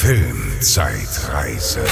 [0.00, 1.84] Filmzeitreise.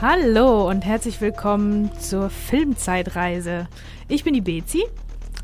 [0.00, 3.66] Hallo und herzlich willkommen zur Filmzeitreise.
[4.06, 4.84] Ich bin die Bezi.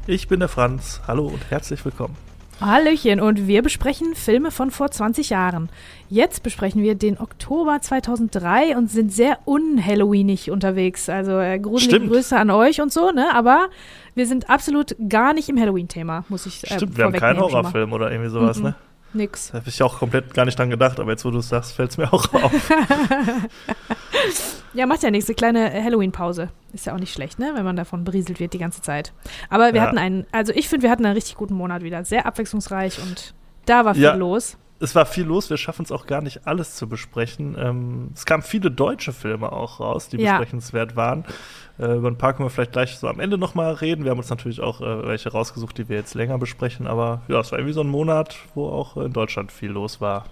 [0.06, 1.00] Ich bin der Franz.
[1.08, 2.16] Hallo und herzlich willkommen.
[2.60, 5.68] Hallöchen und wir besprechen Filme von vor 20 Jahren.
[6.08, 11.08] Jetzt besprechen wir den Oktober 2003 und sind sehr un-Halloweenig unterwegs.
[11.08, 12.06] Also äh, gruselige.
[12.08, 13.34] Grüße an euch und so, ne?
[13.34, 13.68] Aber
[14.14, 17.40] wir sind absolut gar nicht im Halloween-Thema, muss ich äh, Stimmt, wir haben keinen.
[17.40, 18.64] Horrorfilm oder irgendwie sowas, Mhm.
[18.64, 18.74] ne?
[19.16, 19.50] Nix.
[19.50, 21.72] Da habe ich auch komplett gar nicht dran gedacht, aber jetzt, wo du es sagst,
[21.72, 22.52] fällt es mir auch auf.
[24.74, 25.28] Ja, macht ja nichts.
[25.30, 26.50] Eine kleine Halloween-Pause.
[26.74, 27.52] Ist ja auch nicht schlecht, ne?
[27.54, 29.12] Wenn man davon berieselt wird die ganze Zeit.
[29.48, 29.82] Aber wir Ja.
[29.86, 32.04] hatten einen, also ich finde, wir hatten einen richtig guten Monat wieder.
[32.04, 33.34] Sehr abwechslungsreich und
[33.64, 34.14] da war viel Ja.
[34.14, 34.58] los.
[34.78, 37.56] es war viel los, wir schaffen es auch gar nicht alles zu besprechen.
[37.58, 40.32] Ähm, es kamen viele deutsche Filme auch raus, die Ja.
[40.36, 41.24] besprechenswert waren.
[41.78, 44.04] Äh, über ein paar können wir vielleicht gleich so am Ende nochmal reden.
[44.04, 47.40] Wir haben uns natürlich auch äh, welche rausgesucht, die wir jetzt länger besprechen, aber ja,
[47.40, 50.26] es war irgendwie so ein Monat, wo auch in Deutschland viel los war.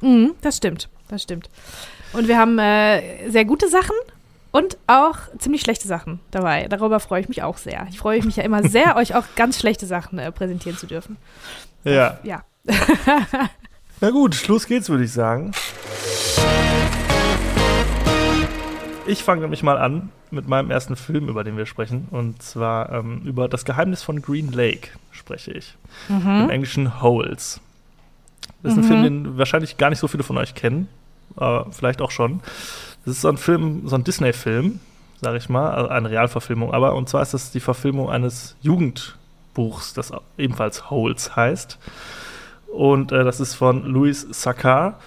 [0.00, 1.48] Mhm, das stimmt, das stimmt.
[2.12, 3.96] Und wir haben äh, sehr gute Sachen
[4.50, 6.66] und auch ziemlich schlechte Sachen dabei.
[6.68, 7.86] Darüber freue ich mich auch sehr.
[7.90, 11.16] Ich freue mich ja immer sehr, euch auch ganz schlechte Sachen äh, präsentieren zu dürfen.
[11.84, 12.18] Ja.
[12.22, 12.44] Ja.
[14.00, 15.52] Na gut, los geht's, würde ich sagen.
[19.06, 22.06] Ich fange nämlich mal an mit meinem ersten Film, über den wir sprechen.
[22.10, 25.76] Und zwar ähm, über das Geheimnis von Green Lake spreche ich.
[26.08, 27.60] Im Englischen Holes.
[28.62, 28.88] Das ist ein Mhm.
[28.88, 30.88] Film, den wahrscheinlich gar nicht so viele von euch kennen,
[31.36, 32.40] aber vielleicht auch schon.
[33.04, 34.78] Das ist so ein Film, so ein Disney-Film,
[35.20, 36.72] sage ich mal, also eine Realverfilmung.
[36.72, 41.78] Aber und zwar ist das die Verfilmung eines Jugendbuchs, das ebenfalls Holes heißt.
[42.72, 44.98] Und äh, das ist von Louis Sakar.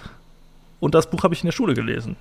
[0.80, 2.16] Und das Buch habe ich in der Schule gelesen.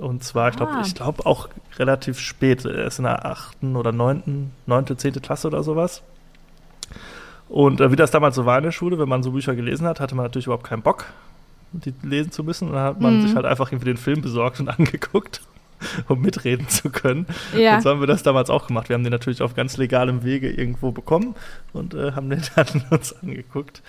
[0.00, 0.82] Und zwar, ich glaube, Ah.
[0.84, 1.48] ich glaube auch
[1.78, 2.64] relativ spät.
[2.64, 6.02] Er ist in der achten oder neunten, neunte, zehnte Klasse oder sowas.
[7.48, 9.86] Und äh, wie das damals so war in der Schule, wenn man so Bücher gelesen
[9.86, 11.04] hat, hatte man natürlich überhaupt keinen Bock,
[11.72, 12.68] die lesen zu müssen.
[12.68, 13.26] Und dann hat man Mhm.
[13.26, 15.42] sich halt einfach irgendwie den Film besorgt und angeguckt,
[16.08, 17.26] um mitreden zu können.
[17.56, 17.76] Ja.
[17.76, 18.88] Und so haben wir das damals auch gemacht.
[18.88, 21.34] Wir haben den natürlich auf ganz legalem Wege irgendwo bekommen
[21.72, 23.82] und äh, haben den dann uns angeguckt.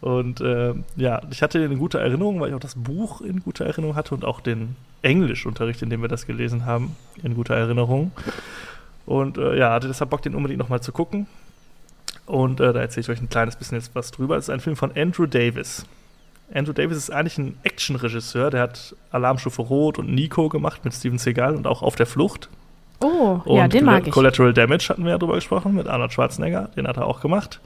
[0.00, 3.64] Und äh, ja, ich hatte eine gute Erinnerung, weil ich auch das Buch in guter
[3.64, 8.12] Erinnerung hatte und auch den Englischunterricht, in dem wir das gelesen haben, in guter Erinnerung.
[9.06, 11.26] Und äh, ja, hatte deshalb Bock, den unbedingt nochmal zu gucken.
[12.26, 14.36] Und äh, da erzähle ich euch ein kleines bisschen jetzt was drüber.
[14.36, 15.86] Es ist ein Film von Andrew Davis.
[16.52, 21.18] Andrew Davis ist eigentlich ein Actionregisseur, der hat Alarmstufe Rot und Nico gemacht mit Steven
[21.18, 22.48] Seagal und auch Auf der Flucht.
[23.00, 24.12] Oh, Und ja, den mag ich.
[24.12, 27.60] Collateral Damage hatten wir ja drüber gesprochen, mit Arnold Schwarzenegger, den hat er auch gemacht.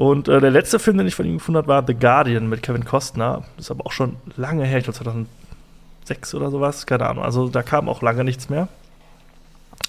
[0.00, 2.62] Und äh, der letzte Film, den ich von ihm gefunden habe, war The Guardian mit
[2.62, 3.42] Kevin Costner.
[3.58, 7.22] Das ist aber auch schon lange her, ich glaube 2006 oder sowas, keine Ahnung.
[7.22, 8.68] Also da kam auch lange nichts mehr.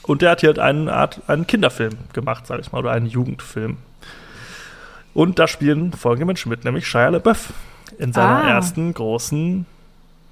[0.04, 3.06] Und der hat hier halt eine Art, einen Kinderfilm gemacht, sage ich mal, oder einen
[3.06, 3.78] Jugendfilm.
[5.14, 7.54] Und da spielen folgende Menschen mit, nämlich Shia LaBeouf
[7.98, 8.50] in seiner Ah.
[8.50, 9.66] ersten großen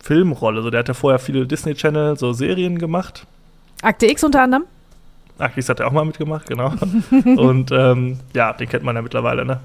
[0.03, 0.61] Filmrolle.
[0.61, 3.25] So, der hat ja vorher viele Disney Channel, so Serien gemacht.
[3.81, 4.65] Akte X unter anderem.
[5.39, 6.73] Akis hat er auch mal mitgemacht, genau.
[7.37, 9.59] und ähm, ja, den kennt man ja mittlerweile, ne?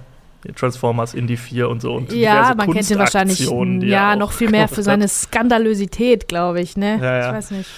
[0.56, 1.94] Transformers, Indie 4 und so.
[1.94, 5.08] Und Ja, man kennt ihn wahrscheinlich ja noch viel mehr für seine.
[5.08, 6.98] Skandalösität, glaube ich, ne?
[7.00, 7.28] Ja, ja.
[7.28, 7.70] Ich weiß nicht.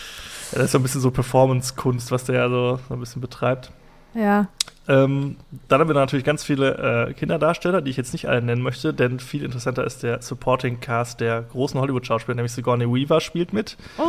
[0.53, 3.21] Ja, das ist so ein bisschen so Performance-Kunst, was der ja so, so ein bisschen
[3.21, 3.71] betreibt.
[4.15, 4.49] Ja.
[4.89, 5.37] Ähm,
[5.69, 8.95] dann haben wir natürlich ganz viele äh, Kinderdarsteller, die ich jetzt nicht alle nennen möchte,
[8.95, 13.77] denn viel interessanter ist der Supporting Cast der großen Hollywood-Schauspieler, nämlich Sigourney Weaver spielt mit.
[13.99, 14.03] Oh,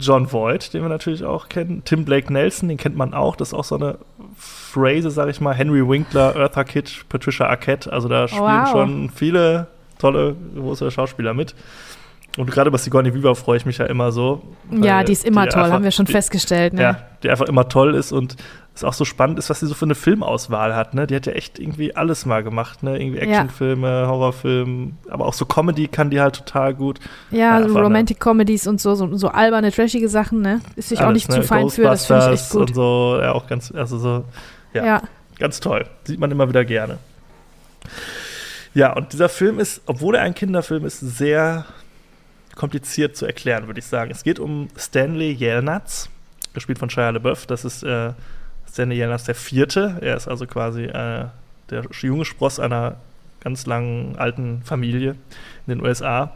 [0.00, 1.82] John Voight, den wir natürlich auch kennen.
[1.84, 3.36] Tim Blake Nelson, den kennt man auch.
[3.36, 3.98] Das ist auch so eine
[4.36, 5.54] Phrase, sag ich mal.
[5.54, 7.92] Henry Winkler, Eartha Kitt, Patricia Arquette.
[7.92, 8.68] Also da spielen Wow.
[8.70, 9.66] schon viele
[9.98, 11.54] tolle, große Schauspieler mit.
[12.38, 14.40] Und gerade bei Sigourney Weaver freue ich mich ja immer so.
[14.70, 16.82] ja, die ist immer toll, einfach- haben wir schon die, festgestellt, ne?
[16.82, 18.36] Ja, die einfach immer toll ist und
[18.80, 20.94] es auch so spannend ist, was sie so für eine Filmauswahl hat.
[20.94, 21.06] Ne?
[21.06, 22.82] Die hat ja echt irgendwie alles mal gemacht.
[22.82, 22.98] Ne?
[22.98, 23.24] Irgendwie Ja.
[23.24, 26.98] Actionfilme, Horrorfilme, aber auch so Comedy kann die halt total gut.
[27.30, 27.80] Ja, Ja, so ne?
[27.82, 30.60] Romantic Comedies und so, so, so alberne, trashige Sachen, ne?
[30.76, 31.36] Ist sich auch Alles, nicht ne?
[31.36, 32.68] zu fein für, das finde ich echt gut.
[32.68, 34.24] Und so, ja, auch ganz, also so,
[34.72, 34.84] ja.
[34.86, 35.02] Ja.
[35.38, 35.86] Ganz toll.
[36.04, 36.98] Sieht man immer wieder gerne.
[38.72, 41.64] Ja, und dieser Film ist, obwohl er ein Kinderfilm ist, sehr
[42.54, 44.10] kompliziert zu erklären, würde ich sagen.
[44.10, 46.08] Es geht um Stanley Yelnats,
[46.54, 47.46] gespielt von Shia LaBeouf.
[47.46, 48.12] Das ist äh,
[48.70, 49.98] Stanley Yelnats der Vierte.
[50.00, 51.26] Er ist also quasi äh,
[51.70, 52.96] der junge Spross einer
[53.40, 55.16] ganz langen alten Familie
[55.66, 56.32] in den USA.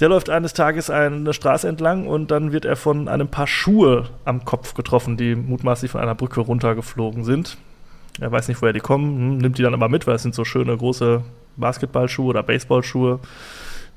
[0.00, 4.08] Der läuft eines Tages eine Straße entlang und dann wird er von einem Paar Schuhe
[4.24, 7.58] am Kopf getroffen, die mutmaßlich von einer Brücke runtergeflogen sind.
[8.18, 10.34] Er weiß nicht, woher die kommen, hm, nimmt die dann aber mit, weil es sind
[10.34, 11.22] so schöne große
[11.56, 13.20] Basketballschuhe oder Baseballschuhe.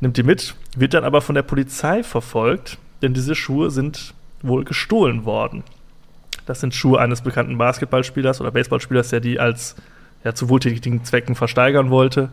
[0.01, 4.65] Nimmt die mit, wird dann aber von der Polizei verfolgt, denn diese Schuhe sind wohl
[4.65, 5.63] gestohlen worden.
[6.45, 9.75] Das sind Schuhe eines bekannten Basketballspielers oder Baseballspielers, der die als
[10.23, 12.29] ja, zu wohltätigen Zwecken versteigern wollte.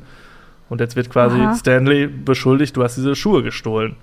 [0.69, 1.55] Und jetzt wird quasi Aha.
[1.57, 3.97] Stanley beschuldigt, du hast diese Schuhe gestohlen.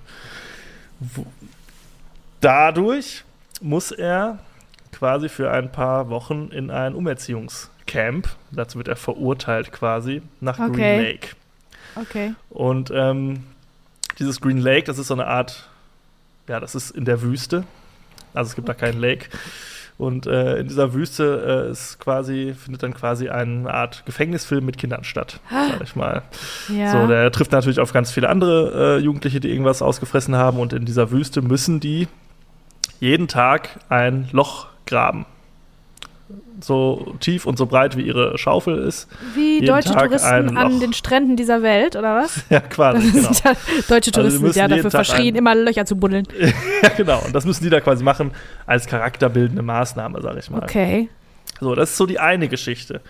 [2.40, 3.24] Dadurch
[3.60, 4.38] muss er
[4.92, 8.28] quasi für ein paar Wochen in ein Umerziehungscamp.
[8.50, 10.72] Dazu wird er verurteilt quasi nach Okay.
[10.72, 11.28] Green Lake.
[11.94, 12.34] Okay.
[12.50, 13.44] Und ähm,
[14.18, 15.68] dieses Green Lake, das ist so eine Art,
[16.48, 17.64] ja, das ist in der Wüste.
[18.34, 19.28] Also es gibt da keinen Lake.
[19.98, 24.78] Und äh, in dieser Wüste äh, ist quasi, findet dann quasi eine Art Gefängnisfilm mit
[24.78, 26.22] Kindern statt, sag ich mal.
[26.68, 26.92] Ja.
[26.92, 30.60] So, der trifft natürlich auf ganz viele andere äh, Jugendliche, die irgendwas ausgefressen haben.
[30.60, 32.06] Und in dieser Wüste müssen die
[33.00, 35.26] jeden Tag ein Loch graben.
[36.60, 39.08] So tief und so breit wie ihre Schaufel ist.
[39.34, 42.44] Wie deutsche Tag Touristen an den Stränden dieser Welt, oder was?
[42.50, 43.32] Ja, quasi, genau.
[43.32, 43.52] sind ja
[43.88, 46.26] deutsche die Touristen sind müssen ja dafür Tag verschrien, immer Löcher zu buddeln.
[46.82, 47.22] Ja, genau.
[47.24, 48.32] Und das müssen die da quasi machen
[48.66, 50.62] als charakterbildende Maßnahme, sag ich mal.
[50.62, 51.08] Okay.
[51.60, 53.00] So, das ist so die eine Geschichte.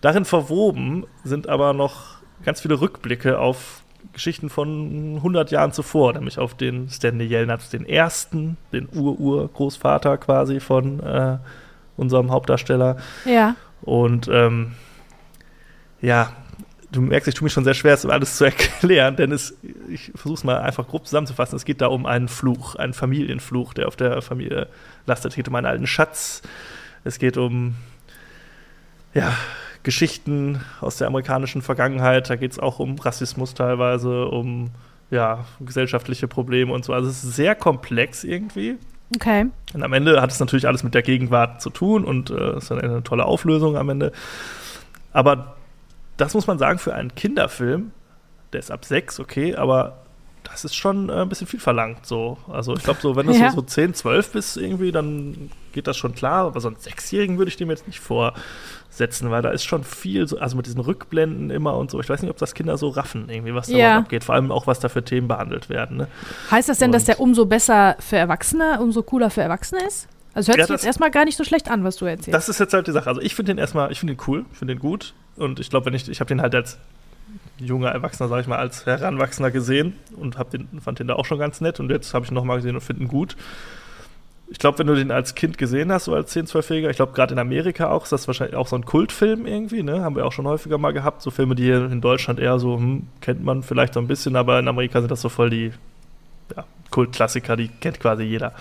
[0.00, 3.82] Darin verwoben sind aber noch ganz viele Rückblicke auf
[4.12, 10.60] Geschichten von 100 Jahren zuvor, nämlich auf den Stanley Jelnatz, den ersten, den Ur-Ur-Großvater quasi
[10.60, 11.38] von äh,
[11.96, 12.96] unserem Hauptdarsteller.
[13.24, 13.56] Ja.
[13.82, 14.72] Und ähm,
[16.00, 16.32] ja,
[16.92, 19.56] du merkst, ich tue mich schon sehr schwer, es alles zu erklären, denn es,
[19.88, 21.56] ich versuche es mal einfach grob zusammenzufassen.
[21.56, 24.68] Es geht da um einen Fluch, einen Familienfluch, der auf der Familie
[25.06, 25.32] lastet.
[25.32, 26.42] Es geht um einen alten Schatz.
[27.04, 27.74] Es geht um
[29.14, 29.36] ja,
[29.82, 32.30] Geschichten aus der amerikanischen Vergangenheit.
[32.30, 34.70] Da geht es auch um Rassismus teilweise, um
[35.10, 36.92] ja, gesellschaftliche Probleme und so.
[36.92, 38.78] Also es ist sehr komplex irgendwie.
[39.14, 39.46] Okay.
[39.74, 42.58] Und am Ende hat es natürlich alles mit der Gegenwart zu tun und es äh,
[42.58, 44.12] ist dann eine tolle Auflösung am Ende.
[45.12, 45.56] Aber
[46.16, 47.90] das muss man sagen für einen Kinderfilm,
[48.52, 49.98] der ist ab sechs, okay, aber
[50.44, 52.04] das ist schon äh, ein bisschen viel verlangt.
[52.06, 52.36] So.
[52.50, 53.50] Also ich glaube, so, wenn du Ja.
[53.50, 56.46] so, so 10, 12 bist irgendwie, dann geht das schon klar.
[56.46, 58.00] Aber so einen Sechsjährigen würde ich dem jetzt nicht
[58.92, 61.98] vorsetzen, weil da ist schon viel, so, also mit diesen Rückblenden immer und so.
[62.00, 63.98] Ich weiß nicht, ob das Kinder so raffen, irgendwie, was da Ja.
[63.98, 64.22] abgeht.
[64.24, 65.96] Vor allem auch, was da für Themen behandelt werden.
[65.96, 66.08] Ne?
[66.50, 70.08] Heißt das denn, dass Und- der umso besser für Erwachsene, umso cooler für Erwachsene ist?
[70.34, 72.34] Also hört Ja, sich jetzt erstmal gar nicht so schlecht an, was du erzählst.
[72.34, 73.08] Das ist jetzt halt die Sache.
[73.08, 75.12] Also ich finde den erstmal, ich finde den cool, ich finde den gut.
[75.36, 76.78] Und ich glaube, wenn ich, ich habe den halt als
[77.58, 81.26] junger Erwachsener, sage ich mal, als Heranwachsender gesehen und hab den, fand den da auch
[81.26, 81.80] schon ganz nett.
[81.80, 83.36] Und jetzt habe ich ihn nochmal gesehen und finde ihn gut.
[84.52, 87.12] Ich glaube, wenn du den als Kind gesehen hast, so als 10-, 12-Jähriger, ich glaube,
[87.12, 90.04] gerade in Amerika auch, ist das wahrscheinlich auch so ein Kultfilm irgendwie, ne?
[90.04, 91.22] Haben wir auch schon häufiger mal gehabt.
[91.22, 94.36] So Filme, die hier in Deutschland eher so, hm, kennt man vielleicht so ein bisschen,
[94.36, 95.72] aber in Amerika sind das so voll die
[96.54, 98.52] ja, Kultklassiker, die kennt quasi jeder.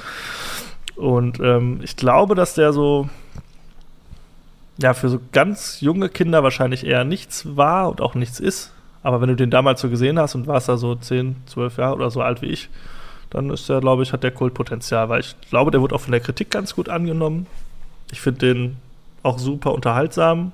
[0.96, 3.10] Und ähm, ich glaube, dass der so
[4.82, 8.72] ja, für so ganz junge Kinder wahrscheinlich eher nichts war und auch nichts ist.
[9.04, 11.96] Aber wenn du den damals so gesehen hast und warst da so 10, 12 Jahre
[11.96, 12.70] oder so alt wie ich,
[13.32, 16.12] dann ist der, glaube ich, hat der Kultpotenzial, weil ich glaube, der wurde auch von
[16.12, 17.48] der Kritik ganz gut angenommen.
[18.12, 18.78] Ich finde den
[19.24, 20.52] auch super unterhaltsam.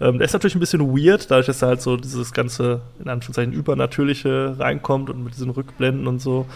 [0.00, 3.08] Ähm, der ist natürlich ein bisschen weird, dadurch, dass da halt so dieses ganze, in
[3.08, 6.46] Anführungszeichen, Übernatürliche reinkommt und mit diesen Rückblenden und so.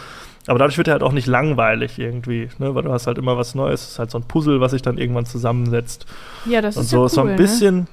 [0.47, 2.75] Aber dadurch wird er halt auch nicht langweilig irgendwie, ne?
[2.75, 3.83] weil du hast halt immer was Neues.
[3.83, 6.07] Es ist halt so ein Puzzle, was sich dann irgendwann zusammensetzt.
[6.45, 7.87] ja, das Und ist so ja cool, ist so ein Ne?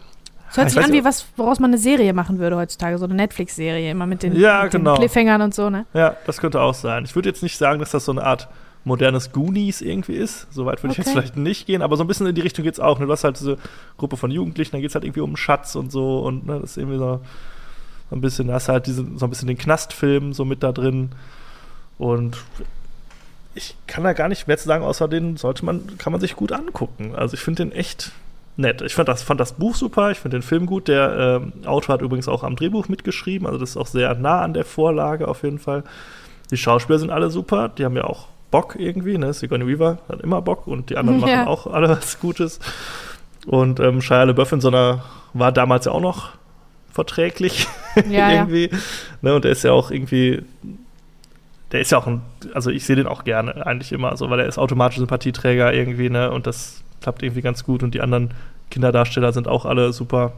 [0.51, 3.05] Es hört Ich sich an wie was, woraus man eine Serie machen würde heutzutage, so
[3.05, 4.95] eine Netflix-Serie, immer mit den, Ja, mit genau.
[4.95, 5.85] den Cliffhangern und so, ne?
[5.93, 7.05] Ja, das könnte auch sein.
[7.05, 8.47] Ich würde jetzt nicht sagen, dass das so eine Art
[8.83, 10.47] modernes Goonies irgendwie ist.
[10.51, 11.17] So weit würde ich jetzt Okay.
[11.19, 12.97] vielleicht nicht gehen, aber so ein bisschen in die Richtung geht es auch.
[12.97, 13.05] Ne?
[13.05, 13.57] Du hast halt diese
[13.97, 16.71] Gruppe von Jugendlichen, da geht es halt irgendwie um Schatz und so und ne, das
[16.71, 17.19] ist irgendwie so,
[18.09, 20.63] so ein bisschen, da hast du halt diesen, so ein bisschen den Knastfilm so mit
[20.63, 21.09] da drin
[21.97, 22.37] und
[23.53, 26.35] ich kann da gar nicht mehr zu sagen, außer den sollte man, kann man sich
[26.35, 27.13] gut angucken.
[27.15, 28.11] Also ich finde den echt
[28.59, 28.81] nett.
[28.81, 30.87] Ich fand das, fand das Buch super, ich finde den Film gut.
[30.87, 34.41] Der ähm, Autor hat übrigens auch am Drehbuch mitgeschrieben, also das ist auch sehr nah
[34.41, 35.83] an der Vorlage auf jeden Fall.
[36.51, 39.33] Die Schauspieler sind alle super, die haben ja auch Bock irgendwie, ne?
[39.33, 41.27] Sigourney Weaver hat immer Bock und die anderen Ja.
[41.37, 42.59] machen auch alle was Gutes.
[43.45, 46.31] Und ähm, Shia LaBeouf in so einer, war damals ja auch noch
[46.91, 48.31] verträglich Ja, ja.
[48.31, 48.69] irgendwie.
[49.21, 49.35] Ne?
[49.35, 50.43] Und der ist ja auch irgendwie,
[51.71, 52.21] der ist ja auch ein,
[52.53, 56.09] also ich sehe den auch gerne eigentlich immer, so, weil er ist automatisch Sympathieträger irgendwie,
[56.09, 56.31] ne?
[56.31, 58.31] Und das klappt irgendwie ganz gut und die anderen
[58.71, 60.33] Kinderdarsteller sind auch alle super.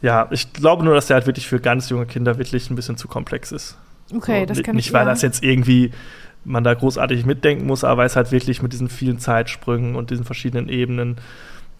[0.00, 2.96] Ja, ich glaube nur, dass der halt wirklich für ganz junge Kinder wirklich ein bisschen
[2.96, 3.76] zu komplex ist.
[4.14, 5.10] Okay, So, das kann Nicht, ich weil ja.
[5.10, 5.92] das jetzt irgendwie
[6.44, 10.24] man da großartig mitdenken muss, aber es halt wirklich mit diesen vielen Zeitsprüngen und diesen
[10.24, 11.18] verschiedenen Ebenen,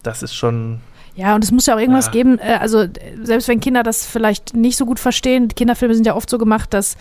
[0.03, 0.79] das ist schon,
[1.15, 2.11] Ja, und es muss ja auch irgendwas Ja.
[2.13, 2.89] geben, äh, also äh,
[3.23, 6.73] selbst wenn Kinder das vielleicht nicht so gut verstehen, Kinderfilme sind ja oft so gemacht,
[6.73, 6.95] dass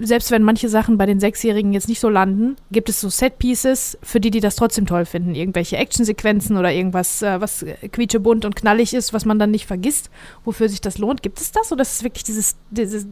[0.00, 3.98] selbst wenn manche Sachen bei den Sechsjährigen jetzt nicht so landen, gibt es so Set-Pieces,
[4.00, 5.34] für die, die das trotzdem toll finden.
[5.34, 9.66] Irgendwelche Actionsequenzen oder irgendwas, äh, was äh, quietschebunt und knallig ist, was man dann nicht
[9.66, 10.10] vergisst,
[10.44, 11.22] wofür sich das lohnt.
[11.22, 13.06] Gibt es das oder ist es wirklich dieses, dieses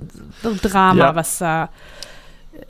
[0.62, 1.14] Drama, Ja.
[1.14, 1.70] was da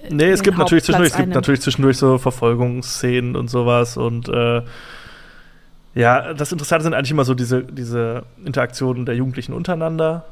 [0.09, 4.63] Nee, es gibt natürlich zwischendurch, es gibt natürlich zwischendurch so Verfolgungsszenen und sowas und äh,
[5.95, 10.25] ja, das Interessante sind eigentlich immer so diese, diese Interaktionen der Jugendlichen untereinander.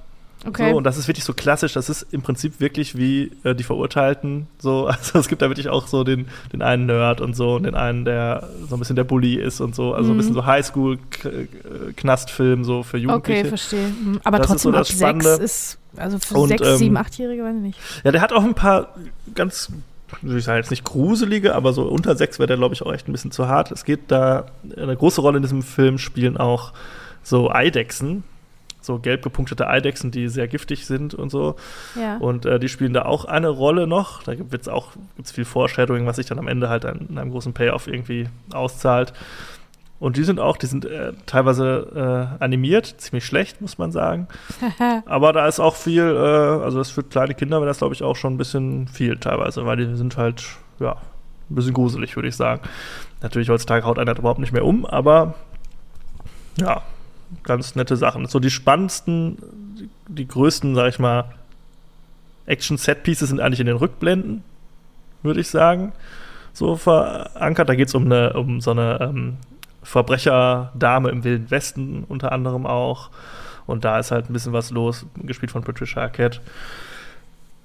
[0.44, 0.70] Okay.
[0.72, 3.62] So, und das ist wirklich so klassisch, das ist im Prinzip wirklich wie äh, die
[3.62, 4.48] Verurteilten.
[4.58, 7.62] So, also es gibt da wirklich auch so den, den einen Nerd und so und
[7.62, 9.94] den einen, der so ein bisschen der Bully ist und so.
[9.94, 10.18] Also ein Mhm.
[10.18, 10.44] bisschen so
[11.32, 13.40] Highschool-Knastfilm so für Jugendliche.
[13.40, 13.86] okay, verstehe.
[13.88, 14.20] Mhm.
[14.24, 17.42] Aber Das ist so trotzdem ab sechs ist, also für Und, sechs, ähm, sieben, achtjährige,
[17.44, 17.78] weiß ich nicht.
[18.04, 18.94] Ja, der hat auch ein paar
[19.34, 19.70] ganz,
[20.22, 23.08] ich sagen, jetzt nicht gruselige, aber so unter sechs wäre der, glaube ich, auch echt
[23.08, 23.70] ein bisschen zu hart.
[23.70, 24.46] Es geht da,
[24.76, 26.72] eine große Rolle in diesem Film spielen auch
[27.22, 28.24] so Eidechsen,
[28.82, 31.56] so gelb gepunktete Eidechsen, die sehr giftig sind und so.
[31.98, 32.16] Ja.
[32.18, 34.22] Und äh, die spielen da auch eine Rolle noch.
[34.22, 37.18] Da gibt es auch gibt's viel Foreshadowing, was sich dann am Ende halt an, in
[37.18, 39.12] einem großen Payoff irgendwie auszahlt.
[40.02, 44.26] Und die sind auch, die sind äh, teilweise äh, animiert, ziemlich schlecht, muss man sagen.
[45.06, 48.02] Aber da ist auch viel, äh, also das für kleine Kinder wäre das, glaube ich,
[48.02, 50.44] auch schon ein bisschen viel teilweise, weil die sind halt,
[50.80, 50.96] ja,
[51.48, 52.62] ein bisschen gruselig, würde ich sagen.
[53.20, 55.34] Natürlich heutzutage haut einer überhaupt nicht mehr um, aber
[56.58, 56.82] ja,
[57.42, 58.26] ganz nette Sachen.
[58.26, 59.38] So die spannendsten,
[60.08, 61.24] die, größten, sag ich mal,
[62.46, 64.42] Action-Set-Pieces sind eigentlich in den Rückblenden,
[65.22, 65.92] würde ich sagen.
[66.52, 67.68] So verankert.
[67.68, 69.36] Da geht es um, eine, um so eine ähm,
[69.82, 73.10] Verbrecherdame im Wilden Westen unter anderem auch.
[73.66, 76.40] Und da ist halt ein bisschen was los, gespielt von Patricia Arquette.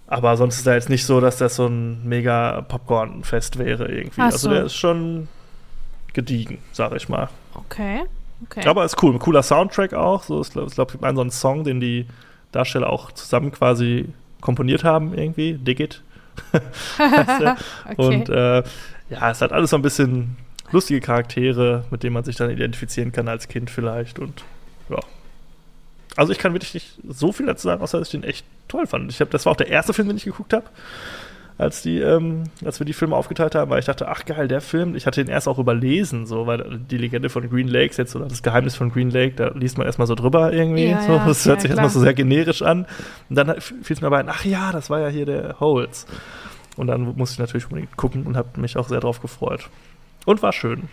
[0.08, 4.22] Aber sonst ist da jetzt nicht so, dass das so ein mega Popcorn-Fest wäre irgendwie.
[4.22, 4.50] Ach Also so.
[4.54, 5.28] der ist schon
[6.14, 7.30] gediegen, sag ich mal.
[7.54, 8.04] Okay.
[8.46, 8.68] Okay.
[8.68, 10.24] Aber ist cool, ein cooler Soundtrack auch.
[10.24, 12.06] So, ich glaube, es gibt einen so einen Song, den die
[12.52, 14.10] Darsteller auch zusammen quasi
[14.42, 15.54] komponiert haben, irgendwie.
[15.54, 16.02] Dig It.
[16.54, 17.96] okay.
[17.96, 18.64] Und äh,
[19.10, 20.38] ja, es hat alles so ein bisschen
[20.72, 24.20] lustige Charaktere, mit denen man sich dann identifizieren kann als Kind vielleicht.
[24.20, 24.44] Und
[24.90, 25.00] ja.
[26.16, 28.88] Also ich kann wirklich nicht so viel dazu sagen, außer dass ich den echt toll
[28.88, 29.12] fand.
[29.12, 30.66] Ich hab, das war auch der erste Film, den ich geguckt habe,
[31.58, 34.62] als, die, ähm, als wir die Filme aufgeteilt haben, weil ich dachte, ach geil, der
[34.62, 34.96] Film.
[34.96, 38.28] Ich hatte den erst auch überlesen, so, weil die Legende von Green Lakes jetzt oder
[38.28, 40.90] das Geheimnis von Green Lake, da liest man erstmal so drüber irgendwie.
[40.90, 41.14] Ja, so.
[41.14, 41.84] ja, das ja, hört sich klar.
[41.84, 42.86] erstmal so sehr generisch an.
[43.30, 46.06] Und dann fiel es mir aber ein, ach ja, das war ja hier der Holes.
[46.76, 49.70] Und dann musste ich natürlich unbedingt gucken und habe mich auch sehr drauf gefreut.
[50.26, 50.90] Und war schön.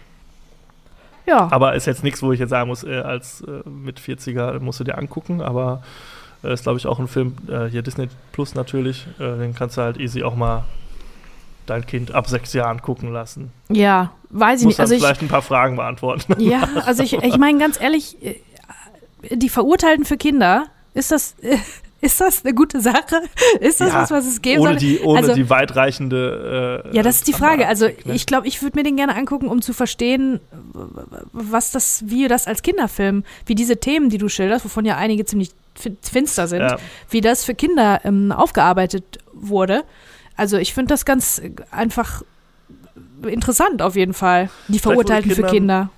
[1.26, 1.48] ja.
[1.50, 4.80] Aber ist jetzt nichts, wo ich jetzt sagen muss, äh, als äh, mit 40er musst
[4.80, 5.82] du dir angucken, aber
[6.44, 9.76] äh, ist, glaube ich, auch ein Film, äh, hier Disney Plus natürlich, äh, den kannst
[9.76, 10.64] du halt easy auch mal
[11.66, 13.50] dein Kind ab sechs Jahren gucken lassen.
[13.70, 14.80] ja, weiß ich Muss nicht.
[14.80, 16.34] Also ich, vielleicht ein paar Fragen beantworten.
[16.40, 18.34] ja, also ich, ich meine ganz ehrlich, äh,
[19.30, 21.56] die Verurteilten für Kinder, ist das, äh,
[22.02, 23.22] ist das eine gute Sache?
[23.60, 24.78] Ist das Ja, was, was es geben ohne soll?
[24.80, 26.82] die, ohne Also- die weitreichende.
[26.92, 27.66] Äh, Ja, das ist die Frage.
[27.66, 27.94] Also ne?
[28.12, 30.40] ich glaube, ich würde mir den gerne angucken, um zu verstehen,
[31.32, 35.24] was das, wie das als Kinderfilm, wie diese Themen, die du schilderst, wovon ja einige
[35.24, 35.52] ziemlich
[36.02, 36.76] finster sind, Ja.
[37.10, 39.82] wie das für Kinder ähm, aufgearbeitet wurde.
[40.36, 42.22] Also ich finde das ganz äh, einfach
[43.26, 44.50] interessant auf jeden Fall.
[44.68, 45.90] Die Verurteilten für Kinder.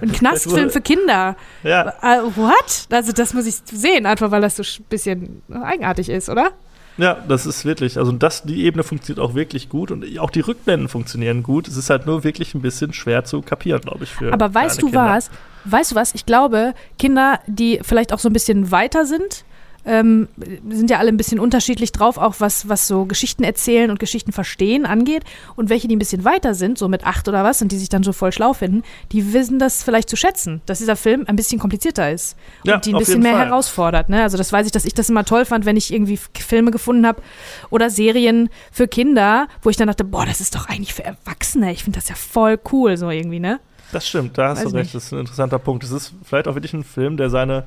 [0.00, 1.36] Ein Knastfilm für Kinder.
[1.62, 2.86] ja, Äh, what?
[2.90, 6.50] Also das muss ich sehen, einfach weil das so ein bisschen eigenartig ist, oder?
[6.98, 10.40] Ja, das ist wirklich, also das, die Ebene funktioniert auch wirklich gut und auch die
[10.40, 11.68] Rückblenden funktionieren gut.
[11.68, 14.10] Es ist halt nur wirklich ein bisschen schwer zu kapieren, glaube ich.
[14.10, 15.04] Für Aber weißt du Kinder.
[15.04, 15.30] was?
[15.64, 16.14] Weißt du was?
[16.14, 19.44] Ich glaube, Kinder, die vielleicht auch so ein bisschen weiter sind,
[19.86, 20.28] ähm,
[20.68, 24.32] sind ja alle ein bisschen unterschiedlich drauf, auch was, was so Geschichten erzählen und Geschichten
[24.32, 25.22] verstehen angeht.
[25.54, 27.88] Und welche, die ein bisschen weiter sind, so mit acht oder was, und die sich
[27.88, 31.36] dann so voll schlau finden, die wissen das vielleicht zu schätzen, dass dieser Film ein
[31.36, 32.36] bisschen komplizierter ist.
[32.64, 33.46] Und Ja, die ein bisschen mehr Fall.
[33.46, 34.08] herausfordert.
[34.08, 34.22] Ne?
[34.22, 37.06] Also das weiß ich, dass ich das immer toll fand, wenn ich irgendwie Filme gefunden
[37.06, 37.22] habe
[37.70, 41.70] oder Serien für Kinder, wo ich dann dachte, boah, das ist doch eigentlich für Erwachsene.
[41.72, 43.60] Ich finde das ja voll cool, so irgendwie, ne?
[43.92, 44.94] Das stimmt, da hast Weiß du recht, nicht.
[44.96, 45.84] das ist ein interessanter Punkt.
[45.84, 47.64] Es ist vielleicht auch wirklich ein Film, der seine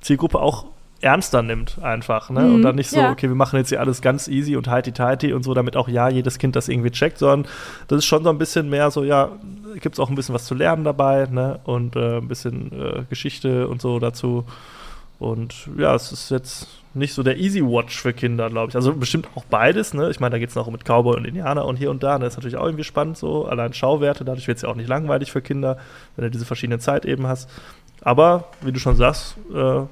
[0.00, 0.66] Zielgruppe auch
[1.00, 2.30] ernster nimmt, einfach.
[2.30, 2.40] Ne?
[2.40, 3.10] Mhm, Und dann nicht so, ja.
[3.10, 6.08] okay, wir machen jetzt hier alles ganz easy und heiti-teiti und so, damit auch ja
[6.08, 7.50] jedes Kind das irgendwie checkt, sondern
[7.88, 9.30] das ist schon so ein bisschen mehr so, ja,
[9.80, 11.60] gibt es auch ein bisschen was zu lernen dabei, ne?
[11.64, 14.44] Und äh, ein bisschen äh, Geschichte und so dazu.
[15.18, 18.76] Und ja, es ist jetzt nicht so der Easy Watch für Kinder, glaube ich.
[18.76, 20.10] Also bestimmt auch beides, ne?
[20.10, 22.18] Ich meine, da geht es noch mit Cowboy und Indianer und hier und da.
[22.18, 23.44] Das ist natürlich auch irgendwie spannend so.
[23.46, 25.76] Allein Schauwerte, dadurch wird es ja auch nicht langweilig für Kinder,
[26.16, 27.50] wenn du diese verschiedenen Zeiteben hast.
[28.02, 29.82] Aber, wie du schon sagst, äh,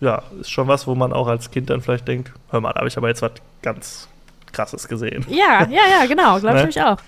[0.00, 2.78] ja, ist schon was, wo man auch als Kind dann vielleicht denkt, hör mal, da
[2.80, 4.08] habe ich aber jetzt was ganz
[4.52, 5.24] krasses gesehen.
[5.28, 6.54] Ja, ja, ja, genau, glaube ich Ne?
[6.54, 6.98] nämlich auch.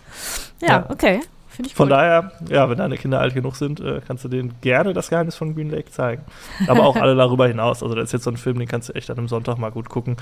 [0.61, 0.87] Ja, Ja.
[0.91, 1.21] okay.
[1.49, 1.93] Finde ich Von gut.
[1.99, 5.37] daher, ja, wenn deine Kinder alt genug sind, äh, kannst du denen gerne das Geheimnis
[5.37, 6.23] von Green Lake zeigen.
[6.67, 7.83] Aber auch alle darüber hinaus.
[7.83, 9.71] Also, das ist jetzt so ein Film, den kannst du echt an einem Sonntag mal
[9.71, 10.17] gut gucken.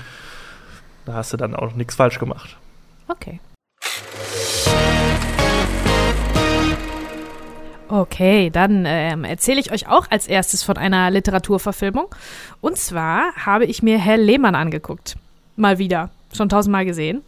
[1.05, 2.57] Da hast du dann auch nichts falsch gemacht.
[3.07, 3.39] Okay.
[7.91, 12.05] Okay, dann ähm, erzähle ich euch auch als erstes von einer Literaturverfilmung.
[12.61, 15.17] Und zwar habe ich mir Herr Lehmann angeguckt.
[15.57, 16.09] Mal wieder.
[16.33, 17.21] schon tausendmal gesehen.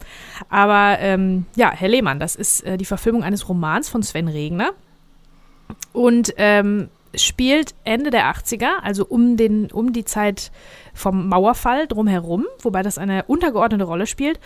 [0.48, 4.70] Aber ähm, ja, Herr Lehmann, das ist äh, die Verfilmung eines Romans von Sven Regner.
[5.92, 10.50] Und ähm, spielt Ende der 80er, also um, den, um die Zeit
[10.94, 14.40] vom Mauerfall drumherum, wobei das eine untergeordnete Rolle spielt.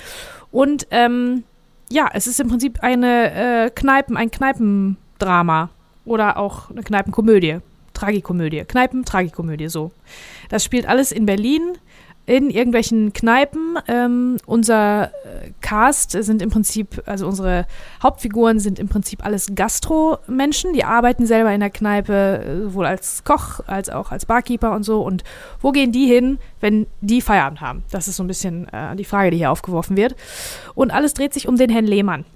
[0.50, 1.44] Und ähm,
[1.88, 5.70] ja, es ist im Prinzip eine äh, Kneipen, ein Kneipendrama
[6.08, 7.58] oder auch eine Kneipenkomödie.
[7.94, 8.64] Tragikomödie.
[8.64, 9.90] Kneipen, Tragikomödie, so.
[10.50, 11.78] Das spielt alles in Berlin
[12.28, 13.78] in irgendwelchen Kneipen.
[13.88, 17.66] Ähm, unser äh, Cast sind im Prinzip, also unsere
[18.02, 20.74] Hauptfiguren sind im Prinzip alles Gastro-Menschen.
[20.74, 24.82] Die arbeiten selber in der Kneipe, äh, sowohl als Koch als auch als Barkeeper und
[24.82, 25.00] so.
[25.00, 25.24] Und
[25.62, 27.82] wo gehen die hin, wenn die Feierabend haben?
[27.90, 30.14] Das ist so ein bisschen äh, die Frage, die hier aufgeworfen wird.
[30.74, 32.26] Und alles dreht sich um den Herrn Lehmann.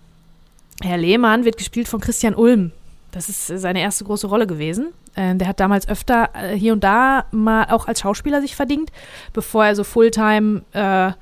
[0.80, 2.72] Herr Lehmann wird gespielt von Christian Ulm.
[3.12, 4.92] Das ist seine erste große Rolle gewesen.
[5.14, 8.90] Äh, der hat damals öfter äh, hier und da mal auch als Schauspieler sich verdient,
[9.32, 11.12] bevor er so Fulltime äh,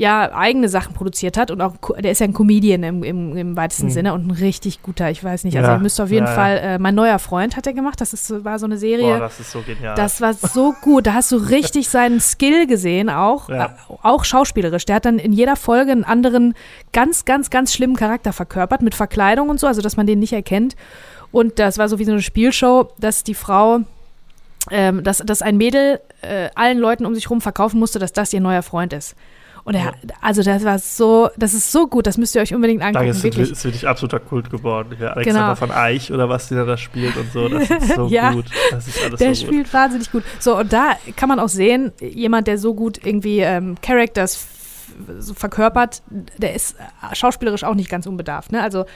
[0.00, 3.56] ja eigene Sachen produziert hat und auch der ist ja ein Comedian im, im, im
[3.56, 3.90] weitesten mhm.
[3.90, 6.34] Sinne und ein richtig guter, ich weiß nicht, also ja, ihr müsst auf jeden ja,
[6.34, 9.12] Fall, äh, mein neuer Freund hat er gemacht, das ist, war so eine Serie.
[9.12, 9.94] Boah, das ist so genial.
[9.96, 13.66] Das war so gut, da hast du richtig seinen Skill gesehen, auch, ja.
[13.66, 13.68] äh,
[14.02, 14.86] auch schauspielerisch.
[14.86, 16.54] Der hat dann in jeder Folge einen anderen,
[16.94, 20.32] ganz, ganz, ganz schlimmen Charakter verkörpert mit Verkleidung und so, also dass man den nicht
[20.32, 20.76] erkennt.
[21.32, 23.80] Und das war so wie so eine Spielshow, dass die Frau,
[24.70, 28.32] ähm, dass, dass ein Mädel äh, allen Leuten um sich rum verkaufen musste, dass das
[28.32, 29.14] ihr neuer Freund ist.
[29.62, 29.92] Und er, ja.
[30.22, 33.04] also das war so, das ist so gut, das müsst ihr euch unbedingt angucken.
[33.04, 33.50] Da ist, wirklich.
[33.50, 34.96] ist wirklich absoluter Kult geworden.
[34.98, 35.54] Ja, Alexander genau.
[35.54, 38.46] von Eich oder was der da spielt und so, das ist so ja, gut.
[38.70, 39.74] Das ist alles der so spielt gut.
[39.74, 40.24] wahnsinnig gut.
[40.38, 44.46] So, und da kann man auch sehen, jemand, der so gut irgendwie ähm, Characters
[45.34, 46.02] verkörpert,
[46.38, 46.76] der ist
[47.12, 48.52] schauspielerisch auch nicht ganz unbedarft.
[48.52, 48.62] Ne?
[48.62, 48.86] Also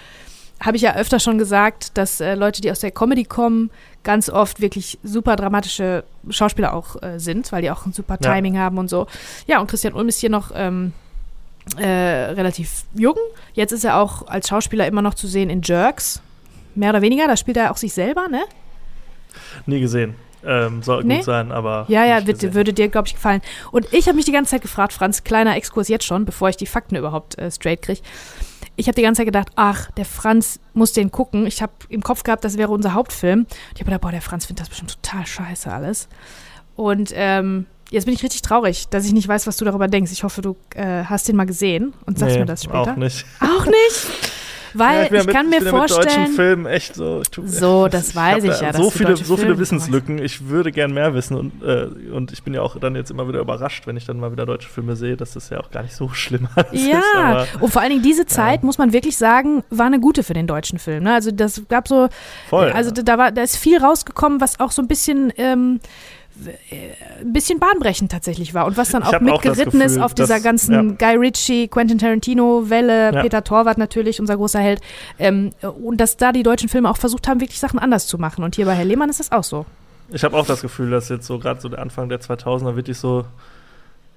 [0.61, 3.70] habe ich ja öfter schon gesagt, dass äh, Leute, die aus der Comedy kommen,
[4.02, 8.54] ganz oft wirklich super dramatische Schauspieler auch äh, sind, weil die auch ein super Timing
[8.54, 8.61] ja.
[8.61, 9.06] haben und so.
[9.46, 10.92] Ja, und Christian Ulm ist hier noch ähm,
[11.78, 13.16] äh, relativ jung.
[13.54, 16.23] Jetzt ist er auch als Schauspieler immer noch zu sehen in Jerks.
[16.75, 18.44] Mehr oder weniger, da spielt er auch sich selber, ne?
[19.66, 20.14] Nie gesehen.
[20.46, 21.16] Ähm, soll nee?
[21.16, 21.87] gut sein, aber.
[21.88, 23.40] Ja, ja, wird, würde dir, glaube ich, gefallen.
[23.70, 26.56] Und ich habe mich die ganze Zeit gefragt, Franz, kleiner Exkurs jetzt schon, bevor ich
[26.56, 28.02] die Fakten überhaupt äh, straight kriege
[28.77, 31.47] ich habe die ganze Zeit gedacht, ach, der Franz muss den gucken.
[31.47, 33.41] Ich habe im Kopf gehabt, das wäre unser Hauptfilm.
[33.41, 36.09] Und ich habe gedacht, boah, der Franz findet das bestimmt total scheiße alles.
[36.77, 40.13] Und ähm, jetzt bin ich richtig traurig, dass ich nicht weiß, was du darüber denkst.
[40.13, 42.93] Ich hoffe, du äh, hast den mal gesehen und sagst nee, mir das später.
[42.93, 43.25] Auch nicht.
[43.41, 44.33] Auch nicht?
[44.75, 46.04] Weil ja, ich, ich mit, kann mir ich vorstellen.
[46.04, 47.23] Mit deutschen Filmen echt so.
[47.30, 48.73] Tu, so, das ich weiß ich ja.
[48.73, 50.19] So viele, so viele Wissenslücken.
[50.19, 53.28] Ich würde gern mehr wissen und, äh, und ich bin ja auch dann jetzt immer
[53.28, 55.82] wieder überrascht, wenn ich dann mal wieder deutsche Filme sehe, dass das ja auch gar
[55.82, 56.87] nicht so schlimm ist.
[56.87, 58.67] Ja, aber, und vor allen Dingen diese Zeit, ja.
[58.67, 61.04] muss man wirklich sagen, war eine gute für den deutschen Film.
[61.04, 61.15] Ne?
[61.15, 62.08] Also das gab so.
[62.49, 62.71] Voll.
[62.73, 65.32] Also da, war, da ist viel rausgekommen, was auch so ein bisschen.
[65.37, 65.80] Ähm,
[67.20, 71.12] ein bisschen bahnbrechend tatsächlich war und was dann auch mitgeritten ist auf dieser ganzen ja.
[71.12, 73.23] Guy Ritchie, Quentin Tarantino Welle, ja.
[73.23, 74.80] Peter Torwart natürlich, unser großer Held
[75.18, 78.42] ähm, und dass da die deutschen Filme auch versucht haben, wirklich Sachen anders zu machen
[78.44, 79.64] und hier bei Herr Lehmann ist das auch so.
[80.10, 82.99] Ich habe auch das Gefühl, dass jetzt so gerade so der Anfang der 2000er wirklich
[82.99, 83.25] so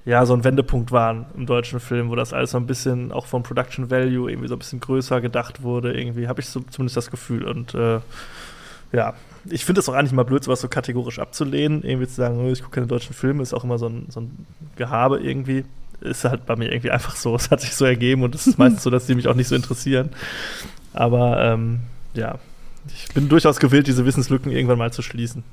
[0.07, 3.25] ja, so ein Wendepunkt waren im deutschen Film, wo das alles so ein bisschen auch
[3.25, 5.91] vom Production Value irgendwie so ein bisschen größer gedacht wurde.
[5.99, 7.43] Irgendwie habe ich so zumindest das Gefühl.
[7.43, 7.99] Und äh,
[8.91, 9.13] ja,
[9.49, 11.83] ich finde es auch eigentlich mal blöd, sowas so kategorisch abzulehnen.
[11.83, 14.45] Irgendwie zu sagen, ich gucke keine deutschen Filme, ist auch immer so ein, so ein
[14.75, 15.65] Gehabe irgendwie.
[16.01, 17.35] Ist halt bei mir irgendwie einfach so.
[17.35, 19.47] Es hat sich so ergeben und es ist meistens so, dass die mich auch nicht
[19.47, 20.09] so interessieren.
[20.93, 21.81] Aber ähm,
[22.13, 22.35] ja,
[22.87, 25.43] ich bin durchaus gewillt, diese Wissenslücken irgendwann mal zu schließen.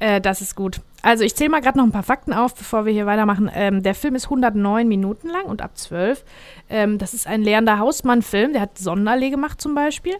[0.00, 0.80] Äh, das ist gut.
[1.02, 3.50] Also ich zähle mal gerade noch ein paar Fakten auf, bevor wir hier weitermachen.
[3.54, 6.24] Ähm, der Film ist 109 Minuten lang und ab 12.
[6.68, 8.54] Ähm, das ist ein lehrender Hausmann-Film.
[8.54, 10.16] Der hat Sonderlee gemacht zum Beispiel.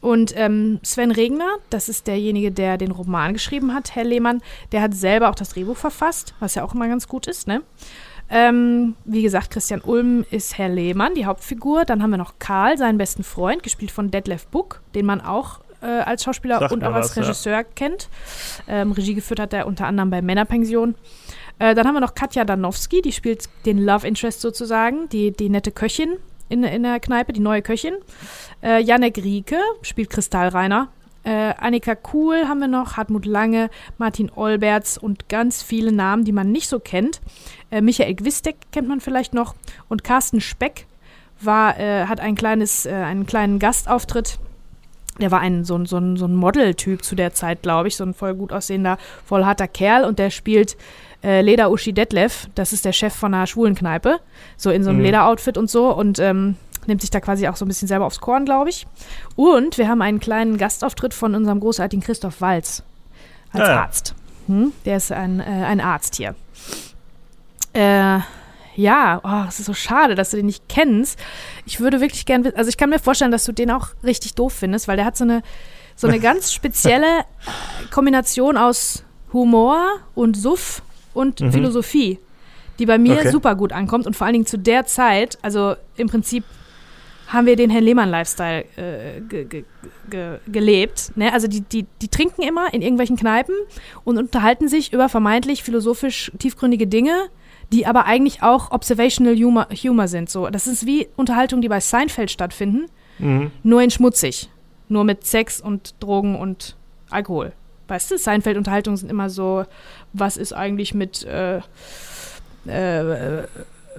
[0.00, 4.82] Und ähm, Sven Regner, das ist derjenige, der den Roman geschrieben hat, Herr Lehmann, der
[4.82, 7.62] hat selber auch das Drehbuch verfasst, was ja auch immer ganz gut ist, ne?
[8.30, 11.86] Ähm, wie gesagt, Christian Ulm ist Herr Lehmann, die Hauptfigur.
[11.86, 15.60] Dann haben wir noch Karl, seinen besten Freund, gespielt von Detlef Buck, den man auch
[15.80, 17.62] äh, als Schauspieler Sag und auch als was, Regisseur ja.
[17.62, 18.08] kennt.
[18.68, 20.94] Ähm, Regie geführt hat er unter anderem bei Männerpension.
[21.58, 25.48] Äh, dann haben wir noch Katja Danowski, die spielt den Love Interest sozusagen, die, die
[25.48, 27.94] nette Köchin in, in der Kneipe, die neue Köchin.
[28.62, 30.88] Äh, Janek Rieke spielt Kristallreiner.
[31.24, 36.32] Äh, Annika Kuhl haben wir noch, Hartmut Lange, Martin Olberts und ganz viele Namen, die
[36.32, 37.20] man nicht so kennt.
[37.70, 39.54] Äh, Michael Gwistek kennt man vielleicht noch
[39.88, 40.86] und Carsten Speck
[41.40, 44.38] war, äh, hat ein kleines, äh, einen kleinen Gastauftritt.
[45.20, 47.96] Der war ein, so, ein, so ein, so ein Model-Typ zu der Zeit, glaube ich,
[47.96, 50.76] so ein voll gut aussehender, voll harter Kerl und der spielt
[51.22, 54.20] äh, Leder Uschi Detlef, das ist der Chef von einer schwulen Kneipe,
[54.56, 55.06] so in so einem mhm.
[55.06, 58.20] Lederoutfit und so und ähm, nimmt sich da quasi auch so ein bisschen selber aufs
[58.20, 58.86] Korn, glaube ich.
[59.36, 62.82] Und wir haben einen kleinen Gastauftritt von unserem großartigen Christoph Walz
[63.52, 63.82] als ja.
[63.82, 64.14] Arzt.
[64.46, 64.72] Hm?
[64.84, 66.34] Der ist ein, äh, ein Arzt hier.
[67.74, 68.20] Äh,
[68.78, 71.18] Ja, oh, es ist so schade, dass du den nicht kennst.
[71.66, 74.52] Ich würde wirklich gerne, also ich kann mir vorstellen, dass du den auch richtig doof
[74.52, 75.42] findest, weil der hat so eine,
[75.96, 77.24] so eine ganz spezielle
[77.90, 79.02] Kombination aus
[79.32, 80.80] Humor und Suff
[81.18, 81.52] und Mhm.
[81.52, 82.18] Philosophie,
[82.78, 83.30] die bei mir Okay.
[83.30, 86.44] super gut ankommt und vor allen Dingen zu der Zeit, also im Prinzip
[87.26, 89.64] haben wir den Herrn Lehmann-Lifestyle äh, ge ge
[90.08, 91.12] ge gelebt.
[91.16, 91.30] Ne?
[91.32, 93.54] Also die, die, die trinken immer in irgendwelchen Kneipen
[94.04, 97.12] und unterhalten sich über vermeintlich philosophisch tiefgründige Dinge,
[97.70, 100.30] die aber eigentlich auch Observational Humor, Humor sind.
[100.30, 102.86] So, das ist wie Unterhaltungen, die bei Seinfeld stattfinden,
[103.18, 103.50] Mhm.
[103.62, 104.48] nur in schmutzig.
[104.88, 106.76] Nur mit Sex und Drogen und
[107.10, 107.52] Alkohol.
[107.88, 109.64] Weißt du, Seinfeld-Unterhaltungen sind immer so,
[110.12, 111.58] was ist eigentlich mit äh,
[112.66, 113.46] äh,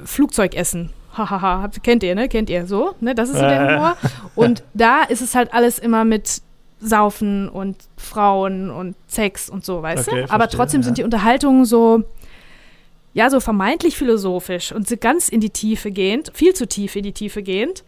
[0.05, 0.91] Flugzeugessen?
[1.13, 2.29] Hahaha, kennt ihr, ne?
[2.29, 2.95] Kennt ihr so?
[3.01, 3.15] Ne?
[3.15, 3.75] Das ist so der Äh.
[3.75, 3.97] Humor.
[4.35, 6.41] Und da ist es halt alles immer mit
[6.79, 10.23] Saufen und Frauen und Sex und so, weißt Okay, du?
[10.25, 10.85] Aber verstehe, trotzdem ja.
[10.85, 12.03] sind die Unterhaltungen so,
[13.13, 17.11] ja, so vermeintlich philosophisch und ganz in die Tiefe gehend, viel zu tief in die
[17.11, 17.83] Tiefe gehend,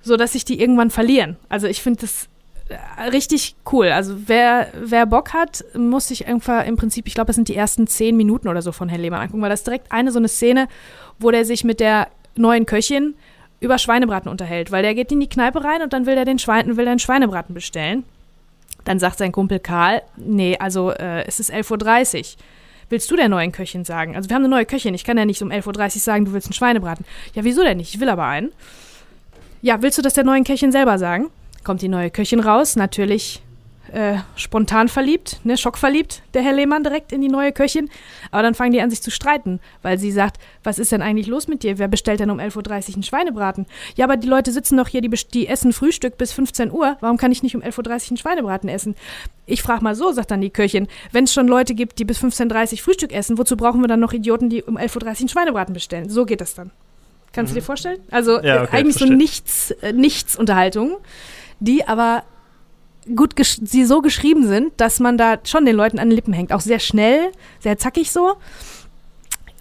[0.00, 1.36] so dass sich die irgendwann verlieren.
[1.48, 2.28] Also ich finde das
[3.10, 3.86] richtig cool.
[3.88, 7.56] Also wer, wer Bock hat, muss sich einfach im Prinzip, ich glaube, das sind die
[7.56, 10.18] ersten zehn Minuten oder so von Herrn Lehmann angucken, weil das ist direkt eine so
[10.18, 10.68] eine Szene,
[11.18, 13.14] wo der sich mit der neuen Köchin
[13.60, 16.38] über Schweinebraten unterhält, weil der geht in die Kneipe rein und dann will er den
[16.38, 18.04] Schwein, will er einen Schweinebraten bestellen.
[18.84, 22.42] Dann sagt sein Kumpel Karl, nee, also äh, es ist 11.30 Uhr.
[22.90, 24.16] Willst du der neuen Köchin sagen?
[24.16, 26.32] Also wir haben eine neue Köchin, ich kann ja nicht um 11.30 Uhr sagen, du
[26.32, 27.04] willst einen Schweinebraten.
[27.34, 27.94] Ja, wieso denn nicht?
[27.94, 28.52] Ich will aber einen.
[29.60, 31.30] Ja, willst du das der neuen Köchin selber sagen?
[31.64, 33.42] Kommt die neue Köchin raus, natürlich
[33.92, 37.88] äh, spontan verliebt, ne, schockverliebt, der Herr Lehmann direkt in die neue Köchin.
[38.30, 41.26] Aber dann fangen die an, sich zu streiten, weil sie sagt, was ist denn eigentlich
[41.26, 41.78] los mit dir?
[41.78, 42.56] Wer bestellt denn um 11.30
[42.88, 43.66] Uhr einen Schweinebraten?
[43.96, 46.96] Ja, aber die Leute sitzen doch hier, die, die essen Frühstück bis 15 Uhr.
[47.00, 48.94] Warum kann ich nicht um 11.30 Uhr einen Schweinebraten essen?
[49.46, 52.22] Ich frage mal so, sagt dann die Köchin, wenn es schon Leute gibt, die bis
[52.22, 55.28] 15.30 Uhr Frühstück essen, wozu brauchen wir dann noch Idioten, die um 11.30 Uhr einen
[55.28, 56.08] Schweinebraten bestellen?
[56.08, 56.70] So geht das dann.
[57.32, 58.00] Kannst du dir vorstellen?
[58.10, 60.96] Also Ja, äh, okay, eigentlich so nichts, äh, nichts Unterhaltungen,
[61.60, 62.22] die aber
[63.14, 66.52] gut sie so geschrieben sind, dass man da schon den Leuten an den Lippen hängt.
[66.52, 68.34] Auch sehr schnell, sehr zackig so.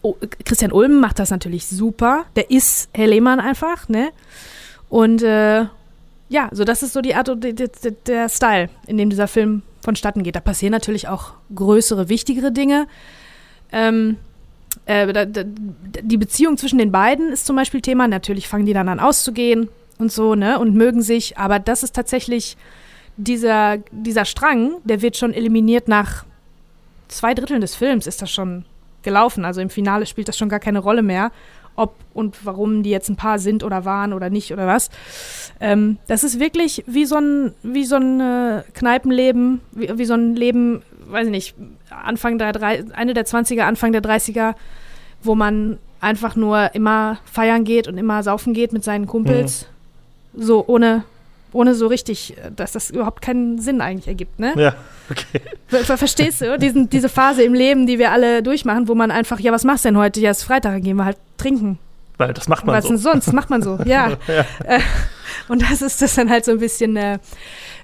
[0.02, 2.26] Oh, Christian Ulm macht das natürlich super.
[2.36, 4.10] Der ist Herr Lehmann einfach, ne?
[4.90, 5.66] Und äh,
[6.30, 7.44] ja, so das ist so die Art und
[8.08, 10.36] der Style, in dem dieser Film vonstatten geht.
[10.36, 12.88] Da passieren natürlich auch größere, wichtigere Dinge.
[13.72, 14.18] Ähm,
[14.86, 18.08] äh, da, da, die Beziehung zwischen den beiden ist zum Beispiel Thema.
[18.08, 20.60] Natürlich fangen die dann an auszugehen und so, ne?
[20.60, 21.38] Und mögen sich.
[21.38, 22.58] Aber das ist tatsächlich
[23.18, 26.26] dieser, dieser Strang, der wird schon eliminiert nach
[27.08, 28.66] zwei Dritteln des Films ist das schon
[29.02, 29.46] gelaufen.
[29.46, 31.32] Also im Finale spielt das schon gar keine Rolle mehr,
[31.76, 34.90] ob und warum die jetzt ein Paar sind oder waren oder nicht oder was.
[35.60, 40.16] Ähm, das ist wirklich wie so ein, wie so ein äh, Kneipenleben, wie, wie so
[40.16, 41.56] ein Leben, weiß ich nicht,
[41.90, 44.56] Anfang der drei, Ende der 20er, Anfang der 30er,
[45.24, 49.68] wo man einfach nur immer feiern geht und immer saufen geht mit seinen Kumpels.
[50.38, 51.04] So ohne,
[51.52, 54.54] ohne so richtig, äh, dass das überhaupt keinen Sinn eigentlich ergibt, ne?
[54.56, 54.76] Ja,
[55.10, 55.42] okay.
[55.68, 56.58] Ver ver verstehst du?
[56.58, 59.84] Diesen, diese Phase im Leben, die wir alle durchmachen, wo man einfach, ja, was machst
[59.84, 60.20] du denn heute?
[60.22, 61.80] Ja, es ist Freitag, dann gehen wir halt trinken.
[62.18, 62.90] Weil das macht man Was so.
[62.90, 63.34] denn sonst?
[63.34, 64.18] Macht man so, ja.
[64.28, 64.46] Ja.
[64.64, 64.80] Äh,
[65.50, 67.20] und das ist das dann halt so ein bisschen, äh,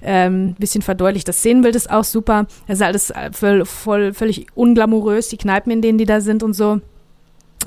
[0.01, 1.27] ähm, bisschen verdeutlicht.
[1.27, 2.47] Das Szenenbild ist auch super.
[2.67, 6.43] Das ist alles äh, voll, voll, völlig unglamourös, die Kneipen, in denen die da sind
[6.43, 6.81] und so.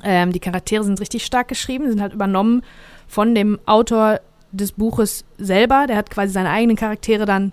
[0.03, 2.63] Ähm, die Charaktere sind richtig stark geschrieben, sind halt übernommen
[3.09, 4.21] von dem Autor
[4.57, 5.87] des Buches selber.
[5.87, 7.53] Der hat quasi seine eigenen Charaktere dann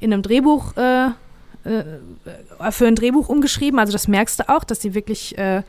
[0.00, 1.84] in einem Drehbuch, äh, äh,
[2.70, 3.78] für ein Drehbuch umgeschrieben.
[3.78, 5.62] Also das merkst du auch, dass die wirklich äh,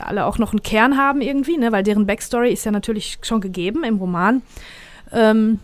[0.00, 1.72] alle auch noch einen Kern haben irgendwie, ne?
[1.72, 4.42] weil deren Backstory ist ja natürlich schon gegeben im Roman.
[5.12, 5.58] Ähm,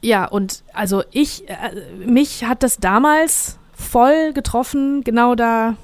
[0.00, 1.54] ja, und also ich, äh,
[2.04, 5.76] mich hat das damals voll getroffen, genau da,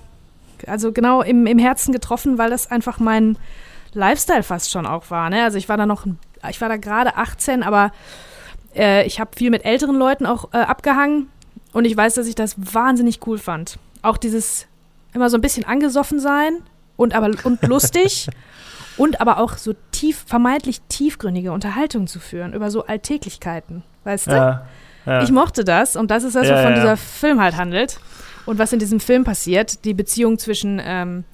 [0.67, 3.37] also genau im, im Herzen getroffen, weil das einfach mein
[3.93, 5.31] Lifestyle fast schon auch war.
[5.31, 5.45] Ne?
[5.45, 6.07] Also ich war da noch,
[6.51, 7.93] ich war da gerade 18, aber
[8.75, 11.29] äh, ich habe viel mit älteren Leuten auch äh, abgehangen
[11.73, 13.79] und ich weiß, dass ich das wahnsinnig cool fand.
[14.03, 14.67] Auch dieses
[15.13, 16.63] immer so ein bisschen angesoffen sein
[16.97, 18.29] und aber und lustig
[18.97, 24.33] und aber auch so tief, vermeintlich tiefgründige Unterhaltungen zu führen über so Alltäglichkeiten, weißt du?
[24.33, 24.67] Ja,
[25.07, 25.23] ja.
[25.23, 26.75] Ich mochte das und das ist das, wovon ja.
[26.75, 27.99] dieser Film halt handelt.
[28.47, 31.25] Und was in diesem Film passiert, die Beziehung zwischen ähm,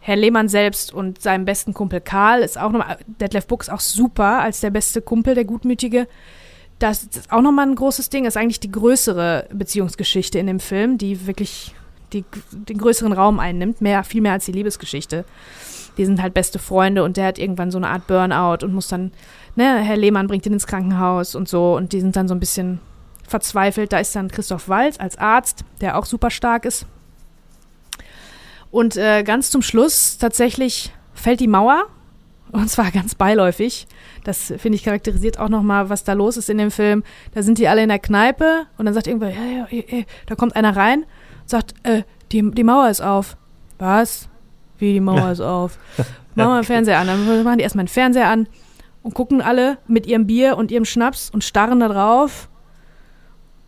[0.00, 3.80] Herr Lehmann selbst und seinem besten Kumpel Karl ist auch nochmal, Detlef Buck ist auch
[3.80, 6.08] super als der beste Kumpel, der Gutmütige.
[6.78, 10.96] Das ist auch nochmal ein großes Ding, ist eigentlich die größere Beziehungsgeschichte in dem Film,
[10.96, 11.74] die wirklich
[12.14, 15.26] die, den größeren Raum einnimmt, mehr, viel mehr als die Liebesgeschichte.
[15.98, 18.88] Die sind halt beste Freunde und der hat irgendwann so eine Art Burnout und muss
[18.88, 19.12] dann,
[19.54, 22.40] ne, Herr Lehmann bringt ihn ins Krankenhaus und so und die sind dann so ein
[22.40, 22.80] bisschen
[23.28, 23.92] verzweifelt.
[23.92, 26.86] Da ist dann Christoph Walz als Arzt, der auch super stark ist.
[28.70, 31.86] Und äh, ganz zum Schluss tatsächlich fällt die Mauer
[32.52, 33.86] und zwar ganz beiläufig.
[34.24, 37.04] Das finde ich charakterisiert auch nochmal, was da los ist in dem Film.
[37.32, 40.34] Da sind die alle in der Kneipe und dann sagt irgendwer, ja, ja, ja, da
[40.34, 41.00] kommt einer rein
[41.42, 42.02] und sagt, äh,
[42.32, 43.36] die, die Mauer ist auf.
[43.78, 44.28] Was?
[44.78, 45.78] Wie die Mauer ist auf?
[46.34, 47.06] Machen wir den Fernseher an.
[47.06, 48.48] Dann machen die erstmal den Fernseher an
[49.02, 52.48] und gucken alle mit ihrem Bier und ihrem Schnaps und starren da drauf.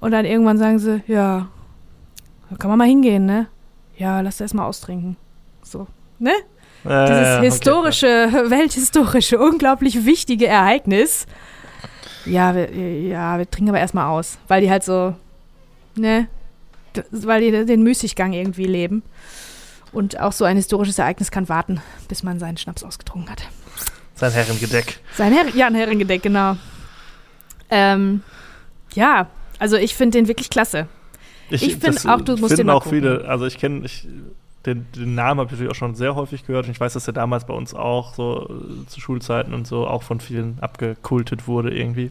[0.01, 1.49] Und dann irgendwann sagen sie, ja,
[2.51, 3.47] da kann man mal hingehen, ne?
[3.97, 5.17] Ja, lass das erstmal austrinken.
[5.63, 5.87] So,
[6.19, 6.33] ne?
[6.85, 7.45] Äh, Dieses okay.
[7.45, 8.07] historische,
[8.51, 11.27] welthistorische, unglaublich wichtige Ereignis.
[12.25, 15.15] Ja, wir, ja, wir trinken aber erstmal aus, weil die halt so,
[15.97, 16.29] ne?
[17.11, 19.03] Weil die den Müßiggang irgendwie leben.
[19.93, 23.43] Und auch so ein historisches Ereignis kann warten, bis man seinen Schnaps ausgetrunken hat.
[24.15, 25.01] Sein Herrengedeck.
[25.17, 26.57] Sein Herr ja, ein Herrengedeck, genau.
[27.71, 28.23] Ähm,
[28.95, 29.29] ja,
[29.59, 30.89] also ich finde den wirklich klasse.
[31.61, 33.01] Ich find das, auch, du musst den auch gucken.
[33.01, 34.07] viele, also ich kenne, ich,
[34.65, 36.67] den, den Namen habe ich natürlich auch schon sehr häufig gehört.
[36.67, 39.87] Und ich weiß, dass er damals bei uns auch so äh, zu Schulzeiten und so
[39.87, 42.11] auch von vielen abgekultet wurde irgendwie.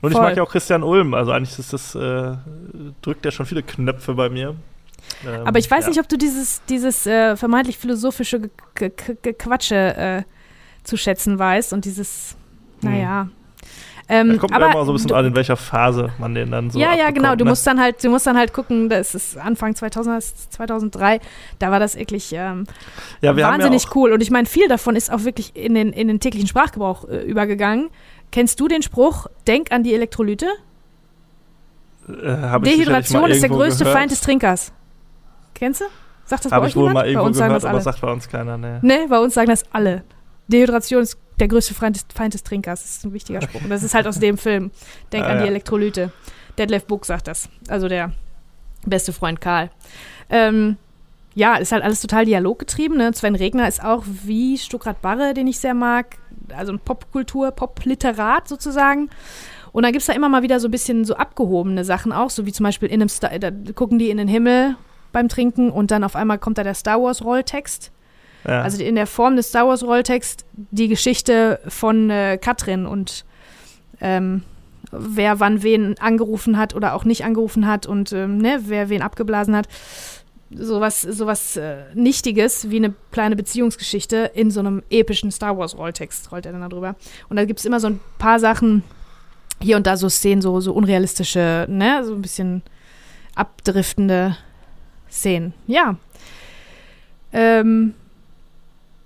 [0.00, 0.26] Und ich Voll.
[0.26, 1.14] mag ja auch Christian Ulm.
[1.14, 2.36] Also eigentlich ist das, äh,
[3.02, 4.56] drückt er schon viele Knöpfe bei mir.
[5.26, 5.90] Ähm, Aber ich weiß ja.
[5.90, 10.22] nicht, ob du dieses, dieses äh, vermeintlich philosophische Ge Ge Ge Gequatsche äh,
[10.84, 12.36] zu schätzen weißt und dieses,
[12.82, 13.30] Hm.
[14.12, 16.34] Ähm, Da kommt aber aber immer so ein bisschen du, an, in welcher Phase man
[16.34, 17.36] den dann so ja, ja, genau.
[17.36, 17.50] Du ne?
[17.50, 18.88] musst dann halt, du musst dann halt gucken.
[18.88, 21.20] Das ist Anfang 2000, das ist 2003.
[21.60, 22.66] Da war das wirklich ähm,
[23.20, 24.12] ja, wahnsinnig haben cool.
[24.12, 27.22] Und ich meine, viel davon ist auch wirklich in den, in den täglichen Sprachgebrauch äh,
[27.22, 27.88] übergegangen.
[28.32, 29.28] Kennst du den Spruch?
[29.46, 30.46] Denk an die Elektrolyte.
[32.08, 33.96] ja äh, Dehydration ist der größte gehört.
[33.96, 34.72] Feind des Trinkers.
[35.54, 35.84] Kennst du?
[36.24, 36.94] Sagt das bei euch ich wohl jemand?
[36.94, 37.82] mal bei irgendwo uns sagen gehört, das aber alle.
[37.82, 38.80] sagt bei uns keiner, ne.
[38.82, 40.02] Ne, bei uns sagen das alle.
[40.50, 42.82] Dehydration ist der größte Feind des, Feind des Trinkers.
[42.82, 43.62] Das ist ein wichtiger Spruch.
[43.62, 44.70] Und das ist halt aus dem Film.
[45.12, 45.50] Denk Ah, an die ja.
[45.50, 46.12] Elektrolyte.
[46.58, 47.48] Detlef Buck sagt das.
[47.68, 48.12] Also der
[48.84, 49.70] beste Freund Karl.
[50.28, 50.76] Ähm,
[51.34, 52.98] ja, ist halt alles total dialoggetrieben.
[52.98, 53.12] Ne?
[53.14, 56.18] Sven Regner ist auch wie Stuckrad Barre, den ich sehr mag.
[56.54, 59.08] Also ein Popkultur, Popliterat sozusagen.
[59.72, 62.30] Und dann gibt es da immer mal wieder so ein bisschen so abgehobene Sachen auch,
[62.30, 64.76] so wie zum Beispiel in einem Star da gucken die in den Himmel
[65.12, 67.92] beim Trinken und dann auf einmal kommt da der Star Wars Rolltext.
[68.44, 68.62] Ja.
[68.62, 73.24] Also in der Form des Star Wars Rolltext die Geschichte von äh, Katrin und
[74.00, 74.42] ähm,
[74.90, 79.02] wer wann wen angerufen hat oder auch nicht angerufen hat und ähm, ne, wer wen
[79.02, 79.68] abgeblasen hat.
[80.52, 86.32] Sowas, sowas äh, Nichtiges wie eine kleine Beziehungsgeschichte in so einem epischen Star Wars Rolltext
[86.32, 86.96] rollt er dann darüber.
[87.28, 88.82] Und da gibt es immer so ein paar Sachen,
[89.60, 92.62] hier und da so Szenen, so, so unrealistische, ne, so ein bisschen
[93.36, 94.36] abdriftende
[95.08, 95.54] Szenen.
[95.68, 95.96] Ja.
[97.32, 97.94] Ähm,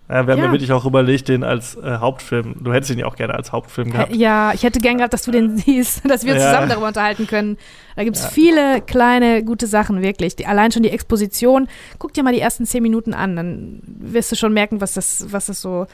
[0.08, 0.52] Ja, wir haben ja Ja.
[0.52, 2.56] wirklich auch überlegt, den als äh, Hauptfilm.
[2.62, 4.14] Du hättest ihn ja auch gerne als Hauptfilm gehabt.
[4.14, 6.40] Ja, ich hätte gern gehabt, dass du den siehst, dass wir Ja.
[6.50, 7.56] zusammen darüber unterhalten können.
[7.96, 10.36] Da gibt es viele kleine, gute Sachen, wirklich.
[10.36, 11.68] Die, allein schon die Exposition.
[11.98, 15.26] Guck dir mal die ersten zehn Minuten an, dann wirst du schon merken, was das,
[15.30, 15.86] was das so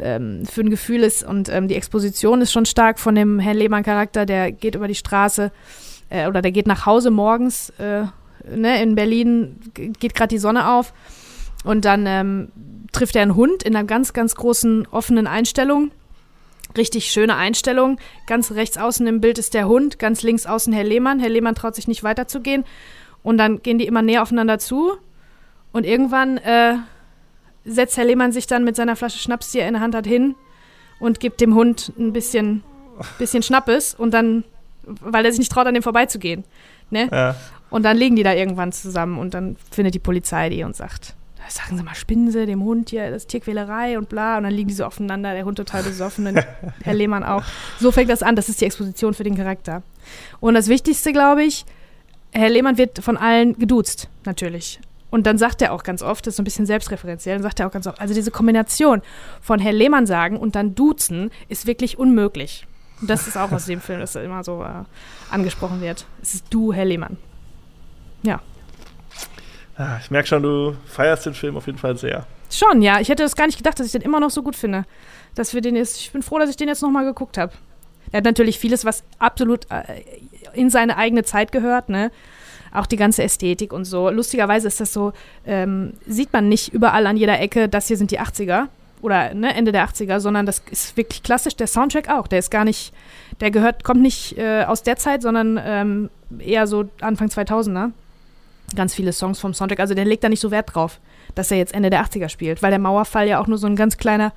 [0.00, 1.22] ähm, für ein Gefühl ist.
[1.22, 4.94] Und ähm, die Exposition ist schon stark von dem Herrn Lehmann-Charakter, der geht über die
[4.96, 5.52] Straße
[6.10, 8.02] äh, oder der geht nach Hause morgens äh,
[8.54, 10.92] ne, in Berlin, geht gerade die Sonne auf
[11.64, 12.48] und dann ähm,
[12.96, 15.90] trifft er einen Hund in einer ganz, ganz großen offenen Einstellung.
[16.78, 17.98] Richtig schöne Einstellung.
[18.26, 21.20] Ganz rechts außen im Bild ist der Hund, ganz links außen Herr Lehmann.
[21.20, 22.64] Herr Lehmann traut sich nicht weiterzugehen.
[23.22, 24.92] Und dann gehen die immer näher aufeinander zu.
[25.72, 26.76] Und irgendwann äh,
[27.66, 30.06] setzt Herr Lehmann sich dann mit seiner Flasche Schnaps, die er in der Hand hat,
[30.06, 30.34] hin
[30.98, 32.62] und gibt dem Hund ein bisschen,
[33.18, 33.94] bisschen Schnappes.
[33.94, 34.44] Und dann,
[34.84, 36.44] weil er sich nicht traut, an dem vorbeizugehen.
[36.88, 37.10] Ne?
[37.12, 37.36] Ja.
[37.68, 41.14] Und dann liegen die da irgendwann zusammen und dann findet die Polizei die und sagt,
[41.48, 44.36] sagen Sie mal, spinnen Sie dem Hund hier, das ist Tierquälerei und bla.
[44.36, 46.46] Und dann liegen die so aufeinander, der Hund total besoffen und
[46.82, 47.44] Herr Lehmann auch.
[47.78, 49.82] So fängt das an, das ist die Exposition für den Charakter.
[50.40, 51.64] Und das Wichtigste, glaube ich,
[52.32, 54.80] Herr Lehmann wird von allen geduzt, natürlich.
[55.10, 57.60] Und dann sagt er auch ganz oft, das ist so ein bisschen selbstreferenziell, dann sagt
[57.60, 59.02] er auch ganz oft, also diese Kombination
[59.40, 62.66] von Herr Lehmann sagen und dann duzen ist wirklich unmöglich.
[63.00, 64.84] Und das ist auch aus dem Film, dass da immer so äh,
[65.30, 66.06] angesprochen wird.
[66.22, 67.16] Es ist du, Herr Lehmann.
[68.26, 68.40] Ah,
[70.00, 72.26] Ich merke schon, du feierst den Film auf jeden Fall sehr.
[72.50, 73.00] Schon, ja.
[73.00, 74.84] Ich hätte das gar nicht gedacht, dass ich den immer noch so gut finde.
[75.34, 77.52] Dass wir den jetzt, ich bin froh, dass ich den jetzt nochmal geguckt habe.
[78.12, 80.02] Er hat natürlich vieles, was absolut äh,
[80.54, 82.10] in seine eigene Zeit gehört, ne?
[82.72, 84.10] Auch die ganze Ästhetik und so.
[84.10, 85.12] Lustigerweise ist das so,
[85.46, 88.68] ähm, sieht man nicht überall an jeder Ecke, das hier sind die 80er
[89.02, 91.56] oder ne, Ende der 80er, sondern das ist wirklich klassisch.
[91.56, 92.92] Der Soundtrack auch, der ist gar nicht,
[93.40, 97.92] der gehört, kommt nicht äh, aus der Zeit, sondern ähm, eher so Anfang 2000er.
[98.74, 100.98] Ganz viele Songs vom Soundtrack, also der legt da nicht so Wert drauf,
[101.34, 103.76] dass er jetzt Ende der 80er spielt, weil der Mauerfall ja auch nur so ein
[103.76, 104.32] ganz kleiner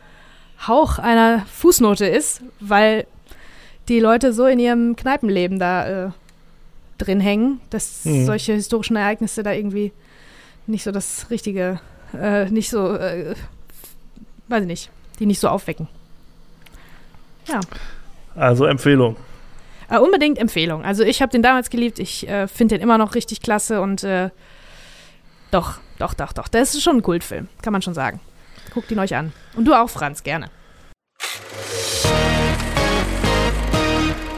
[0.68, 3.08] Hauch einer Fußnote ist, weil
[3.88, 6.10] die Leute so in ihrem Kneipenleben da äh,
[7.00, 8.26] drin hängen, dass Mhm.
[8.26, 9.92] solche historischen Ereignisse da irgendwie
[10.68, 11.80] nicht so das richtige,
[12.14, 13.34] äh, nicht so äh,
[14.48, 14.90] weiß ich nicht,
[15.20, 15.88] die nicht so aufwecken.
[17.48, 17.60] Ja.
[18.36, 19.16] Also Empfehlung.
[19.90, 20.86] Äh, unbedingt Empfehlung.
[20.86, 24.04] Also ich habe den damals geliebt, ich äh, finde den immer noch richtig klasse und
[24.04, 24.30] äh,
[25.52, 26.48] doch, doch, doch, doch.
[26.48, 28.20] Das ist schon ein Kultfilm, kann man schon sagen.
[28.72, 29.34] Guckt ihn euch an.
[29.56, 30.52] Und du auch, Franz, gerne.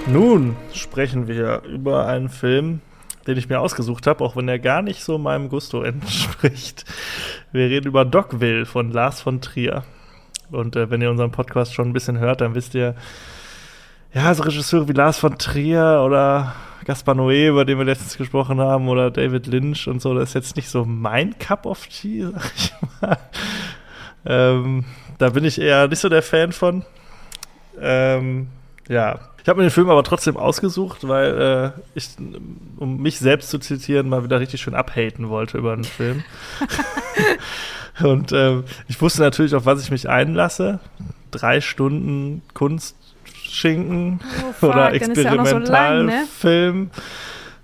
[0.07, 2.81] Nun sprechen wir über einen Film,
[3.27, 6.85] den ich mir ausgesucht habe, auch wenn er gar nicht so meinem Gusto entspricht.
[7.51, 9.83] Wir reden über Dogville von Lars von Trier.
[10.49, 12.95] Und äh, wenn ihr unseren Podcast schon ein bisschen hört, dann wisst ihr,
[14.13, 18.59] ja, so Regisseure wie Lars von Trier oder Gaspar Noé, über den wir letztens gesprochen
[18.59, 22.27] haben, oder David Lynch und so, das ist jetzt nicht so mein Cup of Tea,
[22.33, 23.17] sag ich mal.
[24.25, 24.85] Ähm,
[25.17, 26.83] da bin ich eher nicht so der Fan von.
[27.79, 28.47] Ähm,
[28.87, 32.09] ja, ich habe mir den Film aber trotzdem ausgesucht, weil äh, ich,
[32.77, 36.23] um mich selbst zu zitieren, mal wieder richtig schön abhaten wollte über den Film.
[38.03, 40.79] Und ähm, ich wusste natürlich, auf was ich mich einlasse.
[41.31, 42.41] Drei Stunden
[43.51, 44.19] Kunstschinken
[44.61, 45.65] Oh, oder der auch noch so ne?
[45.65, 46.89] Experimentalfilm.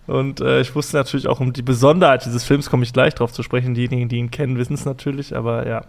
[0.06, 3.32] Und äh, ich wusste natürlich auch um die Besonderheit dieses Films, komme ich gleich drauf
[3.34, 3.74] zu sprechen.
[3.74, 5.84] Diejenigen, die ihn kennen, wissen es natürlich, aber ja.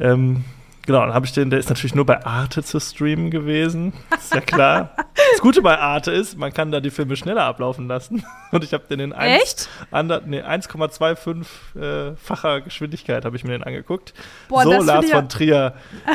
[0.00, 0.44] Ähm,
[0.86, 3.92] genau, dann habe ich den, der ist natürlich nur bei Arte zu streamen gewesen.
[4.16, 4.90] Ist ja klar.
[5.32, 8.24] das Gute bei Arte ist, man kann da die Filme schneller ablaufen lassen.
[8.52, 9.68] Und ich habe den in eins- Echt?
[9.92, 14.14] ander- nee, 1,25-facher Geschwindigkeit habe ich mir den angeguckt.
[14.48, 15.74] Boah, so, Lars ja- von Trier.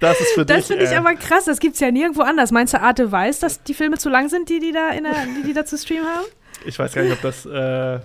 [0.00, 0.56] Das ist für dich.
[0.56, 2.50] Das finde ich äh, aber krass, das gibt's ja nirgendwo anders.
[2.52, 5.12] Meinst du, Arte weiß, dass die Filme zu lang sind, die die da, in der,
[5.36, 6.26] die, die da zu streamen haben?
[6.64, 8.00] Ich weiß gar nicht, ob das äh,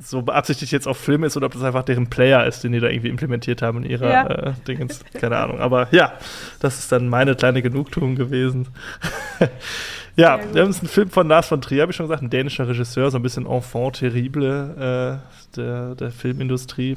[0.00, 2.80] so beabsichtigt jetzt auf Film ist oder ob das einfach deren Player ist, den die
[2.80, 4.26] da irgendwie implementiert haben in ihrer Ja.
[4.26, 5.00] äh, Dingens.
[5.14, 5.58] Keine Ahnung.
[5.60, 6.12] Aber ja,
[6.60, 8.68] das ist dann meine kleine Genugtuung gewesen.
[10.16, 12.68] ja, wir haben einen Film von Lars von Trier, habe ich schon gesagt, ein dänischer
[12.68, 16.96] Regisseur, so ein bisschen enfant terrible äh, der, der Filmindustrie.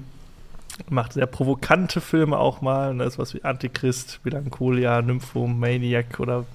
[0.89, 2.91] Macht sehr provokante Filme auch mal.
[2.91, 6.45] Und da ist was wie Antichrist, Melancholia, Nymphomaniac oder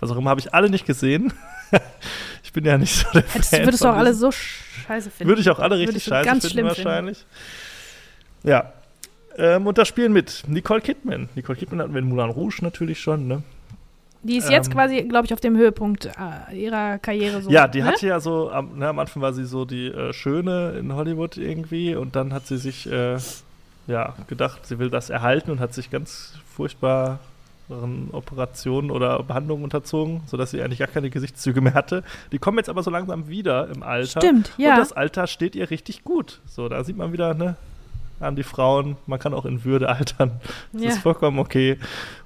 [0.00, 0.30] was auch immer.
[0.30, 1.32] Habe ich alle nicht gesehen.
[2.42, 5.28] ich bin ja nicht so der Hättest, Fan würdest du auch alle so scheiße finden.
[5.28, 6.84] würde ich auch alle richtig scheiße ganz finden schlimm finden.
[6.84, 7.26] wahrscheinlich.
[8.42, 8.72] Ja.
[9.36, 11.28] Ähm, und da spielen mit Nicole Kidman.
[11.34, 13.42] Nicole Kidman hatten wir in Moulin Rouge natürlich schon, ne?
[14.22, 17.50] Die ist jetzt Ähm, quasi, glaube ich, auf dem Höhepunkt äh, ihrer Karriere so.
[17.50, 17.86] ja, die ne?
[17.86, 21.36] hatte ja so, am, ne, am Anfang war sie so die äh, Schöne in Hollywood
[21.36, 23.16] irgendwie und dann hat sie sich äh,
[23.88, 27.18] ja, gedacht, sie will das erhalten und hat sich ganz furchtbaren
[28.12, 32.02] Operationen oder Behandlungen unterzogen, sodass sie eigentlich gar keine Gesichtszüge mehr hatte.
[32.32, 34.20] Die kommen jetzt aber so langsam wieder im Alter.
[34.20, 34.70] Stimmt, ja.
[34.74, 36.40] Und das Alter steht ihr richtig gut.
[36.46, 37.56] So, da sieht man wieder, ne,
[38.20, 40.32] an die Frauen, man kann auch in Würde altern.
[40.72, 40.88] Das Ja.
[40.90, 41.78] ist vollkommen okay.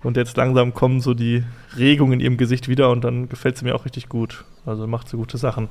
[0.02, 1.44] Und jetzt langsam kommen so die
[1.76, 4.44] Regungen in ihrem Gesicht wieder und dann gefällt sie mir auch richtig gut.
[4.64, 5.68] Also macht sie gute Sachen.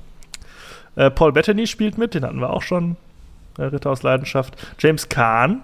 [0.95, 2.97] Äh, Paul Bettany spielt mit, den hatten wir auch schon.
[3.57, 4.55] Äh, Ritter aus Leidenschaft.
[4.79, 5.61] James Caan,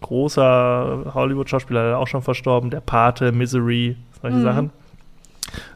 [0.00, 2.70] großer Hollywood-Schauspieler, der auch schon verstorben.
[2.70, 4.42] Der Pate, Misery, solche Mhm.
[4.42, 4.70] Sachen.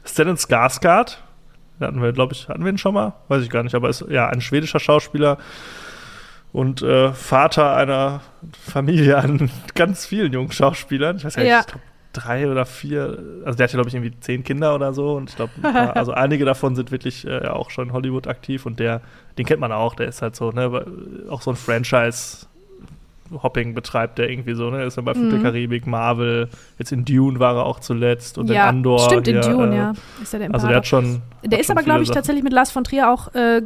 [0.05, 1.19] Stellan Skarsgård,
[1.81, 3.15] den hatten wir, glaube ich, hatten wir ihn schon mal?
[3.29, 5.39] Weiß ich gar nicht, aber ist ja ein schwedischer Schauspieler
[6.53, 8.21] und äh, Vater einer
[8.61, 11.17] Familie an ganz vielen jungen Schauspielern.
[11.17, 11.61] Ich weiß gar nicht, Ja.
[11.61, 11.83] ich glaube
[12.13, 15.31] drei oder vier, also der hat ja, glaube ich, irgendwie zehn Kinder oder so und
[15.31, 15.51] ich glaube,
[15.97, 19.01] also einige davon sind wirklich äh, auch schon in Hollywood aktiv und der,
[19.37, 20.85] den kennt man auch, der ist halt so, ne,
[21.29, 22.47] auch so ein Franchise.
[23.43, 24.85] Hopping betreibt der irgendwie so, ne?
[24.85, 25.43] Ist ja bei der Mhm.
[25.43, 29.01] Karibik, Marvel, jetzt in Dune war er auch zuletzt und ja, in Andor.
[29.01, 29.93] Stimmt, in Dune, äh, ja.
[30.23, 31.23] Ist ja der Also der hat schon.
[31.43, 32.17] Der hat ist schon aber, glaube ich, Sachen.
[32.17, 33.63] tatsächlich mit Lars von Trier auch, äh, äh,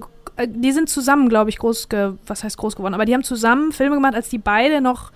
[0.48, 3.72] die sind zusammen, glaube ich, groß, ge was heißt groß geworden, aber die haben zusammen
[3.72, 5.10] Filme gemacht, als die beide noch,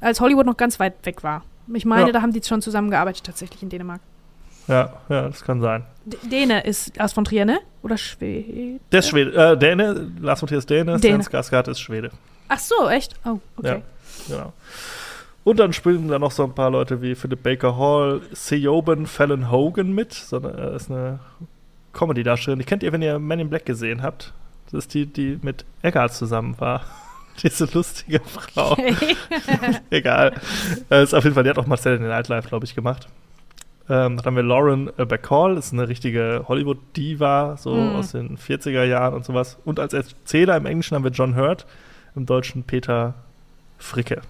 [0.00, 1.42] als Hollywood noch ganz weit weg war.
[1.72, 2.12] Ich meine, Ja.
[2.12, 4.00] da haben die schon zusammengearbeitet, tatsächlich in Dänemark.
[4.66, 5.84] Ja, ja, das kann sein.
[6.04, 7.58] D Däne ist Lars von Trier, ne?
[7.82, 8.80] Oder Schwede?
[8.90, 11.22] Der ist Schwede, äh, Däne, Lars Matthias Däne, Däne.
[11.22, 12.10] Stellan Skarsgård ist Schwede.
[12.48, 13.14] Ach so, echt?
[13.24, 13.82] Oh, okay.
[14.28, 14.52] Genau.
[15.44, 19.50] Und dann spielen da noch so ein paar Leute wie Philip Baker Hall, Seoben Fallon
[19.50, 20.12] Hogan mit.
[20.14, 21.18] So eine, äh, ist eine
[21.92, 22.58] Comedy-Darstellerin.
[22.60, 24.32] Die kennt ihr, wenn ihr Men in Black gesehen habt.
[24.66, 26.82] Das ist die, die mit Eggert zusammen war.
[27.42, 28.72] Diese lustige Frau.
[28.72, 29.16] Okay.
[29.90, 30.34] Egal.
[30.90, 33.08] Äh, ist auf jeden Fall, die hat auch Marcel in den Nightlife, glaube ich, gemacht.
[33.88, 37.96] Ähm, dann haben wir Lauren äh, Bacall, ist eine richtige Hollywood-Diva, so Mhm.
[37.96, 39.58] aus den 40er Jahren und sowas.
[39.66, 41.66] Und als Erzähler im Englischen haben wir John Hurt,
[42.14, 43.14] im Deutschen Peter
[43.78, 44.22] Fricke.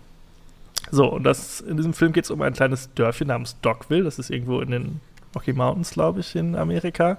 [0.91, 4.19] So, und das, in diesem Film geht es um ein kleines Dörfchen namens Dogville, das
[4.19, 5.01] ist irgendwo in den
[5.35, 7.19] Rocky Mountains, glaube ich, in Amerika,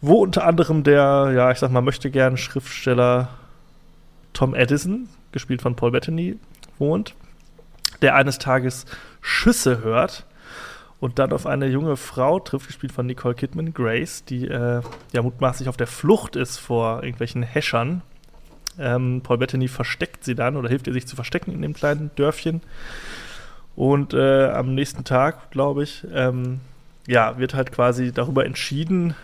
[0.00, 3.28] wo unter anderem der, ja, ich sag mal, möchte gern Schriftsteller
[4.32, 6.38] Tom Edison, gespielt von Paul Bettany,
[6.78, 7.14] wohnt,
[8.02, 8.86] der eines Tages
[9.20, 10.24] Schüsse hört
[11.00, 15.22] und dann auf eine junge Frau trifft, gespielt von Nicole Kidman, Grace, die äh, ja
[15.22, 18.02] mutmaßlich auf der Flucht ist vor irgendwelchen Häschern.
[18.78, 22.10] Ähm, Paul Bettany versteckt sie dann oder hilft ihr sich zu verstecken in dem kleinen
[22.16, 22.62] Dörfchen.
[23.76, 26.60] Und äh, am nächsten Tag, glaube ich, ähm,
[27.06, 29.14] ja, wird halt quasi darüber entschieden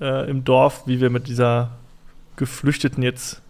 [0.00, 1.70] äh, im Dorf, wie wir mit dieser
[2.36, 3.42] Geflüchteten jetzt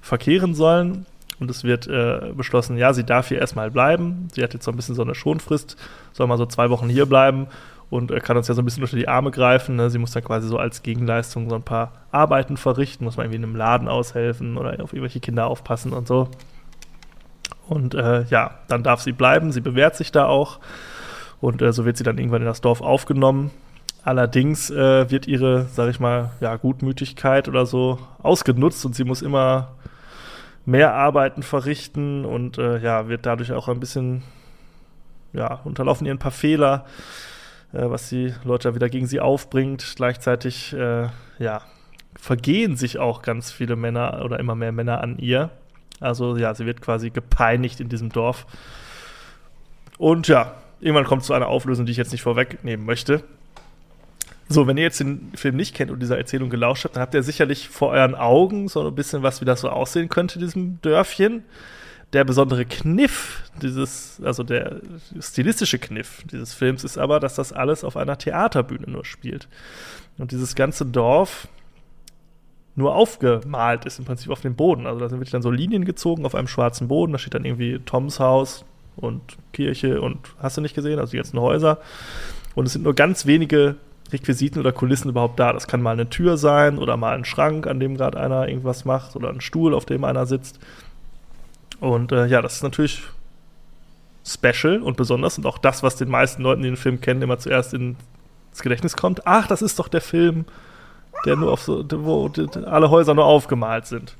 [0.00, 1.06] verkehren sollen.
[1.38, 4.28] Und es wird äh, beschlossen, ja, sie darf hier erstmal bleiben.
[4.32, 5.76] Sie hat jetzt so ein bisschen so eine Schonfrist,
[6.12, 7.46] soll mal so zwei Wochen hier bleiben
[7.90, 9.76] und kann uns ja so ein bisschen unter die Arme greifen.
[9.76, 9.90] Ne?
[9.90, 13.38] Sie muss dann quasi so als Gegenleistung so ein paar Arbeiten verrichten, muss man irgendwie
[13.38, 16.28] in einem Laden aushelfen oder auf irgendwelche Kinder aufpassen und so.
[17.68, 20.60] Und äh, ja, dann darf sie bleiben, sie bewährt sich da auch.
[21.40, 23.50] Und äh, so wird sie dann irgendwann in das Dorf aufgenommen.
[24.02, 29.20] Allerdings äh, wird ihre, sag ich mal, ja, Gutmütigkeit oder so ausgenutzt und sie muss
[29.20, 29.72] immer
[30.64, 34.22] mehr Arbeiten verrichten und äh, ja, wird dadurch auch ein bisschen,
[35.32, 36.86] ja, unterlaufen ihr ein paar Fehler,
[37.72, 39.94] was die Leute wieder gegen sie aufbringt.
[39.96, 41.08] Gleichzeitig, äh,
[41.38, 41.62] ja,
[42.18, 45.50] vergehen sich auch ganz viele Männer oder immer mehr Männer an ihr.
[46.00, 48.46] Also ja, sie wird quasi gepeinigt in diesem Dorf.
[49.98, 53.22] Und ja, irgendwann kommt zu einer Auflösung, die ich jetzt nicht vorwegnehmen möchte.
[54.48, 57.14] So, wenn ihr jetzt den Film nicht kennt und dieser Erzählung gelauscht habt, dann habt
[57.14, 60.80] ihr sicherlich vor euren Augen so ein bisschen was, wie das so aussehen könnte, diesem
[60.82, 61.44] Dörfchen.
[62.12, 64.80] Der besondere Kniff dieses, also der
[65.20, 69.48] stilistische Kniff dieses Films ist aber, dass das alles auf einer Theaterbühne nur spielt.
[70.18, 71.46] Und dieses ganze Dorf
[72.74, 74.86] nur aufgemalt ist im Prinzip auf dem Boden.
[74.86, 77.12] Also da sind wirklich dann so Linien gezogen auf einem schwarzen Boden.
[77.12, 78.64] Da steht dann irgendwie Toms Haus
[78.96, 79.20] und
[79.52, 81.78] Kirche und hast du nicht gesehen, also die ganzen Häuser.
[82.54, 83.76] Und es sind nur ganz wenige
[84.12, 85.52] Requisiten oder Kulissen überhaupt da.
[85.52, 88.84] Das kann mal eine Tür sein oder mal ein Schrank, an dem gerade einer irgendwas
[88.84, 90.58] macht oder ein Stuhl, auf dem einer sitzt.
[91.80, 93.02] Und äh, ja, das ist natürlich
[94.24, 97.38] special und besonders und auch das, was den meisten Leuten, die den Film kennen, immer
[97.38, 97.96] zuerst ins
[98.62, 99.26] Gedächtnis kommt.
[99.26, 100.44] Ach, das ist doch der Film,
[101.24, 102.30] der nur auf so, wo
[102.66, 104.14] alle Häuser nur aufgemalt sind.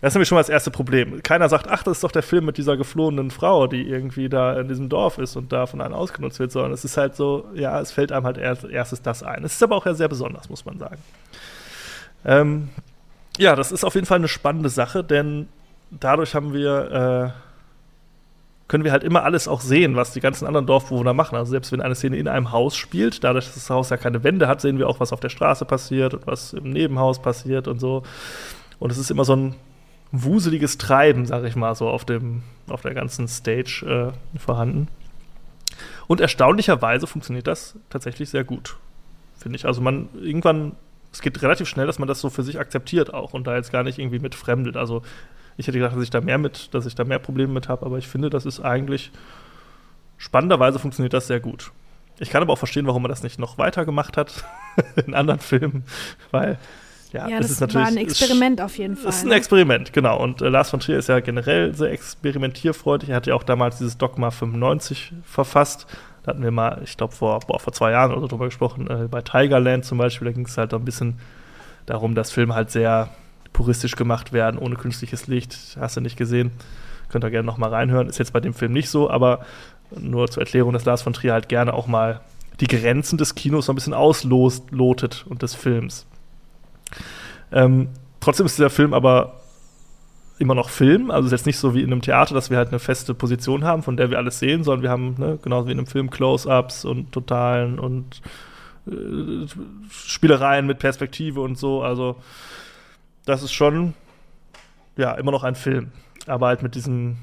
[0.00, 1.20] Das ist nämlich schon mal das erste Problem.
[1.24, 4.58] Keiner sagt, ach, das ist doch der Film mit dieser geflohenen Frau, die irgendwie da
[4.60, 7.46] in diesem Dorf ist und da von einem ausgenutzt wird, sondern es ist halt so,
[7.54, 9.42] ja, es fällt einem halt erst, erstes das ein.
[9.42, 11.02] Es ist aber auch ja sehr besonders, muss man sagen.
[12.24, 12.68] Ähm,
[13.38, 15.48] ja, das ist auf jeden Fall eine spannende Sache, denn
[15.90, 20.66] dadurch haben wir, äh, können wir halt immer alles auch sehen, was die ganzen anderen
[20.66, 21.36] Dorfbewohner machen.
[21.36, 24.24] Also selbst wenn eine Szene in einem Haus spielt, dadurch, dass das Haus ja keine
[24.24, 27.68] Wände hat, sehen wir auch, was auf der Straße passiert und was im Nebenhaus passiert
[27.68, 28.02] und so.
[28.78, 29.54] Und es ist immer so ein
[30.12, 34.88] wuseliges Treiben, sag ich mal, so auf, dem, auf der ganzen Stage äh, vorhanden.
[36.06, 38.76] Und erstaunlicherweise funktioniert das tatsächlich sehr gut,
[39.36, 39.66] finde ich.
[39.66, 40.72] Also man irgendwann,
[41.12, 43.72] es geht relativ schnell, dass man das so für sich akzeptiert auch und da jetzt
[43.72, 44.76] gar nicht irgendwie mit fremdet.
[44.76, 45.02] Also
[45.58, 47.84] ich hätte gedacht, dass ich da mehr mit, dass ich da mehr Probleme mit habe,
[47.84, 49.10] aber ich finde, das ist eigentlich
[50.16, 51.72] spannenderweise funktioniert das sehr gut.
[52.20, 54.44] Ich kann aber auch verstehen, warum man das nicht noch weiter gemacht hat
[55.06, 55.84] in anderen Filmen,
[56.30, 56.58] weil
[57.12, 59.06] ja, Ja, das, ist natürlich war ein Experiment auf jeden Fall.
[59.06, 59.36] Das ist ein ne?
[59.36, 60.22] Experiment, genau.
[60.22, 63.08] Und äh, Lars von Trier ist ja generell sehr experimentierfreudig.
[63.08, 65.86] Er hat ja auch damals dieses Dogma 95 verfasst.
[66.22, 68.88] Da hatten wir mal, ich glaube, vor, boah, vor zwei Jahren oder so drüber gesprochen,
[68.88, 70.26] äh, bei Tigerland zum Beispiel.
[70.26, 71.18] Da ging es halt ein bisschen
[71.86, 73.08] darum, dass Filme halt sehr
[73.52, 75.76] puristisch gemacht werden, ohne künstliches Licht.
[75.80, 76.52] Hast du nicht gesehen?
[77.08, 78.08] Könnt ihr gerne noch mal reinhören.
[78.08, 79.40] Ist jetzt bei dem Film nicht so, aber
[79.90, 82.20] nur zur Erklärung, dass Lars von Trier halt gerne auch mal
[82.60, 86.06] die Grenzen des Kinos so ein bisschen auslotet und des Films.
[87.52, 87.88] Ähm,
[88.20, 89.40] trotzdem ist dieser Film aber
[90.38, 91.10] immer noch Film.
[91.10, 93.14] Also es ist jetzt nicht so wie in einem Theater, dass wir halt eine feste
[93.14, 95.86] Position haben, von der wir alles sehen, sondern wir haben, ne, genauso wie in einem
[95.86, 98.20] Film, Close-Ups und Totalen und
[98.86, 99.46] äh,
[99.90, 101.82] Spielereien mit Perspektive und so.
[101.82, 102.16] Also
[103.28, 103.94] das ist schon,
[104.96, 105.92] ja, immer noch ein Film.
[106.26, 107.18] Aber halt mit diesem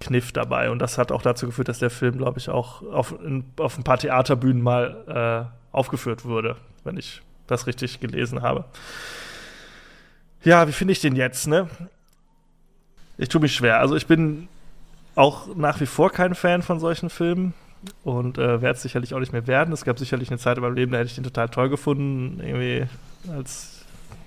[0.00, 0.70] Kniff dabei.
[0.70, 3.76] Und das hat auch dazu geführt, dass der Film, glaube ich, auch auf, in, auf
[3.76, 8.64] ein paar Theaterbühnen mal äh, aufgeführt wurde, wenn ich das richtig gelesen habe.
[10.42, 11.68] Ja, wie finde ich den jetzt, ne?
[13.18, 13.80] Ich tue mich schwer.
[13.80, 14.48] Also ich bin
[15.14, 17.52] auch nach wie vor kein Fan von solchen Filmen
[18.04, 19.74] und äh, werde es sicherlich auch nicht mehr werden.
[19.74, 22.40] Es gab sicherlich eine Zeit in meinem Leben, da hätte ich den total toll gefunden.
[22.40, 22.86] Irgendwie
[23.30, 23.79] als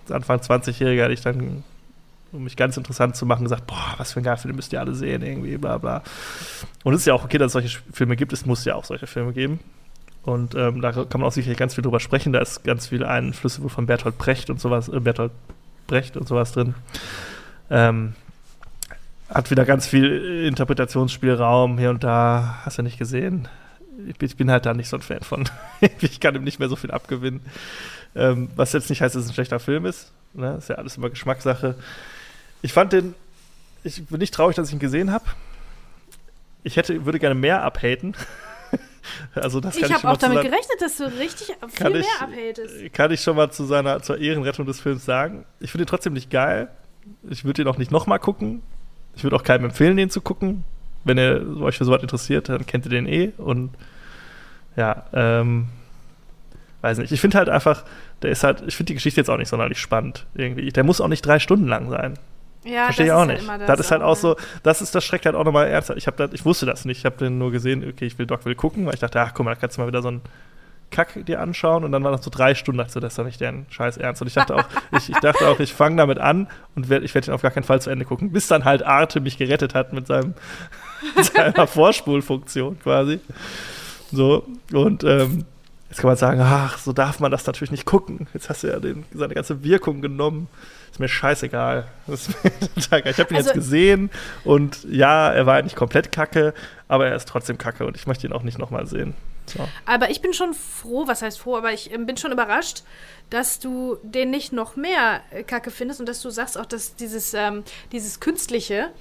[0.10, 1.64] Anfang 20-Jähriger hätte ich dann,
[2.32, 4.80] um mich ganz interessant zu machen, gesagt, boah, was für ein geiler Film müsst ihr
[4.80, 6.04] alle sehen, irgendwie, bla bla.
[6.84, 8.34] Und es ist ja auch okay, dass es solche Filme gibt.
[8.34, 9.60] Es muss ja auch solche Filme geben.
[10.24, 12.32] Und ähm, da kann man auch sicherlich ganz viel drüber sprechen.
[12.32, 15.32] Da ist ganz viel Einflüsse von Bertolt Brecht und sowas, äh, Bertolt
[15.88, 16.76] Brecht und sowas drin.
[17.70, 18.14] Ähm,
[19.30, 22.60] hat wieder ganz viel Interpretationsspielraum hier und da.
[22.64, 23.48] Hast du nicht gesehen?
[24.20, 25.50] Ich bin halt da nicht so ein Fan von.
[26.00, 27.42] ich kann ihm nicht mehr so viel abgewinnen.
[28.16, 30.12] Ähm, was jetzt nicht heißt, dass es ein schlechter Film ist.
[30.34, 30.56] Ne?
[30.58, 31.76] Ist ja alles immer Geschmackssache.
[32.62, 33.16] Ich fand den.
[33.84, 35.26] Ich bin nicht traurig, dass ich ihn gesehen habe.
[36.64, 38.16] Ich hätte, würde gerne mehr abhaten.
[39.36, 42.02] also das kann Ich habe auch damit sein- gerechnet, dass du richtig viel kann mehr
[42.02, 42.94] ich, abhatest.
[42.94, 45.46] kann ich schon mal zu seiner zur Ehrenrettung des Films sagen.
[45.60, 46.70] Ich finde ihn trotzdem nicht geil.
[47.30, 48.62] Ich würde ihn auch nicht nochmal gucken.
[49.16, 50.64] Ich würde auch keinem empfehlen, den zu gucken.
[51.04, 53.34] wenn ihr euch für sowas interessiert, dann kennt ihr den eh.
[53.38, 53.72] Und
[54.78, 55.68] ja, ähm,
[56.84, 57.12] weiß nicht.
[57.12, 57.84] Ich finde halt einfach,
[58.22, 60.70] der ist halt, ich finde die Geschichte jetzt auch nicht sonderlich spannend irgendwie.
[60.70, 62.16] Der muss auch nicht drei Stunden lang sein.
[62.66, 63.48] Ja, Verstehe ich das auch nicht.
[63.48, 64.22] Halt immer das, ist halt auch ja.
[64.22, 65.98] so, das ist das schreckt halt auch nochmal ernsthaft.
[65.98, 67.00] Ich, das, ich wusste das nicht.
[67.00, 69.34] Ich habe den nur gesehen, okay, ich will Doc will gucken, weil ich dachte, ach
[69.34, 70.22] guck mal, da kannst du mal wieder so einen
[70.92, 73.20] Kack dir anschauen und dann war das so drei Stunden, dachte ich so, das ist
[73.20, 74.22] doch nicht deren Scheiß Ernst.
[74.22, 74.66] Und ich dachte auch,
[74.98, 77.52] ich, ich dachte auch, ich fange damit an und werd, ich werde ihn auf gar
[77.52, 80.36] keinen Fall zu Ende gucken, bis dann halt Arte mich gerettet hat mit seinem
[81.16, 83.20] mit seiner Vorspulfunktion quasi.
[84.12, 85.46] So, und ähm,
[85.94, 88.28] jetzt kann man sagen, ach, so darf man das natürlich nicht gucken.
[88.34, 90.48] Jetzt hast du ja den, seine ganze Wirkung genommen.
[90.92, 91.86] Ist mir scheißegal.
[92.08, 92.52] Ist mir.
[92.76, 94.10] Ich habe ihn Also- jetzt gesehen
[94.44, 96.56] und ja, er war nicht komplett kacke,
[96.88, 99.14] aber er ist trotzdem kacke und ich möchte ihn auch nicht nochmal sehen.
[99.46, 99.68] So.
[99.86, 102.84] Aber ich bin schon froh, was heißt froh, aber ich ähm, bin schon überrascht,
[103.30, 106.96] dass du den nicht noch mehr äh, Kacke findest und dass du sagst auch, dass
[106.96, 108.92] dieses, ähm, dieses Künstliche,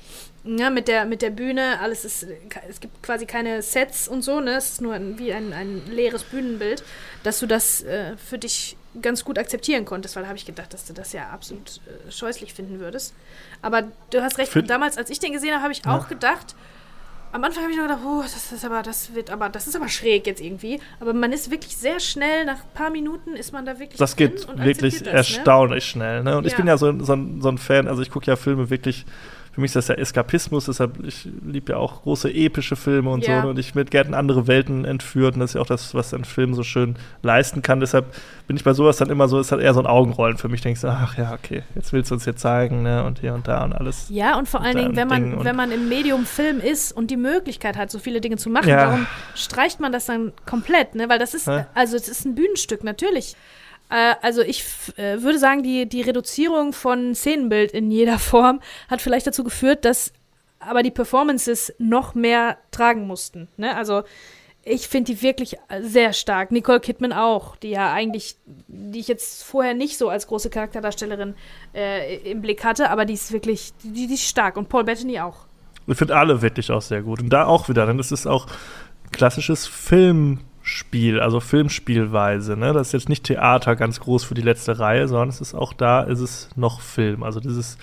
[0.45, 2.36] ja, mit der, mit der Bühne, alles ist, äh,
[2.68, 4.57] es gibt quasi keine Sets und so, ne?
[4.57, 6.82] Es ist nur ein, wie ein, ein leeres Bühnenbild,
[7.22, 10.74] dass du das äh, für dich ganz gut akzeptieren konntest, weil da habe ich gedacht,
[10.74, 13.14] dass du das ja absolut äh, scheußlich finden würdest.
[13.62, 15.97] Aber du hast recht, Für- damals, als ich den gesehen habe, habe ich Ja.
[15.97, 16.55] auch gedacht,
[17.33, 19.74] am Anfang habe ich noch gedacht, oh, das ist aber, das wird aber, das ist
[19.74, 20.80] aber schräg jetzt irgendwie.
[21.01, 23.99] Aber man ist wirklich sehr schnell, nach ein paar Minuten ist man da wirklich.
[23.99, 25.11] Das geht wirklich das, ne?
[25.12, 26.22] erstaunlich schnell.
[26.22, 26.37] Ne?
[26.37, 26.59] Und ich Ja.
[26.59, 29.07] bin ja so, so, so ein Fan, also ich gucke ja Filme wirklich,
[29.53, 33.26] für mich ist das ja Eskapismus, deshalb, ich liebe ja auch große epische Filme und
[33.26, 33.36] Ja.
[33.36, 33.42] so.
[33.42, 33.50] Ne?
[33.50, 36.14] Und ich würde gerne in andere Welten entführt und das ist ja auch das, was
[36.14, 37.78] ein Film so schön leisten kann.
[37.80, 38.07] Deshalb
[38.46, 40.62] bin ich bei sowas dann immer so, ist halt eher so ein Augenrollen für mich.
[40.62, 43.05] Denkst du, ach ja, okay, jetzt willst du uns hier zeigen, ne?
[43.05, 44.07] Und hier und da und alles.
[44.09, 47.16] Ja, und vor allen Dingen, wenn man, wenn man im Medium Film ist und die
[47.18, 48.86] Möglichkeit hat, so viele Dinge zu machen, Ja.
[48.88, 50.94] warum streicht man das dann komplett?
[50.94, 51.09] Ne?
[51.11, 51.66] Weil das ist, Ja.
[51.74, 53.36] also es ist ein Bühnenstück, natürlich.
[53.93, 54.64] Äh, also ich
[54.97, 59.84] äh, würde sagen, die, die Reduzierung von Szenenbild in jeder Form hat vielleicht dazu geführt,
[59.84, 60.12] dass
[60.59, 63.49] aber die Performances noch mehr tragen mussten.
[63.57, 63.76] Ne?
[63.76, 64.03] Also
[64.64, 66.53] ich finde die wirklich sehr stark.
[66.53, 71.34] Nicole Kidman auch, die ja eigentlich, die ich jetzt vorher nicht so als große Charakterdarstellerin
[71.74, 74.57] äh, im Blick hatte, aber die ist wirklich, die, die ist stark.
[74.57, 75.47] Und Paul Bettany auch.
[75.88, 77.20] Ich finde alle wirklich auch sehr gut.
[77.20, 78.47] Und da auch wieder, denn das ist auch
[79.11, 79.66] klassisches
[80.62, 82.56] Filmspiel, also Filmspielweise.
[82.56, 82.72] Ne?
[82.72, 85.72] Das ist jetzt nicht Theater ganz groß für die letzte Reihe, sondern es ist auch
[85.72, 87.24] da, ist es noch Film.
[87.24, 87.78] Also dieses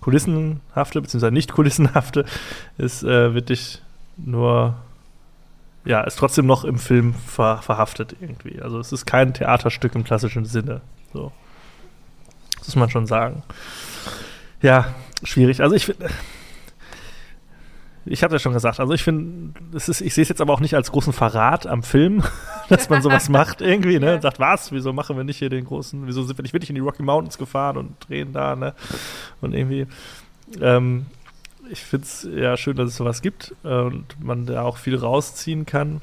[0.00, 2.26] kulissenhafte, beziehungsweise nicht kulissenhafte,
[2.78, 3.80] ist äh, wirklich
[4.18, 4.74] nur,
[5.86, 8.60] ja, ist trotzdem noch im Film ver verhaftet irgendwie.
[8.60, 10.82] Also es ist kein Theaterstück im klassischen Sinne.
[11.14, 11.32] So.
[12.58, 13.42] Das muss man schon sagen.
[14.60, 14.94] Ja,
[15.24, 15.62] schwierig.
[15.62, 16.10] Also ich finde,
[18.06, 20.74] ich habe ja schon gesagt, also ich finde, ich sehe es jetzt aber auch nicht
[20.74, 22.22] als großen Verrat am Film,
[22.68, 24.14] dass man sowas macht irgendwie, ne?
[24.14, 26.70] Und sagt, was, wieso machen wir nicht hier den großen, wieso sind wir nicht wirklich
[26.70, 28.74] in die Rocky Mountains gefahren und drehen da, ne?
[29.40, 29.86] Und irgendwie,
[30.60, 31.06] ähm,
[31.70, 34.96] ich finde es ja schön, dass es sowas gibt äh, und man da auch viel
[34.96, 36.00] rausziehen kann.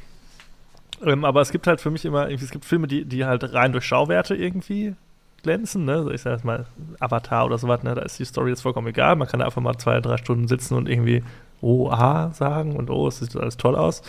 [1.03, 3.53] Ähm, aber es gibt halt für mich immer, irgendwie, es gibt Filme, die, die halt
[3.53, 4.95] rein durch Schauwerte irgendwie
[5.43, 6.09] glänzen, ne?
[6.13, 6.65] Ich sag jetzt mal
[6.99, 7.95] Avatar oder sowas, ne?
[7.95, 9.15] Da ist die Story jetzt vollkommen egal.
[9.15, 11.23] Man kann da einfach mal zwei, drei Stunden sitzen und irgendwie
[11.89, 14.01] ah sagen und oh, es sieht alles toll aus.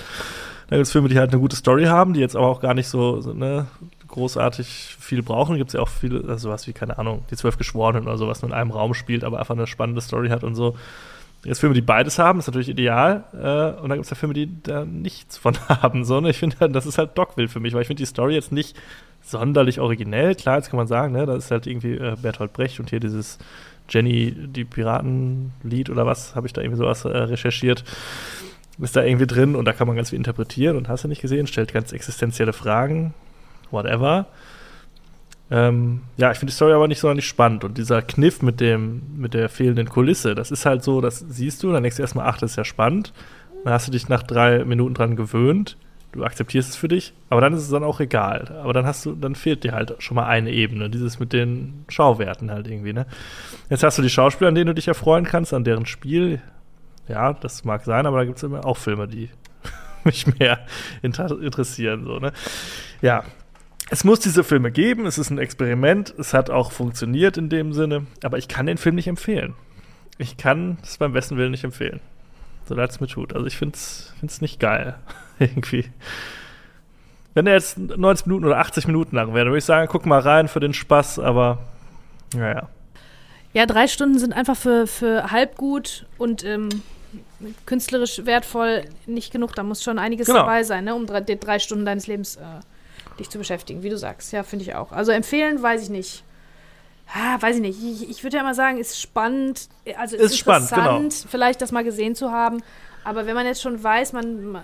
[0.68, 2.74] Dann gibt es Filme, die halt eine gute Story haben, die jetzt aber auch gar
[2.74, 3.66] nicht so, so ne,
[4.06, 5.56] großartig viel brauchen.
[5.56, 8.42] Gibt es ja auch viele, also sowas wie, keine Ahnung, die zwölf Geschworenen oder sowas
[8.42, 10.76] nur in einem Raum spielt, aber einfach eine spannende Story hat und so.
[11.44, 13.24] Jetzt Filme, die beides haben, ist natürlich ideal.
[13.32, 16.04] Äh, und dann gibt es ja Filme, die da nichts von haben.
[16.04, 16.30] So, ne?
[16.30, 18.50] Ich finde, halt, das ist halt Dogville für mich, weil ich finde die Story jetzt
[18.50, 18.76] nicht
[19.22, 20.34] sonderlich originell.
[20.34, 23.00] Klar, jetzt kann man sagen, ne, da ist halt irgendwie äh, Bertolt Brecht und hier
[23.00, 23.38] dieses
[23.88, 27.84] Jenny, die Piratenlied oder was, habe ich da irgendwie sowas äh, recherchiert.
[28.78, 31.20] Ist da irgendwie drin und da kann man ganz viel interpretieren und hast du nicht
[31.22, 33.12] gesehen, stellt ganz existenzielle Fragen,
[33.70, 34.26] whatever.
[35.50, 37.64] Ähm, ja, ich finde die Story aber nicht sonderlich spannend.
[37.64, 41.62] Und dieser Kniff mit dem, mit der fehlenden Kulisse, das ist halt so, das siehst
[41.62, 43.12] du, dann denkst du erstmal, ach, das ist ja spannend.
[43.64, 45.76] Dann hast du dich nach drei Minuten dran gewöhnt,
[46.12, 48.58] du akzeptierst es für dich, aber dann ist es dann auch egal.
[48.62, 51.84] Aber dann hast du, dann fehlt dir halt schon mal eine Ebene, dieses mit den
[51.88, 53.06] Schauwerten halt irgendwie, ne?
[53.68, 56.40] Jetzt hast du die Schauspieler, an denen du dich erfreuen kannst, an deren Spiel.
[57.08, 59.30] Ja, das mag sein, aber da gibt es immer auch Filme, die
[60.04, 60.60] mich mehr
[61.02, 62.32] inter interessieren, so, ne?
[63.02, 63.24] Ja,
[63.90, 67.72] es muss diese Filme geben, es ist ein Experiment, es hat auch funktioniert in dem
[67.72, 69.54] Sinne, aber ich kann den Film nicht empfehlen.
[70.18, 72.00] Ich kann es beim besten Willen nicht empfehlen.
[72.66, 73.32] So leid es mir tut.
[73.32, 74.96] Also ich finde es nicht geil.
[75.46, 75.88] Irgendwie.
[77.34, 80.20] Wenn er jetzt 90 Minuten oder 80 Minuten lang wäre, würde ich sagen, guck mal
[80.20, 81.58] rein für den Spaß, aber
[82.34, 82.68] naja.
[83.52, 86.68] Ja, drei Stunden sind einfach für, für halb gut und ähm,
[87.66, 89.54] künstlerisch wertvoll nicht genug.
[89.54, 90.40] Da muss schon einiges Genau.
[90.40, 92.40] dabei sein, ne, um drei, drei Stunden deines Lebens äh,
[93.18, 94.32] dich zu beschäftigen, wie du sagst.
[94.32, 94.92] Ja, finde ich auch.
[94.92, 96.24] Also empfehlen, weiß ich nicht.
[97.14, 97.82] Ah, weiß ich nicht.
[97.82, 101.08] Ich, ich würde ja immer sagen, ist spannend, also Ist spannend, genau.
[101.30, 102.62] vielleicht das mal gesehen zu haben.
[103.08, 104.58] Aber wenn man jetzt schon weiß, man,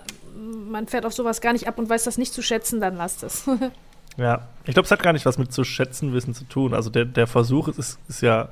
[0.69, 3.23] man fährt auf sowas gar nicht ab und weiß das nicht zu schätzen, dann lasst
[3.23, 3.49] es.
[4.17, 6.75] ja, ich glaube, es hat gar nicht was mit zu schätzen wissen zu tun.
[6.75, 8.49] Also der, der Versuch ist, ist ja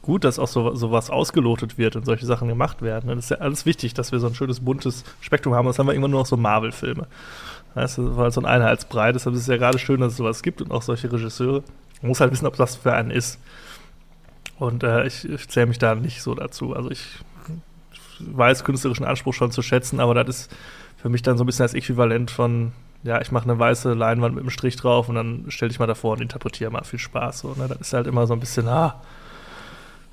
[0.00, 3.08] gut, dass auch so, sowas ausgelotet wird und solche Sachen gemacht werden.
[3.08, 5.66] Das ist ja alles wichtig, dass wir so ein schönes buntes Spektrum haben.
[5.66, 7.06] Das haben wir irgendwann nur noch so Marvel-Filme.
[7.74, 9.12] Das war halt so ein Einheitsbrei.
[9.12, 11.62] Deshalb ist es ja gerade schön, dass es sowas gibt und auch solche Regisseure.
[12.00, 13.38] Man muss halt wissen, ob das für einen ist.
[14.58, 16.74] Und äh, ich, ich zähle mich da nicht so dazu.
[16.74, 17.18] Also ich
[18.20, 20.56] weiß künstlerischen Anspruch schon zu schätzen, aber das ist
[20.96, 24.34] für mich dann so ein bisschen das Äquivalent von, ja, ich mache eine weiße Leinwand
[24.34, 27.40] mit einem Strich drauf und dann stelle ich mal davor und interpretiere mal viel Spaß.
[27.40, 27.68] So, ne?
[27.68, 29.02] Das ist halt immer so ein bisschen, ah,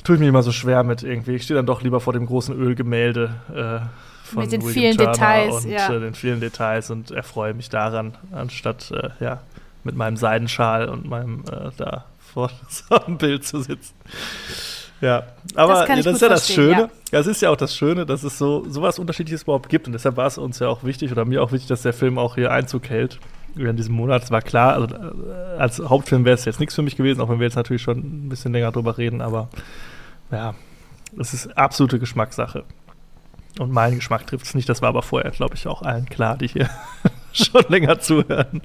[0.03, 1.35] tue ich mir immer so schwer mit irgendwie.
[1.35, 3.35] Ich stehe dann doch lieber vor dem großen Ölgemälde.
[3.49, 5.93] Äh, von mit den William vielen Turner Details, und ja.
[5.93, 9.41] äh, den vielen Details und erfreue mich daran, anstatt äh, ja,
[9.83, 13.93] mit meinem Seidenschal und meinem äh, da vor so einem Bild zu sitzen.
[15.01, 15.23] Ja,
[15.55, 16.71] aber Das kann das, ist ja das Schöne.
[16.81, 16.89] ja.
[17.11, 19.93] Ja, es ist ja auch das Schöne, dass es so sowas Unterschiedliches überhaupt gibt und
[19.93, 22.35] deshalb war es uns ja auch wichtig oder mir auch wichtig, dass der Film auch
[22.35, 23.19] hier Einzug hält
[23.55, 24.23] in diesem Monat.
[24.23, 27.29] Es war klar, also äh, als Hauptfilm wäre es jetzt nichts für mich gewesen, auch
[27.29, 29.49] wenn wir jetzt natürlich schon ein bisschen länger drüber reden, aber
[30.31, 30.53] ja,
[31.19, 32.63] es ist absolute Geschmackssache.
[33.59, 34.69] Und mein Geschmack trifft es nicht.
[34.69, 36.69] Das war aber vorher, glaube ich, auch allen klar, die hier
[37.33, 38.61] schon länger zuhören.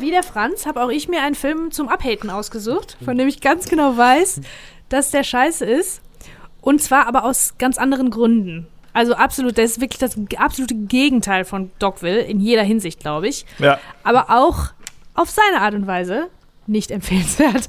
[0.00, 3.40] Wie der Franz habe auch ich mir einen Film zum Abhaten ausgesucht, von dem ich
[3.40, 4.40] ganz genau weiß,
[4.88, 6.00] dass der scheiße ist.
[6.60, 8.66] Und zwar aber aus ganz anderen Gründen.
[8.92, 13.44] Also absolut, das ist wirklich das absolute Gegenteil von Dogville in jeder Hinsicht, glaube ich.
[13.58, 14.68] Ja, Aber auch
[15.14, 16.28] auf seine Art und Weise
[16.66, 17.68] nicht empfehlenswert.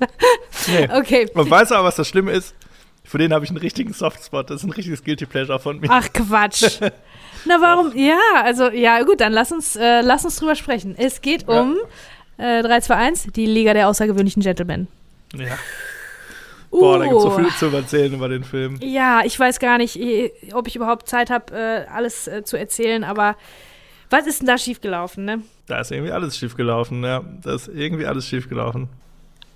[0.67, 0.87] nee.
[0.93, 1.29] okay.
[1.33, 2.55] Man weiß aber, was das Schlimme ist.
[3.03, 4.49] Für den habe ich einen richtigen Softspot.
[4.49, 5.87] Das ist ein richtiges Guilty Pleasure von mir.
[5.89, 6.79] Ach Quatsch.
[7.45, 7.95] Na warum?
[7.95, 10.95] Ja, also ja gut, dann lass uns, äh, lass uns drüber sprechen.
[10.97, 11.61] Es geht Ja.
[12.37, 14.87] Um äh, 3, 2, 1, die Liga der außergewöhnlichen Gentlemen.
[15.35, 15.57] Ja.
[16.69, 17.35] Boah, da gibt es so Uh.
[17.37, 18.77] viel zu erzählen über den Film.
[18.81, 19.99] Ja, ich weiß gar nicht,
[20.53, 23.35] ob ich überhaupt Zeit habe, äh, alles äh, zu erzählen, aber
[24.09, 25.41] was ist denn da schiefgelaufen, ne?
[25.67, 27.23] Da ist irgendwie alles schiefgelaufen, ja.
[27.43, 28.89] Da ist irgendwie alles schiefgelaufen.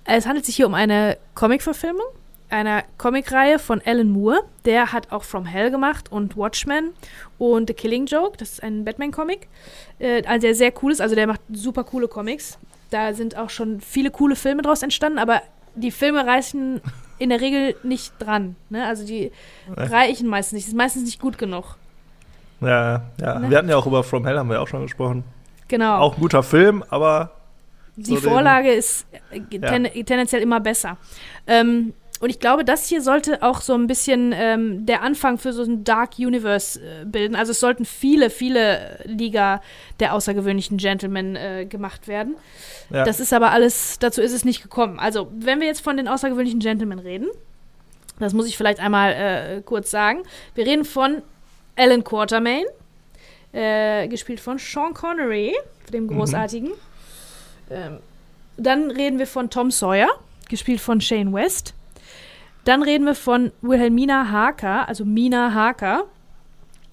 [0.04, 2.04] Es handelt sich hier um eine Comic-Verfilmung
[2.52, 4.42] einer Comicreihe von Alan Moore.
[4.64, 6.92] Der hat auch From Hell gemacht und Watchmen
[7.38, 8.36] und The Killing Joke.
[8.36, 9.48] Das ist ein Batman-Comic.
[9.98, 11.00] Äh, also der sehr cool ist.
[11.00, 12.58] Also der macht super coole Comics.
[12.92, 15.40] Da sind auch schon viele coole Filme draus entstanden, aber
[15.74, 16.82] die Filme reißen
[17.18, 18.56] in der Regel nicht dran.
[18.68, 18.86] Ne?
[18.86, 19.32] Also die
[19.74, 20.68] reichen meistens nicht.
[20.68, 21.76] Ist meistens nicht gut genug.
[22.60, 23.38] Ja, ja.
[23.38, 23.48] Ne?
[23.48, 25.24] Wir hatten ja auch über From Hell, haben wir auch schon gesprochen.
[25.68, 25.98] Genau.
[26.00, 27.30] Auch ein guter Film, aber
[27.96, 30.98] Die so Vorlage ist äh, ten tendenziell immer besser.
[31.46, 35.52] Ähm, und ich glaube, das hier sollte auch so ein bisschen ähm, der Anfang für
[35.52, 37.34] so ein Dark Universe äh, bilden.
[37.34, 39.60] Also es sollten viele, viele Liga
[39.98, 42.36] der außergewöhnlichen Gentlemen äh, gemacht werden.
[42.90, 43.02] ja.
[43.02, 45.00] Das ist aber alles, dazu ist es nicht gekommen.
[45.00, 47.26] Also, wenn wir jetzt von den außergewöhnlichen Gentlemen reden,
[48.20, 50.22] das muss ich vielleicht einmal äh, kurz sagen.
[50.54, 51.22] Wir reden von
[51.74, 52.66] Alan Quatermain,
[53.50, 55.56] äh, gespielt von Sean Connery,
[55.92, 56.70] dem großartigen.
[57.68, 57.98] Ähm,
[58.58, 60.08] dann reden wir von Tom Sawyer,
[60.48, 61.74] gespielt von Shane West.
[62.64, 66.04] Dann reden wir von Wilhelmina Harker, also Mina Harker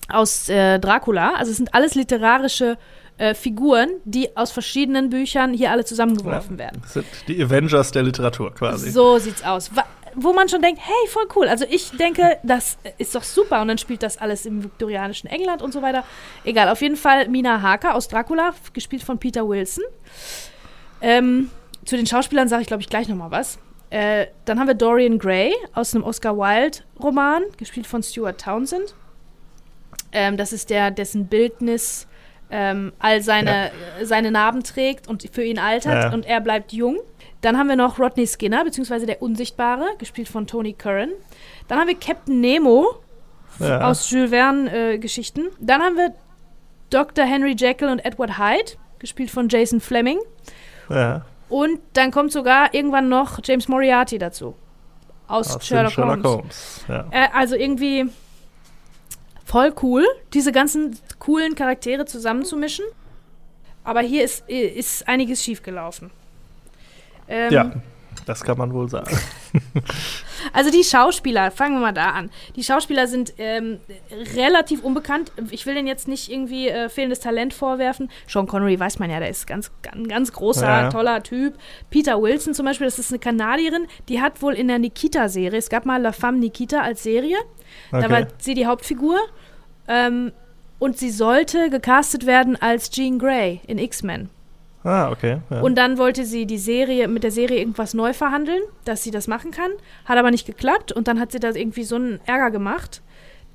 [0.09, 1.33] aus äh, Dracula.
[1.35, 2.77] Also es sind alles literarische
[3.17, 6.81] äh, Figuren, die aus verschiedenen Büchern hier alle zusammengeworfen werden.
[6.81, 8.89] Das sind die Avengers der Literatur quasi.
[8.89, 9.75] So sieht's aus.
[9.75, 11.47] Wa wo man schon denkt, hey, voll cool.
[11.47, 13.61] Also ich denke, das ist doch super.
[13.61, 16.03] Und dann spielt das alles im viktorianischen England und so weiter.
[16.43, 19.83] Egal, auf jeden Fall Mina Harker aus Dracula, gespielt von Peter Wilson.
[21.01, 21.51] Ähm,
[21.85, 23.59] zu den Schauspielern sage ich, glaube ich, gleich nochmal was.
[23.89, 28.93] Äh, dann haben wir Dorian Gray aus einem Oscar Wilde-Roman, gespielt von Stuart Townsend.
[30.11, 32.07] Ähm, das ist der, dessen Bildnis
[32.51, 36.13] ähm, all seine, äh, seine Narben trägt und für ihn altert Ja.
[36.13, 36.97] und er bleibt jung.
[37.41, 41.09] Dann haben wir noch Rodney Skinner, beziehungsweise der Unsichtbare, gespielt von Tony Curran.
[41.67, 42.87] Dann haben wir Captain Nemo
[43.59, 43.87] Ja.
[43.89, 45.47] aus Jules Verne-Geschichten.
[45.59, 46.13] Dann haben wir
[46.89, 47.23] Dr.
[47.25, 50.19] Henry Jekyll und Edward Hyde, gespielt von Jason Fleming.
[50.89, 51.23] ja.
[51.49, 54.55] Und dann kommt sogar irgendwann noch James Moriarty dazu.
[55.27, 56.25] Aus, Aus Sherlock, Sherlock Holmes.
[56.25, 56.85] Holmes.
[56.87, 57.05] Ja.
[57.11, 58.09] Äh, also irgendwie
[59.45, 62.85] voll cool, diese ganzen coolen Charaktere zusammenzumischen.
[63.83, 66.11] Aber hier ist, ist einiges schiefgelaufen.
[67.27, 67.71] Ähm, ja,
[68.29, 69.17] das kann man wohl sagen.
[70.53, 72.29] Also die Schauspieler, fangen wir mal da an.
[72.55, 73.79] Die Schauspieler sind ähm,
[74.37, 75.33] relativ unbekannt.
[75.51, 78.09] Ich will denen jetzt nicht irgendwie äh, fehlendes Talent vorwerfen.
[78.25, 80.89] Sean Connery weiß man ja, der ist ganz, ein ganz großer, Ja.
[80.89, 81.55] toller Typ.
[81.89, 85.69] Peter Wilson zum Beispiel, das ist eine Kanadierin, die hat wohl in der Nikita-Serie, es
[85.69, 87.37] gab mal La Femme Nikita als Serie,
[87.91, 88.27] da war Okay.
[88.39, 89.17] sie die Hauptfigur.
[89.89, 90.31] Ähm,
[90.79, 94.29] und sie sollte gecastet werden als Jean Grey in X-Men.
[94.83, 95.37] Ah, okay.
[95.49, 95.59] Ja.
[95.61, 99.27] Und dann wollte sie die Serie, mit der Serie irgendwas neu verhandeln, dass sie das
[99.27, 99.71] machen kann.
[100.05, 103.01] Hat aber nicht geklappt und dann hat sie da irgendwie so einen Ärger gemacht,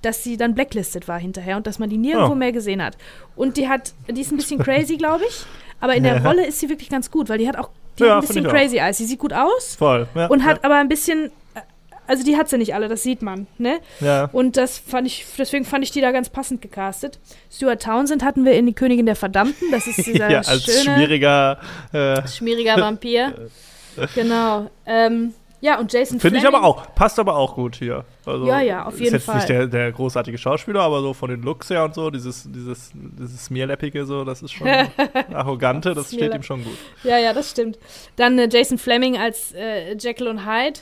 [0.02, 2.34] dass sie dann blacklisted war hinterher und dass man die nirgendwo Oh.
[2.34, 2.98] mehr gesehen hat.
[3.36, 5.46] Und die hat, die ist ein bisschen crazy, glaube ich,
[5.80, 6.28] aber in der Ja.
[6.28, 8.44] Rolle ist sie wirklich ganz gut, weil die hat auch die Ja, hat ein bisschen
[8.46, 8.98] crazy Eyes.
[8.98, 10.06] Sie sieht gut aus Voll.
[10.28, 11.60] Und hat aber ein bisschen, äh,
[12.06, 13.80] also die hat sie nicht alle, das sieht man, ne?
[14.00, 14.28] ja.
[14.32, 17.18] Und das fand ich, deswegen fand ich die da ganz passend gecastet.
[17.50, 19.70] Stuart Townsend hatten wir in Die Königin der Verdammten.
[19.70, 21.58] Das ist dieser ja, als schöne, schwieriger.
[21.92, 23.50] Äh, schmieriger Vampir.
[24.14, 24.70] genau.
[24.86, 25.34] Ähm,
[25.64, 26.94] ja, und Jason Finde ich aber auch.
[26.94, 28.04] Passt aber auch gut hier.
[28.26, 29.36] Also, Ja, ja, auf jeden ist jetzt Fall.
[29.36, 32.92] nicht der, der großartige Schauspieler, aber so von den Looks her und so, dieses, dieses,
[32.92, 34.68] dieses Smearlappige, so, das ist schon
[35.32, 36.76] arrogante, das steht ihm schon gut.
[37.02, 37.78] Ja, ja, das stimmt.
[38.16, 40.80] Dann äh, Jason Fleming als äh, Jekyll und Hyde.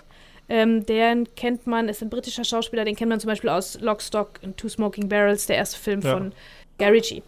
[0.48, 4.02] Ähm, den kennt man, ist ein britischer Schauspieler, den kennt man zum Beispiel aus Lock,
[4.02, 6.12] Stock and Two Smoking Barrels, der erste Film Ja.
[6.14, 6.32] von
[6.78, 7.22] Guy Ritchie.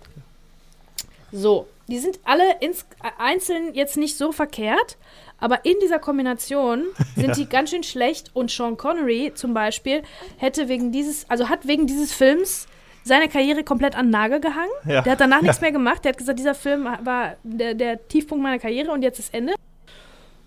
[1.33, 4.97] So, die sind alle ins, äh, einzeln jetzt nicht so verkehrt,
[5.39, 6.85] aber in dieser Kombination
[7.17, 7.35] sind Ja.
[7.35, 10.03] die ganz schön schlecht und Sean Connery zum Beispiel
[10.39, 12.67] hätte wegen dieses, also hat wegen dieses Films
[13.05, 14.71] seine Karriere komplett an den Nagel gehangen.
[14.87, 15.03] Ja.
[15.03, 15.63] Der hat danach nichts Ja.
[15.63, 16.05] mehr gemacht.
[16.05, 19.55] Der hat gesagt, dieser Film war der, der Tiefpunkt meiner Karriere und jetzt ist Ende.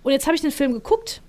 [0.04, 1.22] Und jetzt habe ich den Film geguckt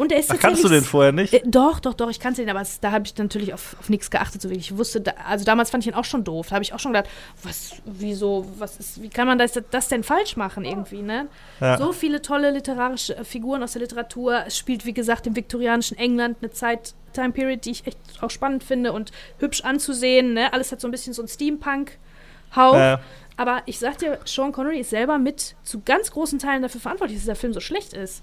[0.00, 1.34] und der ist Ach, kannst du den vorher nicht?
[1.34, 3.90] Äh, doch, doch, doch, ich kannte den, aber es, da habe ich natürlich auf, auf
[3.90, 4.40] nichts geachtet.
[4.40, 4.70] So wirklich.
[4.70, 6.48] Ich wusste, da, also damals fand ich ihn auch schon doof.
[6.48, 7.10] Da habe ich auch schon gedacht,
[7.42, 11.26] was, wieso, was ist, wie kann man das, das denn falsch machen irgendwie, ne?
[11.60, 11.76] Ja.
[11.76, 14.44] So viele tolle literarische äh, Figuren aus der Literatur.
[14.46, 18.30] Es spielt, wie gesagt, im viktorianischen England eine Zeit, Time Period, die ich echt auch
[18.30, 20.50] spannend finde und hübsch anzusehen, ne?
[20.54, 22.74] Alles hat so ein bisschen so einen Steampunk-Hauch.
[22.74, 22.96] Äh,
[23.36, 27.18] Aber ich sag dir, Sean Connery ist selber mit zu ganz großen Teilen dafür verantwortlich,
[27.18, 28.22] dass dieser Film so schlecht ist.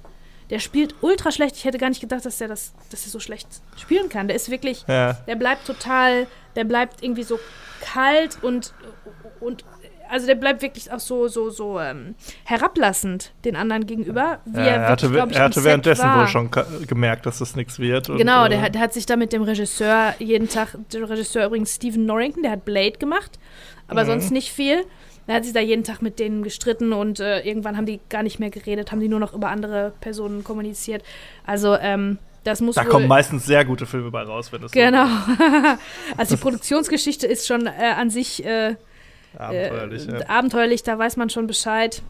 [0.50, 1.56] Der spielt ultra schlecht.
[1.58, 4.28] Ich hätte gar nicht gedacht, dass er das, dass er so schlecht spielen kann.
[4.28, 5.14] Der ist wirklich, ja.
[5.28, 7.39] der bleibt total, der bleibt irgendwie so
[7.82, 8.74] kalt und
[9.39, 9.64] und
[10.10, 14.89] also der bleibt wirklich auch so so so ähm, herablassend den anderen gegenüber, Ja, er,
[14.89, 16.20] wirklich, hatte, ich, er hatte währenddessen war.
[16.20, 16.50] wohl schon
[16.88, 18.10] gemerkt, dass das nichts wird.
[18.10, 21.10] und, Genau, äh, der, hat- der hat sich da mit dem Regisseur jeden Tag, der
[21.10, 23.38] Regisseur übrigens Stephen Norrington, der hat Blade gemacht,
[23.88, 24.08] aber Mhm.
[24.08, 24.86] sonst nicht viel.
[25.28, 28.23] Er hat sich da jeden Tag mit denen gestritten und äh, irgendwann haben die gar
[28.23, 31.03] nicht mehr geredet, haben die nur noch über andere Personen kommuniziert.
[31.45, 35.05] Also, ähm, das muss Da kommen meistens sehr gute Filme bei raus, wenn das Genau.
[36.17, 38.75] also die Produktionsgeschichte ist schon äh, an sich äh,
[39.38, 40.30] abenteuerlich äh, ja.
[40.30, 42.01] abenteuerlich, da weiß man schon Bescheid.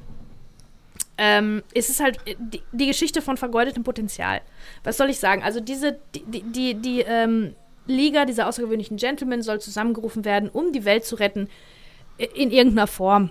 [1.17, 4.41] Ähm, es ist halt äh, die, die Geschichte von vergeudetem Potenzial.
[4.83, 5.41] Was soll ich sagen?
[5.41, 7.55] Also diese, die, die, die, die ähm,
[7.87, 11.49] Liga dieser außergewöhnlichen Gentlemen soll zusammengerufen werden, um die Welt zu retten.
[12.17, 13.29] In irgendeiner Form.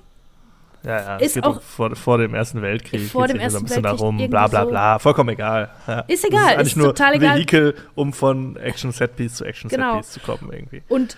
[0.84, 3.10] Ja, ja, ist es geht auch- vor, vor dem Ersten Weltkrieg.
[3.10, 4.98] Vor dem irgendwie so Ersten ein bisschen Weltkrieg darum, bla bla bla.
[5.00, 5.70] Vollkommen egal.
[5.88, 6.00] Ja.
[6.00, 7.36] Ist Das egal, ist eigentlich ist nur total ein egal.
[7.36, 9.50] Vehikel, um von Action-Setpiece zu Genau.
[9.98, 10.82] Action-Setpiece zu kommen irgendwie.
[10.88, 11.16] Und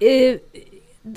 [0.00, 0.38] äh,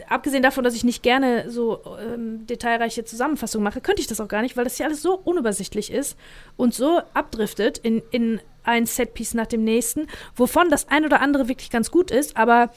[0.09, 1.81] abgesehen davon, dass ich nicht gerne so
[2.13, 5.13] ähm, detailreiche Zusammenfassungen mache, könnte ich das auch gar nicht, weil das hier alles so
[5.15, 6.17] unübersichtlich ist
[6.57, 11.47] und so abdriftet in, in ein Setpiece nach dem nächsten, wovon das ein oder andere
[11.47, 12.69] wirklich ganz gut ist, aber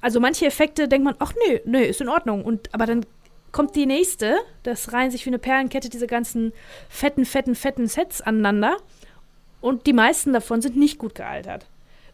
[0.00, 2.44] also manche Effekte denkt man, ach nö, nö, ist in Ordnung.
[2.44, 3.04] Und aber dann
[3.52, 6.52] kommt die nächste, das reihen sich wie eine Perlenkette diese ganzen
[6.88, 8.76] fetten, fetten, fetten Sets aneinander.
[9.60, 11.66] Und die meisten davon sind nicht gut gealtert.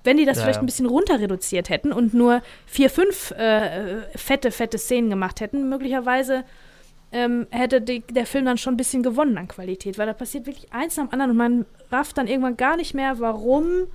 [0.03, 4.03] Wenn die das Ja, vielleicht ein bisschen runter reduziert hätten und nur vier, fünf äh,
[4.17, 6.45] fette, fette Szenen gemacht hätten, möglicherweise
[7.13, 10.47] ähm, hätte die, der Film dann schon ein bisschen gewonnen an Qualität, weil da passiert
[10.47, 13.89] wirklich eins nach dem anderen und man rafft dann irgendwann gar nicht mehr, warum,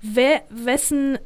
[0.00, 1.18] wer, wessen,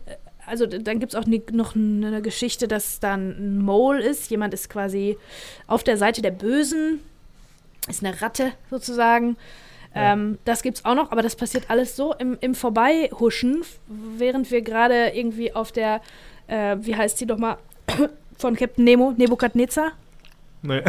[0.46, 4.54] also dann gibt es auch ni- noch eine Geschichte, dass dann ein Mole ist, jemand
[4.54, 5.16] ist quasi
[5.66, 7.00] auf der Seite der Bösen,
[7.88, 9.36] ist eine Ratte sozusagen.
[9.94, 10.12] Ja.
[10.12, 14.60] Ähm, das gibt's auch noch, aber das passiert alles so im, im Vorbeihuschen, während wir
[14.62, 16.00] gerade irgendwie auf der,
[16.48, 17.56] äh, wie heißt die doch mal,
[18.38, 19.92] von Captain Nemo, Nebukadnezar?
[20.62, 20.82] Nee.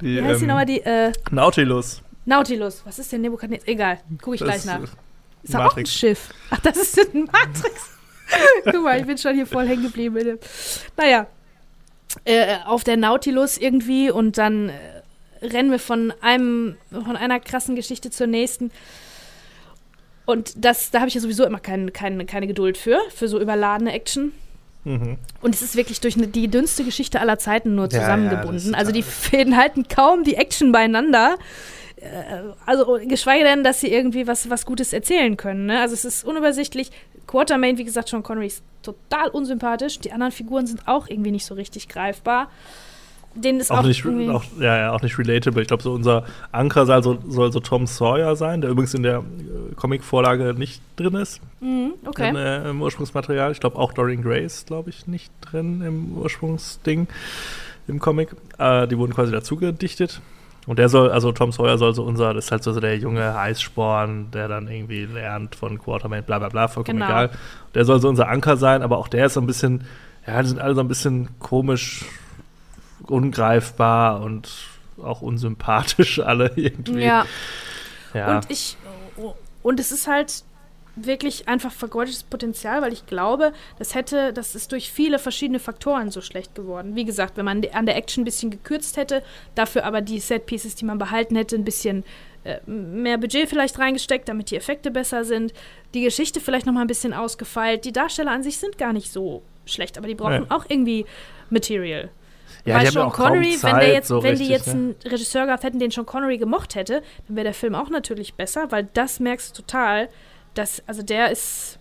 [0.00, 0.66] Die, Wie heißt die ähm, nochmal?
[0.66, 2.02] Die, äh, Nautilus.
[2.24, 2.82] Nautilus.
[2.86, 3.68] Was ist denn Nebukadnezar?
[3.68, 4.80] Egal, gucke ich gleich Das, nach.
[4.80, 4.86] äh,
[5.42, 5.92] Ist da auch ein Matrix.
[5.92, 6.30] Schiff?
[6.50, 7.90] Ach, das ist ein Matrix.
[8.64, 10.38] Guck mal, ich bin schon hier voll hängen geblieben.
[10.96, 11.26] Naja,
[12.24, 14.72] äh, auf der Nautilus irgendwie und dann äh,
[15.46, 18.70] rennen wir von einem, von einer krassen Geschichte zur nächsten.
[20.26, 23.40] Und das, da habe ich ja sowieso immer kein, kein, keine Geduld für, für so
[23.40, 24.32] überladene Action.
[24.84, 25.16] Mhm.
[25.40, 28.54] Und es ist wirklich durch die dünnste Geschichte aller Zeiten nur Ja, ja, zusammengebunden.
[28.54, 31.36] das ist also die Fäden halten kaum die Action beieinander.
[31.96, 32.06] Äh,
[32.66, 35.66] Also geschweige denn, dass sie irgendwie was, was Gutes erzählen können.
[35.66, 35.80] Ne?
[35.80, 36.90] Also es ist unübersichtlich.
[37.28, 40.00] Quartermain, wie gesagt, Sean Connery ist total unsympathisch.
[40.00, 42.48] Die anderen Figuren sind auch irgendwie nicht so richtig greifbar.
[43.34, 45.60] Denen ist auch, Auch nicht, auch, ja, ja, auch nicht relatable.
[45.62, 49.02] Ich glaube, so unser Anker soll so, soll so Tom Sawyer sein, der übrigens in
[49.02, 51.40] der äh, Comic-Vorlage nicht drin ist.
[51.60, 52.30] Mhm, okay.
[52.30, 53.52] Im, äh, im Ursprungsmaterial.
[53.52, 57.06] Ich glaube auch Dorian Gray ist, glaube ich, nicht drin im Ursprungsding.
[57.86, 58.30] im Comic.
[58.58, 60.20] Äh, die wurden quasi dazu gedichtet.
[60.68, 63.34] Und der soll, also Tom Sawyer soll so unser, das ist halt so der junge
[63.34, 67.10] Eissporn, der dann irgendwie lernt von Quartermain, bla bla bla, vollkommen Genau.
[67.10, 67.30] egal.
[67.74, 69.84] Der soll so unser Anker sein, aber auch der ist so ein bisschen,
[70.26, 72.04] ja, die sind alle so ein bisschen komisch,
[73.06, 74.50] ungreifbar und
[75.02, 77.02] auch unsympathisch alle irgendwie.
[77.02, 77.24] Ja.
[78.12, 78.36] ja.
[78.36, 78.76] Und ich
[79.62, 80.44] und es ist halt
[81.06, 86.10] wirklich einfach vergeudetes Potenzial, weil ich glaube, das hätte, das ist durch viele verschiedene Faktoren
[86.10, 86.96] so schlecht geworden.
[86.96, 89.22] Wie gesagt, wenn man an der Action ein bisschen gekürzt hätte,
[89.54, 92.04] dafür aber die Set-Pieces, die man behalten hätte, ein bisschen
[92.44, 95.52] äh, mehr Budget vielleicht reingesteckt, damit die Effekte besser sind,
[95.94, 97.84] die Geschichte vielleicht noch mal ein bisschen ausgefeilt.
[97.84, 100.56] Die Darsteller an sich sind gar nicht so schlecht, aber die brauchen Ja.
[100.56, 101.04] auch irgendwie
[101.50, 102.10] Material.
[102.64, 104.72] ja, Weil Sean Connery, wenn, Zeit, der jetzt, so wenn richtig, die jetzt ne?
[104.72, 108.34] einen Regisseur gehabt hätten, den Sean Connery gemocht hätte, dann wäre der Film auch natürlich
[108.34, 110.08] besser, weil das merkst du total,
[110.54, 111.78] dass, also der ist,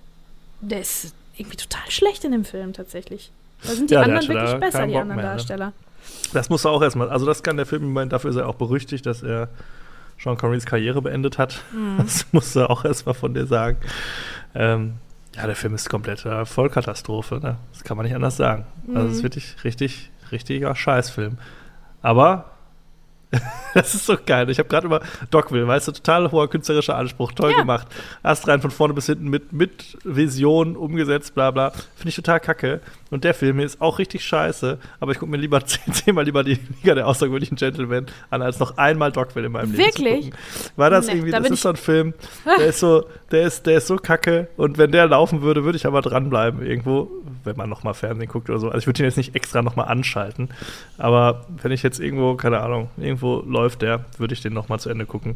[0.62, 3.32] der ist irgendwie total schlecht in dem Film tatsächlich.
[3.64, 5.32] Da sind die Ja, der anderen wirklich besser, die Bock anderen mehr, ne?
[5.38, 5.74] Darsteller.
[6.34, 8.56] Das muss er auch erstmal, also das kann der Film, meine, dafür ist er auch
[8.56, 9.50] berüchtigt, dass er
[10.20, 11.62] Sean Connerys Karriere beendet hat.
[11.72, 11.98] Mhm.
[12.04, 13.78] Das muss er auch erstmal von dir sagen.
[14.56, 14.96] Ähm,
[15.36, 17.58] ja, der Film ist komplette Vollkatastrophe, ne?
[17.74, 18.66] Das kann man nicht anders sagen.
[18.94, 19.24] Also es ist Mhm.
[19.24, 21.38] wirklich richtig, richtiger Scheißfilm.
[22.02, 22.52] Aber
[23.74, 24.50] das ist so geil.
[24.50, 25.02] Ich habe gerade über
[25.32, 27.58] Dogville, weißt du, total hoher künstlerischer Anspruch, toll Ja.
[27.60, 27.88] gemacht.
[28.24, 31.72] Erst rein von vorne bis hinten mit, mit Vision umgesetzt, bla bla.
[31.96, 32.80] Finde ich total kacke.
[33.10, 36.26] Und der Film hier ist auch richtig scheiße, aber ich gucke mir lieber zehn, zehnmal
[36.26, 40.26] lieber die Liga der außergewöhnlichen Gentlemen an, als noch einmal Dogville in meinem Leben Wirklich?
[40.26, 40.72] zu gucken.
[40.78, 42.14] War das Nee, irgendwie, da das ist so ein Film,
[42.46, 45.76] der ist so, der ist, der ist so kacke und wenn der laufen würde, würde
[45.78, 47.10] ich aber dranbleiben irgendwo,
[47.48, 48.68] wenn man nochmal Fernsehen guckt oder so.
[48.68, 50.50] Also ich würde ihn jetzt nicht extra nochmal anschalten,
[51.00, 54.90] aber wenn ich jetzt irgendwo, keine Ahnung, irgendwo läuft der, würde ich den nochmal zu
[54.90, 55.36] Ende gucken.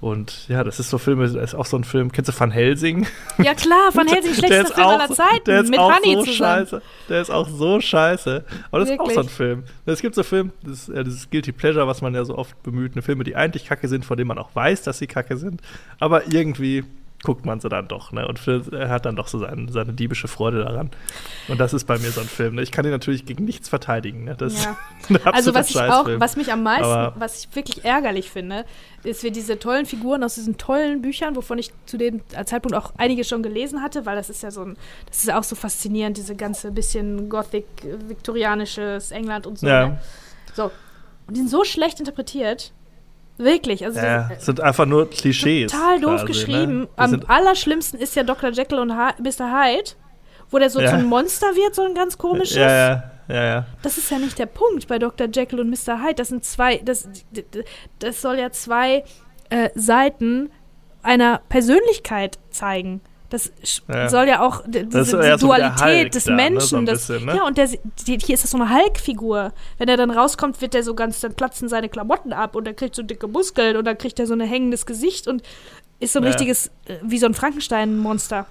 [0.00, 2.52] Und ja, das ist so Filme, das ist auch so ein Film, kennst du Van
[2.52, 3.04] Helsing?
[3.38, 5.92] Ja klar, Van Helsing, Der schlechtester ist Film auch- aller Zeiten, Der ist mit auch
[5.92, 6.36] Honey so zusammen.
[6.66, 6.82] scheiße.
[7.08, 8.44] Der ist auch so scheiße.
[8.70, 9.32] Aber das ist auch so ein Wirklich?
[9.32, 9.64] Film.
[9.86, 12.62] Es gibt so Filme, das, ist, äh, dieses Guilty Pleasure, was man ja so oft
[12.62, 15.36] bemüht, eine Filme, die eigentlich kacke sind, von denen man auch weiß, dass sie kacke
[15.36, 15.62] sind.
[15.98, 16.84] Aber irgendwie
[17.24, 18.28] guckt man sie dann doch, ne?
[18.28, 18.40] Und
[18.72, 20.90] er hat dann doch so seine, seine diebische Freude daran.
[21.48, 22.54] Und das ist bei mir so ein Film.
[22.54, 22.62] Ne?
[22.62, 24.24] Ich kann ihn natürlich gegen nichts verteidigen.
[24.24, 24.36] Ne?
[24.36, 24.76] Das Ja.
[25.24, 28.64] Also was ich auch, was mich am meisten, Aber- was ich wirklich ärgerlich finde,
[29.02, 32.92] ist wir diese tollen Figuren aus diesen tollen Büchern, wovon ich zu dem Zeitpunkt auch
[32.98, 36.16] einige schon gelesen hatte, weil das ist ja so ein, das ist auch so faszinierend,
[36.16, 39.66] diese ganze bisschen Gothic, äh, viktorianisches England und so.
[39.66, 39.88] Ja.
[39.88, 40.00] Ne?
[40.54, 40.70] So.
[41.26, 42.72] Und die sind so schlecht interpretiert.
[43.38, 43.84] Wirklich.
[43.84, 45.70] Also ja, das- es sind einfach nur Klischees.
[45.72, 46.80] total doof quasi, geschrieben.
[46.80, 46.88] Ne?
[46.96, 48.50] Am allerschlimmsten ist ja Dr.
[48.50, 49.50] Jekyll und Hy- Mr.
[49.52, 49.90] Hyde,
[50.50, 50.90] wo der so Ja.
[50.90, 52.56] zum Monster wird, so ein ganz komisches.
[52.56, 53.66] ja, ja, ja, ja.
[53.82, 55.28] Das ist ja nicht der Punkt bei Dr.
[55.32, 56.02] Jekyll und Mr.
[56.02, 56.14] Hyde.
[56.16, 57.08] Das sind zwei, das,
[58.00, 59.04] das soll ja zwei
[59.50, 60.50] äh, Seiten
[61.02, 63.00] einer Persönlichkeit zeigen.
[63.30, 63.52] Das
[63.88, 64.08] Ja.
[64.08, 66.60] soll ja auch d- Das diese, eher diese so Dualität des da, ne, Menschen.
[66.68, 67.36] so ein das, bisschen, ne?
[67.36, 67.68] Ja, und der,
[68.06, 69.52] die, hier ist das so eine Hulk-Figur.
[69.76, 72.72] Wenn er dann rauskommt, wird der so ganz, dann platzen seine Klamotten ab und er
[72.74, 75.42] kriegt so dicke Muskeln und dann kriegt er so ein hängendes Gesicht und
[76.00, 76.28] ist so ein Ja.
[76.30, 78.46] richtiges, äh, wie so ein Frankenstein-Monster.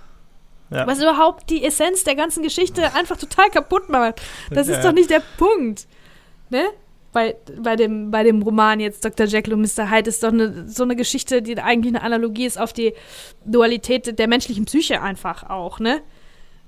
[0.69, 0.85] ja.
[0.85, 4.21] Was überhaupt die Essenz der ganzen Geschichte einfach total kaputt macht.
[4.51, 4.83] Das ist Ja.
[4.83, 5.87] doch nicht der Punkt.
[6.49, 6.65] Ne?
[7.17, 9.25] Bei, bei, dem, bei dem Roman jetzt Dr.
[9.25, 9.89] Jekyll und Mr.
[9.89, 12.93] Hyde ist doch eine, so eine Geschichte, die eigentlich eine Analogie ist auf die
[13.43, 16.01] Dualität der menschlichen Psyche einfach auch, ne?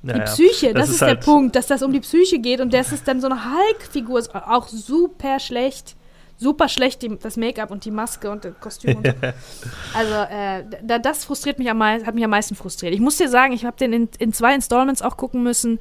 [0.01, 0.19] Die.
[0.21, 2.73] Psyche, das, Das ist, ist der halt- Punkt, dass das um die Psyche geht und
[2.73, 5.95] das ist dann so eine Hulk-Figur, ist auch super schlecht.
[6.37, 9.13] Super schlecht, die, das Make-up und die Maske und das Kostüm und so.
[9.93, 12.95] Also, äh, da, das frustriert mich am meisten, hat mich am meisten frustriert.
[12.95, 15.77] Ich muss dir sagen, ich habe den in, in zwei Installments auch gucken müssen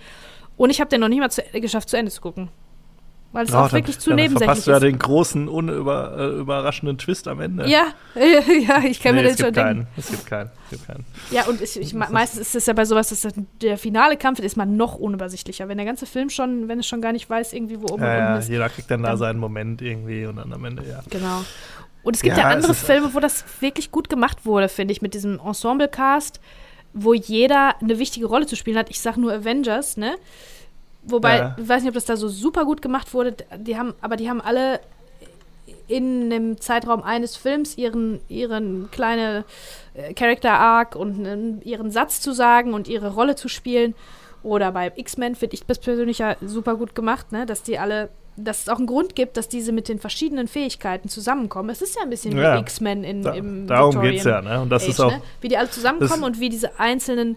[0.59, 2.51] und ich habe den noch nicht mal zu, geschafft, zu Ende zu gucken.
[3.31, 4.83] Weil es Oh, auch dann- wirklich zu dann nebensächlich verpasst du ja ist.
[4.85, 6.17] den großen, unüber,
[6.49, 7.69] äh, Twist am Ende.
[7.69, 9.55] Ja, ja, ich kann nee, mir den schon denken.
[9.55, 9.87] keinen.
[9.99, 10.51] Es gibt keinen.
[10.65, 11.05] Es gibt keinen.
[11.31, 14.17] Ja, und ich, ich, me- meistens ist es ja bei sowas, dass das, der finale
[14.17, 15.69] Kampf ist man noch unübersichtlicher.
[15.69, 18.01] Wenn der ganze Film schon, wenn es schon gar nicht weiß, irgendwie, wo oben und
[18.03, 18.49] Ja, ja, unten ist.
[18.49, 21.01] jeder kriegt dann da Dann- seinen Moment irgendwie und dann am Ende, ja.
[21.11, 21.45] Genau.
[22.05, 24.93] Und es gibt ja, Ja, andere ist- Filme, wo das wirklich gut gemacht wurde, finde
[24.93, 26.41] ich, mit diesem Ensemble-Cast,
[26.95, 28.89] wo jeder eine wichtige Rolle zu spielen hat.
[28.89, 30.15] Ich sage nur Avengers, ne?
[31.03, 31.57] Wobei, Ja.
[31.59, 33.35] ich weiß nicht, ob das da so super gut gemacht wurde.
[33.59, 34.81] Die haben, aber die haben alle
[35.87, 39.45] in einem Zeitraum eines Films ihren, ihren kleine
[39.95, 43.95] äh, Character Arc und einen, ihren Satz zu sagen und ihre Rolle zu spielen.
[44.43, 47.45] Oder bei X-Men finde ich das persönlich ja super gut gemacht, ne?
[47.47, 51.09] Dass die alle, dass es auch einen Grund gibt, dass diese mit den verschiedenen Fähigkeiten
[51.09, 51.71] zusammenkommen.
[51.71, 52.57] Es ist ja ein bisschen Ja.
[52.57, 54.61] wie X-Men in, Da, im darum Victorian geht's ja, ne?
[54.61, 55.11] Und das Age, ist auch.
[55.11, 55.23] ne?
[55.41, 57.37] Wie die alle zusammenkommen und wie diese einzelnen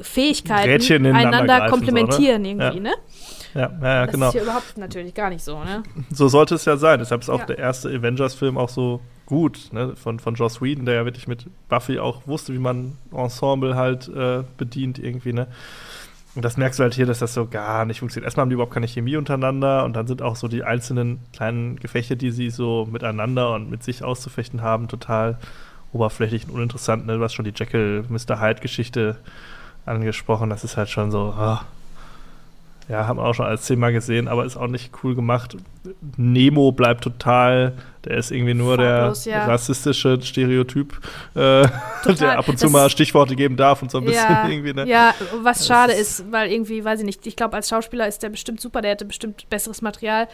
[0.00, 2.92] Fähigkeiten einander komplementieren so, irgendwie, ne?
[3.54, 4.26] Ja, ja, ja Das genau.
[4.28, 5.82] ist hier überhaupt natürlich gar nicht so, ne?
[6.10, 6.98] So sollte es ja sein.
[6.98, 7.46] Deshalb ist auch Ja.
[7.46, 9.94] der erste Avengers-Film auch so gut, ne?
[9.96, 14.08] Von, von Joss Whedon, der ja wirklich mit Buffy auch wusste, wie man Ensemble halt
[14.08, 15.46] äh, bedient irgendwie, ne?
[16.34, 18.26] und das merkst du halt hier, dass das so gar nicht funktioniert.
[18.26, 21.76] Erstmal haben die überhaupt keine Chemie untereinander und dann sind auch so die einzelnen kleinen
[21.76, 25.38] Gefechte, die sie so miteinander und mit sich auszufechten haben, total
[25.92, 27.06] oberflächlich und uninteressant.
[27.06, 27.16] Ne?
[27.16, 28.40] Du hast schon die Jekyll Mr.
[28.40, 29.16] Hyde-Geschichte
[29.86, 30.50] angesprochen.
[30.50, 31.58] Das ist halt schon so, oh,
[32.88, 35.56] ja, haben wir auch schon als zehnmal gesehen, aber ist auch nicht cool gemacht.
[36.16, 37.72] Nemo bleibt total,
[38.04, 39.46] der ist irgendwie nur Farblos, der ja.
[39.46, 41.00] rassistische Stereotyp,
[41.34, 41.66] äh,
[42.06, 44.72] der ab und zu das mal Stichworte geben darf und so ein bisschen ja, irgendwie,
[44.72, 44.86] ne?
[44.86, 48.22] Ja, was das schade ist, weil irgendwie, weiß ich nicht, ich glaube, als Schauspieler ist
[48.22, 50.28] der bestimmt super, der hätte bestimmt besseres Material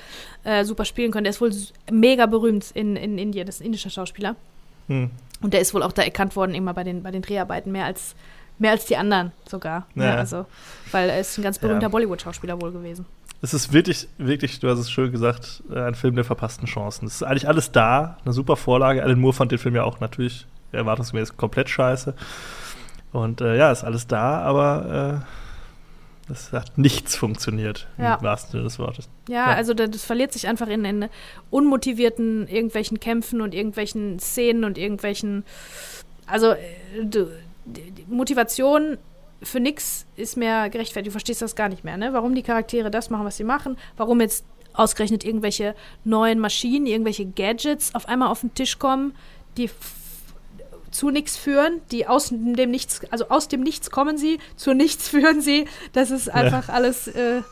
[0.44, 1.24] äh, super spielen können.
[1.24, 1.52] Der ist wohl
[1.92, 4.36] mega berühmt in, in Indien, das ist ein indischer Schauspieler.
[4.88, 5.10] Hm.
[5.40, 7.84] Und der ist wohl auch da erkannt worden, immer bei den, bei den Dreharbeiten, mehr
[7.84, 8.14] als
[8.58, 9.86] Mehr als die anderen sogar.
[9.94, 10.04] Ja.
[10.04, 10.46] Ja, also,
[10.90, 11.88] weil er ist ein ganz berühmter ja.
[11.88, 13.06] Bollywood-Schauspieler wohl gewesen.
[13.40, 17.06] Es ist wirklich, wirklich, du hast es schön gesagt, ein Film der verpassten Chancen.
[17.06, 19.02] Es ist eigentlich alles da, eine super Vorlage.
[19.02, 22.14] Alan Moore fand den Film ja auch natürlich erwartungsgemäß komplett scheiße.
[23.12, 25.47] Und äh, ja, ist alles da, aber äh,
[26.30, 28.14] es hat nichts funktioniert, ja.
[28.14, 29.08] im wahrsten Sinne des Wortes.
[29.28, 29.44] Ja, ja.
[29.46, 31.08] also das, das, verliert sich einfach in, in
[31.50, 35.44] unmotivierten irgendwelchen Kämpfen und irgendwelchen Szenen und irgendwelchen.
[36.26, 36.58] Also, äh,
[37.02, 37.28] du,
[38.08, 38.98] Motivation
[39.42, 41.08] für nix ist mehr gerechtfertigt.
[41.08, 42.12] Du verstehst das gar nicht mehr, ne?
[42.12, 45.74] Warum die Charaktere das machen, was sie machen, warum jetzt ausgerechnet irgendwelche
[46.04, 49.14] neuen Maschinen, irgendwelche Gadgets auf einmal auf den Tisch kommen,
[49.56, 49.70] die
[50.90, 55.08] zu nichts führen, die aus dem Nichts, also aus dem Nichts kommen sie, zu nichts
[55.10, 55.66] führen sie.
[55.92, 56.74] Das ist einfach ja.
[56.74, 57.42] alles, äh,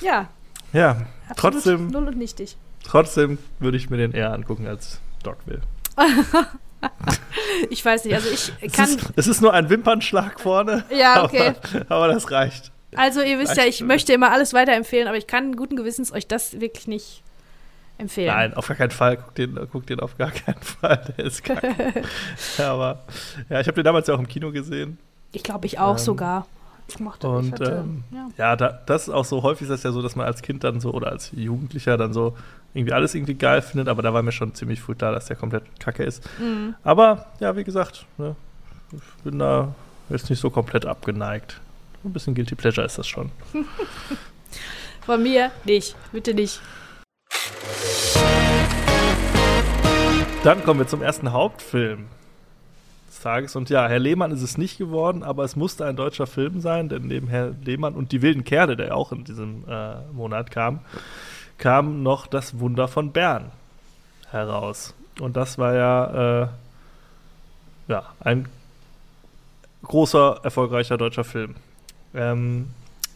[0.00, 0.28] ja.
[0.72, 1.88] Ja, trotzdem.
[1.88, 2.56] Null und nichtig.
[2.84, 5.62] Trotzdem würde ich mir den eher angucken als Dogville.
[7.70, 8.84] ich weiß nicht, also ich kann.
[8.84, 10.84] Es ist, es ist, nur ein Wimpernschlag vorne.
[10.90, 11.54] Ja, okay.
[11.80, 12.70] Aber, aber das reicht.
[12.96, 16.26] Also, ihr wisst ja, ich möchte immer alles weiterempfehlen, aber ich kann guten Gewissens euch
[16.26, 17.22] das wirklich nicht
[17.98, 18.34] empfehlen.
[18.34, 19.16] Nein, auf gar keinen Fall.
[19.16, 21.12] Guckt den, guckt den auf gar keinen Fall.
[21.16, 21.74] Der ist kacke.
[22.58, 23.00] aber
[23.48, 24.98] ja, ich habe den damals ja auch im Kino gesehen.
[25.32, 26.46] Ich glaube, ich auch ähm, sogar.
[26.88, 29.82] Ich mochte und hatte, ähm, ja, ja da, das ist auch so häufig ist das
[29.82, 32.34] ja so, dass man als Kind dann so oder als Jugendlicher dann so
[32.72, 35.36] irgendwie alles irgendwie geil findet, aber da war mir schon ziemlich früh klar, dass der
[35.36, 36.24] komplett kacke ist.
[36.38, 36.74] Mhm.
[36.84, 38.36] Aber ja, wie gesagt, ne,
[38.92, 39.74] ich bin da
[40.08, 41.60] jetzt nicht so komplett abgeneigt.
[42.04, 43.30] Ein bisschen Guilty Pleasure ist das schon.
[45.04, 46.60] Von mir nicht, bitte nicht.
[50.44, 52.06] Dann kommen wir zum ersten Hauptfilm
[53.08, 53.56] des Tages.
[53.56, 56.88] Und ja, Herr Lehmann ist es nicht geworden, aber es musste ein deutscher Film sein,
[56.88, 60.80] denn neben Herr Lehmann und die wilden Kerle, der auch in diesem äh, Monat kam,
[61.58, 63.50] kam noch das Wunder von Bern
[64.30, 64.94] heraus.
[65.18, 66.48] Und das war ja, äh,
[67.88, 68.48] ja ein
[69.82, 71.56] großer, erfolgreicher deutscher Film.
[72.14, 72.70] Ähm,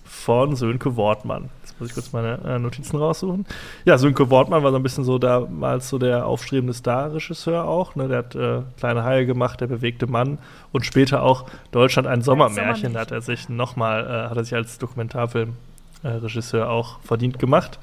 [0.05, 1.51] von Sönke Wortmann.
[1.83, 3.45] Muss ich kurz meine äh, Notizen raussuchen.
[3.85, 7.97] Ja, Sönke Wortmann war so ein bisschen so damals so der aufstrebende Star-Regisseur auch.
[7.97, 8.07] Ne?
[8.07, 10.39] Der hat äh, Kleine Haie gemacht, der bewegte Mann
[10.71, 12.93] und später auch Deutschland ein Sommermärchen.
[12.93, 17.81] Da hat er sich nochmal, äh, hat er sich als Dokumentarfilmregisseur auch verdient gemacht.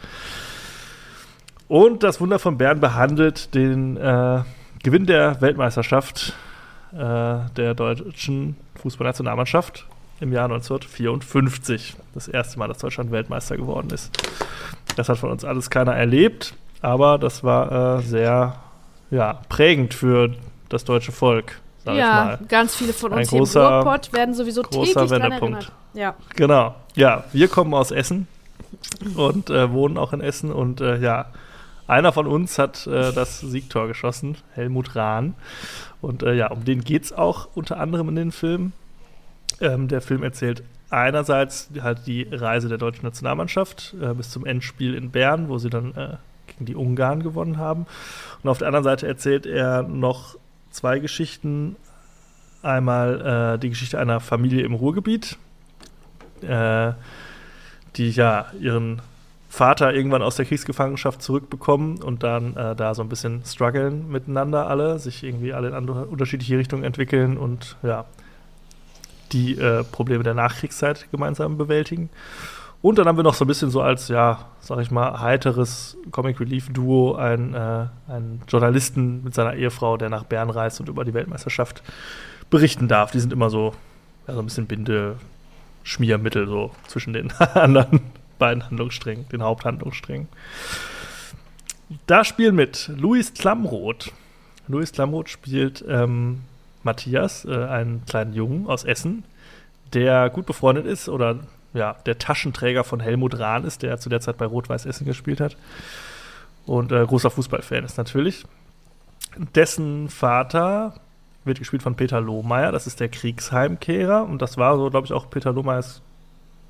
[1.68, 4.44] Und das Wunder von Bern behandelt den äh,
[4.82, 6.38] Gewinn der Weltmeisterschaft
[6.94, 6.96] äh,
[7.58, 9.88] der deutschen Fußballnationalmannschaft
[10.20, 11.96] im Jahr 1954.
[12.14, 14.12] Das erste Mal, dass Deutschland Weltmeister geworden ist.
[14.96, 18.56] Das hat von uns alles keiner erlebt, aber das war äh, sehr
[19.12, 20.34] ja, prägend für
[20.70, 21.60] das deutsche Volk.
[21.86, 22.48] Sag ja, ich mal.
[22.48, 25.72] ganz viele von uns Ein großer, hier im Ruhrpott werden sowieso großer täglich Wendepunkt.
[25.94, 26.16] Ja.
[26.36, 26.76] Genau.
[26.96, 28.28] Ja, wir kommen aus Essen
[29.16, 31.28] und äh, wohnen auch in Essen und äh, ja,
[31.88, 35.34] einer von uns hat äh, das Siegtor geschossen, Helmut Rahn.
[36.02, 38.74] Und äh, ja, um den geht es auch unter anderem in den Film.
[39.62, 44.96] Ähm, der Film erzählt einerseits halt die Reise der deutschen Nationalmannschaft äh, bis zum Endspiel
[44.96, 47.86] in Bern, wo sie dann äh, gegen die Ungarn gewonnen haben.
[48.44, 50.36] Und auf der anderen Seite erzählt er noch
[50.72, 51.76] zwei Geschichten.
[52.62, 55.38] Einmal äh, die Geschichte einer Familie im Ruhrgebiet,
[56.42, 56.92] äh,
[57.96, 59.02] die ja ihren
[59.48, 64.68] Vater irgendwann aus der Kriegsgefangenschaft zurückbekommen und dann äh, da so ein bisschen strugglen miteinander
[64.68, 68.06] alle, sich irgendwie alle in andere, unterschiedliche Richtungen entwickeln und ja,
[69.32, 72.10] die äh, Probleme der Nachkriegszeit gemeinsam bewältigen.
[72.82, 75.98] Und dann haben wir noch so ein bisschen so als, ja, sag ich mal, heiteres
[76.12, 80.88] Comic Relief Duo einen, äh, einen Journalisten mit seiner Ehefrau, der nach Bern reist und
[80.88, 81.84] über die Weltmeisterschaft
[82.50, 83.12] berichten darf.
[83.12, 83.74] Die sind immer so,
[84.28, 85.18] ja, so ein bisschen Binde,
[85.84, 88.02] Schmiermittel so zwischen den anderen
[88.38, 90.30] beiden Handlungssträngen, den Haupthandlungssträngen.
[92.08, 94.14] Da spielen mit Luis Klamroth.
[94.68, 96.42] Luis Klamroth spielt ähm,
[96.84, 99.24] Matthias, äh, einen kleinen Jungen aus Essen,
[99.94, 101.40] der gut befreundet ist oder
[101.74, 105.40] ja, der Taschenträger von Helmut Rahn ist, der zu der Zeit bei Rot-Weiß Essen gespielt
[105.40, 105.56] hat.
[106.66, 108.46] Und äh, großer Fußballfan ist natürlich.
[109.56, 110.96] Dessen Vater
[111.46, 114.24] wird gespielt von Peter Lohmeier, das ist der Kriegsheimkehrer.
[114.24, 116.02] Und das war so, glaube ich, auch Peter Lohmeyers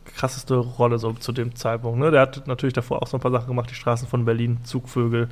[0.05, 1.99] krasseste Rolle so zu dem Zeitpunkt.
[1.99, 2.12] Ne?
[2.12, 5.30] Der hat natürlich davor auch so ein paar Sachen gemacht, die Straßen von Berlin, Zugvögel,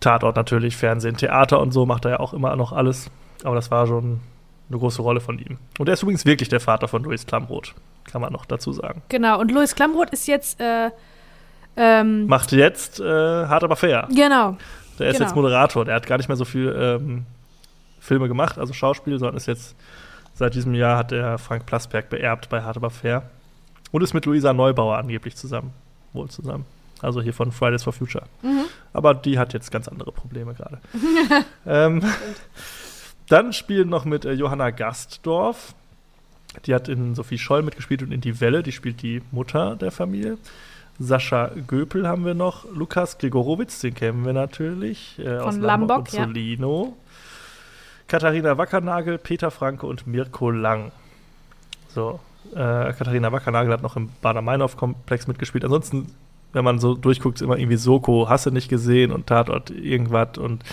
[0.00, 3.10] Tatort natürlich, Fernsehen, Theater und so macht er ja auch immer noch alles.
[3.44, 4.20] Aber das war schon
[4.68, 5.58] eine große Rolle von ihm.
[5.78, 7.74] Und er ist übrigens wirklich der Vater von Louis Klamroth,
[8.04, 9.02] kann man noch dazu sagen.
[9.08, 10.90] Genau, und Louis Klamroth ist jetzt äh,
[11.78, 14.08] ähm, Macht jetzt äh, hart aber fair.
[14.10, 14.56] Genau.
[14.98, 15.28] Der ist genau.
[15.28, 15.84] jetzt Moderator.
[15.84, 17.24] Der hat gar nicht mehr so viel ähm,
[18.00, 19.76] Filme gemacht, also Schauspiel, sondern ist jetzt
[20.34, 23.30] seit diesem Jahr hat er Frank Plasberg beerbt bei Hart aber fair.
[23.92, 25.72] Und ist mit Luisa Neubauer angeblich zusammen.
[26.12, 26.64] Wohl zusammen.
[27.00, 28.24] Also hier von Fridays for Future.
[28.42, 28.64] Mhm.
[28.92, 30.78] Aber die hat jetzt ganz andere Probleme gerade.
[31.66, 32.02] ähm,
[33.28, 35.74] dann spielen noch mit äh, Johanna Gastdorf.
[36.66, 38.62] Die hat in Sophie Scholl mitgespielt und in Die Welle.
[38.62, 40.38] Die spielt die Mutter der Familie.
[40.98, 42.64] Sascha Göpel haben wir noch.
[42.74, 45.18] Lukas Gregorowitz, den kennen wir natürlich.
[45.18, 46.24] Äh, aus Von Lambok Lambok, und ja.
[46.24, 46.96] Solino.
[48.08, 50.90] Katharina Wackernagel, Peter Franke und Mirko Lang.
[51.88, 52.20] So,
[52.52, 52.56] äh,
[52.92, 55.64] Katharina Wackernagel hat noch im Bader-Meinhof-Komplex mitgespielt.
[55.64, 56.06] Ansonsten,
[56.52, 60.38] wenn man so durchguckt, ist immer irgendwie Soko, hast du nicht gesehen und Tatort irgendwas.
[60.38, 60.64] Und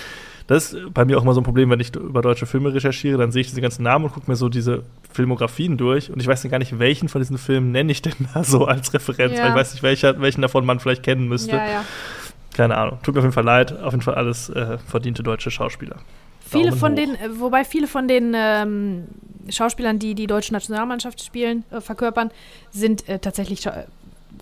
[0.47, 3.17] das ist bei mir auch immer so ein Problem, wenn ich über deutsche Filme recherchiere,
[3.17, 6.27] dann sehe ich diese ganzen Namen und gucke mir so diese Filmografien durch und ich
[6.27, 9.33] weiß dann gar nicht, welchen von diesen Filmen nenne ich denn da so als Referenz,
[9.37, 9.43] Ja.
[9.43, 11.55] weil ich weiß nicht, welcher, welchen davon man vielleicht kennen müsste.
[11.55, 11.85] Ja, ja.
[12.53, 12.99] Keine Ahnung.
[13.03, 13.77] Tut mir auf jeden Fall leid.
[13.81, 15.97] Auf jeden Fall alles äh, verdiente deutsche Schauspieler.
[16.39, 16.95] Viele Daumen von hoch.
[16.95, 19.03] den, äh, wobei viele von den ähm,
[19.49, 22.31] Schauspielern, die die deutsche Nationalmannschaft spielen, äh, verkörpern,
[22.71, 23.85] sind äh, tatsächlich, äh,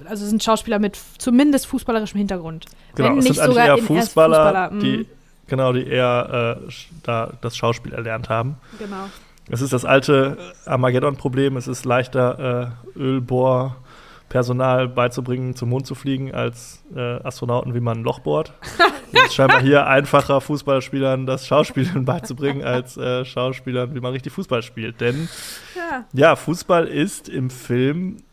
[0.05, 2.65] also sind Schauspieler mit zumindest fußballerischem Hintergrund.
[2.95, 5.05] Genau, Wenn es nicht sind eigentlich sogar eher Fußballer, Fußballer, die,
[5.53, 6.71] genau, die eher äh,
[7.03, 8.55] da das Schauspiel erlernt haben.
[8.79, 9.05] Genau.
[9.51, 10.35] Es ist das alte
[10.65, 11.57] Armageddon-Problem.
[11.57, 17.99] Es ist leichter, äh, Ölbohrpersonal beizubringen, zum Mond zu fliegen, als äh, Astronauten, wie man
[17.99, 18.53] ein Loch bohrt.
[19.11, 24.33] es ist scheinbar hier einfacher, Fußballspielern das Schauspielen beizubringen, als äh, Schauspielern, wie man richtig
[24.33, 25.01] Fußball spielt.
[25.01, 25.29] Denn
[25.75, 26.05] Ja.
[26.13, 28.23] ja, Fußball ist im Film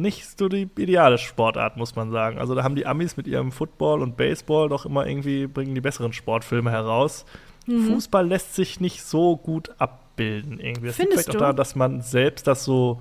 [0.00, 2.38] nicht so die ideale Sportart, muss man sagen.
[2.38, 5.80] Also da haben die Amis mit ihrem Football und Baseball doch immer irgendwie, bringen die
[5.80, 7.24] besseren Sportfilme heraus.
[7.66, 7.86] Mhm.
[7.86, 10.88] Fußball lässt sich nicht so gut abbilden irgendwie.
[10.88, 11.32] Das liegt vielleicht du?
[11.32, 13.00] auch daran, dass man selbst das so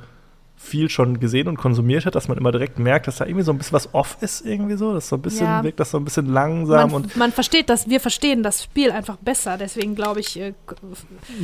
[0.60, 3.52] viel schon gesehen und konsumiert hat, dass man immer direkt merkt, dass da irgendwie so
[3.52, 5.64] ein bisschen was off ist irgendwie so, dass so ein bisschen Ja.
[5.64, 8.92] wirkt das so ein bisschen langsam Man, und man versteht das, wir verstehen das Spiel
[8.92, 10.54] einfach besser, deswegen glaube ich, äh,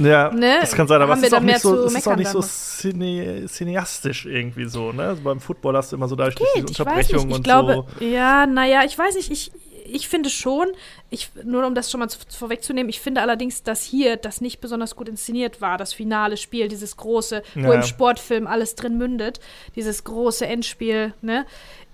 [0.01, 2.29] ja, ne, das kann sein, aber es wir ist auch so, es ist auch nicht
[2.29, 5.03] so cine, cineastisch irgendwie so, ne?
[5.03, 7.29] Also beim Football hast du immer so dadurch durch geht, diese ich weiß Unterbrechung nicht,
[7.29, 8.05] ich und glaube, so.
[8.05, 9.51] ja, naja, ich weiß nicht, ich,
[9.85, 10.67] ich finde schon,
[11.09, 14.61] ich, nur um das schon mal zu, vorwegzunehmen, ich finde allerdings, dass hier das nicht
[14.61, 17.73] besonders gut inszeniert war, das finale Spiel, dieses große, wo Ja.
[17.73, 19.39] im Sportfilm alles drin mündet,
[19.75, 21.45] dieses große Endspiel, ne,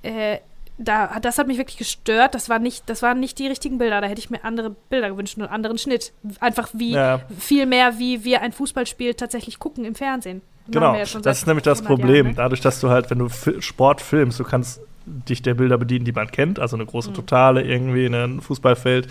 [0.04, 0.38] äh,
[0.82, 2.34] da, das hat mich wirklich gestört.
[2.36, 4.00] Das, war nicht, das waren nicht die richtigen Bilder.
[4.00, 6.14] Da hätte ich mir andere Bilder gewünscht und einen anderen Schnitt.
[6.40, 7.20] Einfach wie, Ja.
[7.38, 10.42] viel mehr, wie wir ein Fußballspiel tatsächlich gucken im Fernsehen.
[10.70, 12.16] Genau, ja das ist nämlich das 100 Problem.
[12.16, 12.34] Jahren, ne?
[12.36, 13.28] Dadurch, dass du halt, wenn du
[13.60, 14.80] Sport filmst, du kannst
[15.28, 16.89] dich der Bilder bedienen, die man kennt, also eine Mhm.
[16.89, 19.07] große Totale irgendwie, ne, ein Fußballfeld.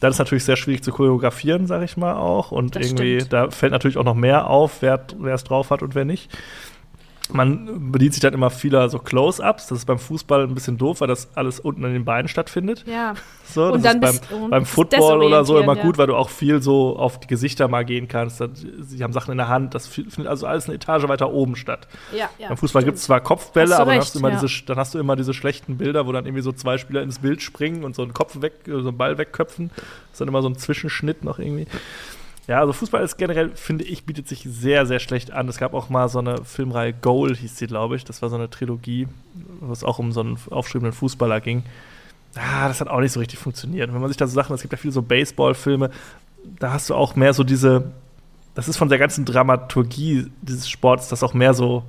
[0.00, 2.52] Dann ist natürlich sehr schwierig zu choreografieren, sag ich mal auch.
[2.52, 3.32] Und Das irgendwie, stimmt.
[3.34, 5.00] da fällt natürlich auch noch mehr auf, wer
[5.34, 6.30] es drauf hat und wer nicht.
[7.32, 9.68] Man bedient sich dann immer vieler so Close-Ups.
[9.68, 12.84] Das ist beim Fußball ein bisschen doof, weil das alles unten an den Beinen stattfindet.
[12.86, 13.14] Ja.
[13.44, 15.98] So, Und das dann ist beim, und beim Football oder so immer gut, ja.
[15.98, 18.42] weil du auch viel so auf die Gesichter mal gehen kannst.
[18.80, 21.56] Sie haben Sachen in der Hand, das fi- findet also alles eine Etage weiter oben
[21.56, 21.88] statt.
[22.16, 24.30] Ja, ja, beim Fußball gibt es zwar Kopfbälle, Hast aber dann, recht, hast du immer
[24.30, 24.40] ja.
[24.40, 27.18] diese, dann hast du immer diese schlechten Bilder, wo dann irgendwie so zwei Spieler ins
[27.18, 29.70] Bild springen und so einen Kopf weg, so einen Ball wegköpfen.
[29.70, 31.66] Das ist dann immer so ein Zwischenschnitt noch irgendwie.
[32.46, 35.48] Ja, also Fußball ist generell, finde ich, bietet sich sehr, sehr schlecht an.
[35.48, 38.04] Es gab auch mal so eine Filmreihe Goal, hieß sie, glaube ich.
[38.04, 39.06] Das war so eine Trilogie,
[39.60, 41.62] wo es auch um so einen aufstrebenden Fußballer ging.
[42.34, 43.92] Ah, das hat auch nicht so richtig funktioniert.
[43.92, 45.90] Wenn man sich da so Sachen, es gibt ja viele so Baseballfilme,
[46.58, 47.92] da hast du auch mehr so diese,
[48.54, 51.84] das ist von der ganzen Dramaturgie dieses Sports, das auch mehr so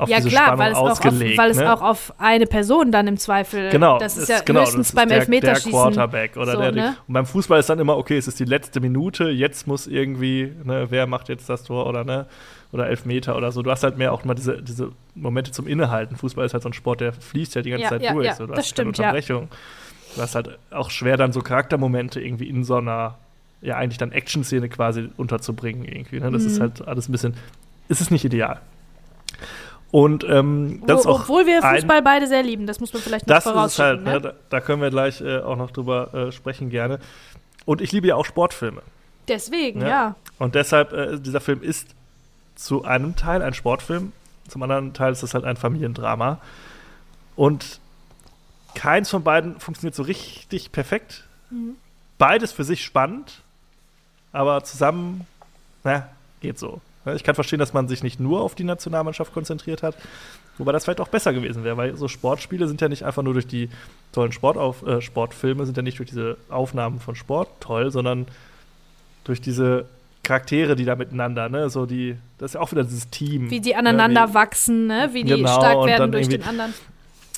[0.00, 1.38] auf ja, diese klar, Spannung weil es, auch auf, ausgelegt.
[1.38, 1.72] weil es ne?
[1.72, 3.70] auch auf eine Person dann im Zweifel.
[3.70, 5.70] Genau, Das ist es- ja genau, höchstens ist beim der, Elfmeterschießen.
[5.72, 6.96] Der Quarterback oder so, der, ne?
[7.06, 10.52] Und beim Fußball ist dann immer, okay, es ist die letzte Minute, jetzt muss irgendwie,
[10.64, 12.26] ne, wer macht jetzt das Tor oder ne,
[12.72, 13.62] oder Elfmeter oder so.
[13.62, 16.16] Du hast halt mehr auch mal diese, diese Momente zum Innehalten.
[16.16, 18.26] Fußball ist halt so ein Sport, der fließt ja die ganze Ja, Zeit ja, durch.
[18.26, 18.46] ja, so.
[18.46, 19.04] Du das hast keine stimmt, ja.
[19.10, 19.48] Unterbrechung.
[20.16, 23.16] Du hast halt auch schwer, dann so Charaktermomente irgendwie in so einer,
[23.60, 26.20] ja, eigentlich dann Action-Szene quasi unterzubringen irgendwie.
[26.20, 26.30] Ne?
[26.30, 26.62] Das ist Mhm.
[26.62, 27.34] halt alles ein bisschen,
[27.88, 28.60] es ist nicht ideal.
[29.90, 32.92] Und ähm, das ist Wo, auch obwohl wir ein- Fußball beide sehr lieben, das muss
[32.92, 34.20] man vielleicht noch das ist halt, ne?
[34.20, 34.34] ne?
[34.48, 37.00] da, können wir gleich äh, auch noch drüber äh, sprechen gerne.
[37.64, 38.82] Und ich liebe ja auch Sportfilme.
[39.28, 39.88] Deswegen, Ja.
[39.88, 40.14] ja.
[40.38, 41.88] Und deshalb, äh, dieser Film ist
[42.54, 44.12] zu einem Teil ein Sportfilm,
[44.48, 46.38] zum anderen Teil ist es halt ein Familiendrama.
[47.36, 47.80] Und
[48.74, 51.24] keins von beiden funktioniert so richtig perfekt.
[52.18, 53.40] Beides für sich spannend,
[54.32, 55.26] aber zusammen,
[55.84, 56.08] na,
[56.40, 56.80] geht so.
[57.16, 59.96] Ich kann verstehen, dass man sich nicht nur auf die Nationalmannschaft konzentriert hat,
[60.58, 63.34] wobei das vielleicht auch besser gewesen wäre, weil so Sportspiele sind ja nicht einfach nur
[63.34, 63.68] durch die
[64.12, 68.26] tollen Sportauf äh, Sportfilme, sind ja nicht durch diese Aufnahmen von Sport toll, sondern
[69.24, 69.86] durch diese
[70.22, 73.50] Charaktere, die da miteinander, ne, so die, das ist ja auch wieder dieses Team.
[73.50, 76.74] Wie die aneinander ne, wie, wachsen, ne, wie die genau, stark werden durch den anderen.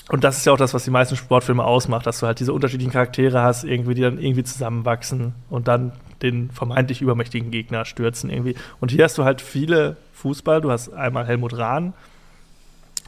[0.08, 2.52] Und das ist ja auch das, was die meisten Sportfilme ausmacht, dass du halt diese
[2.52, 5.92] unterschiedlichen Charaktere hast, irgendwie, die dann irgendwie zusammenwachsen und dann
[6.22, 8.54] den vermeintlich übermächtigen Gegner stürzen irgendwie.
[8.80, 10.60] Und hier hast du halt viele Fußball.
[10.60, 11.94] Du hast einmal Helmut Rahn,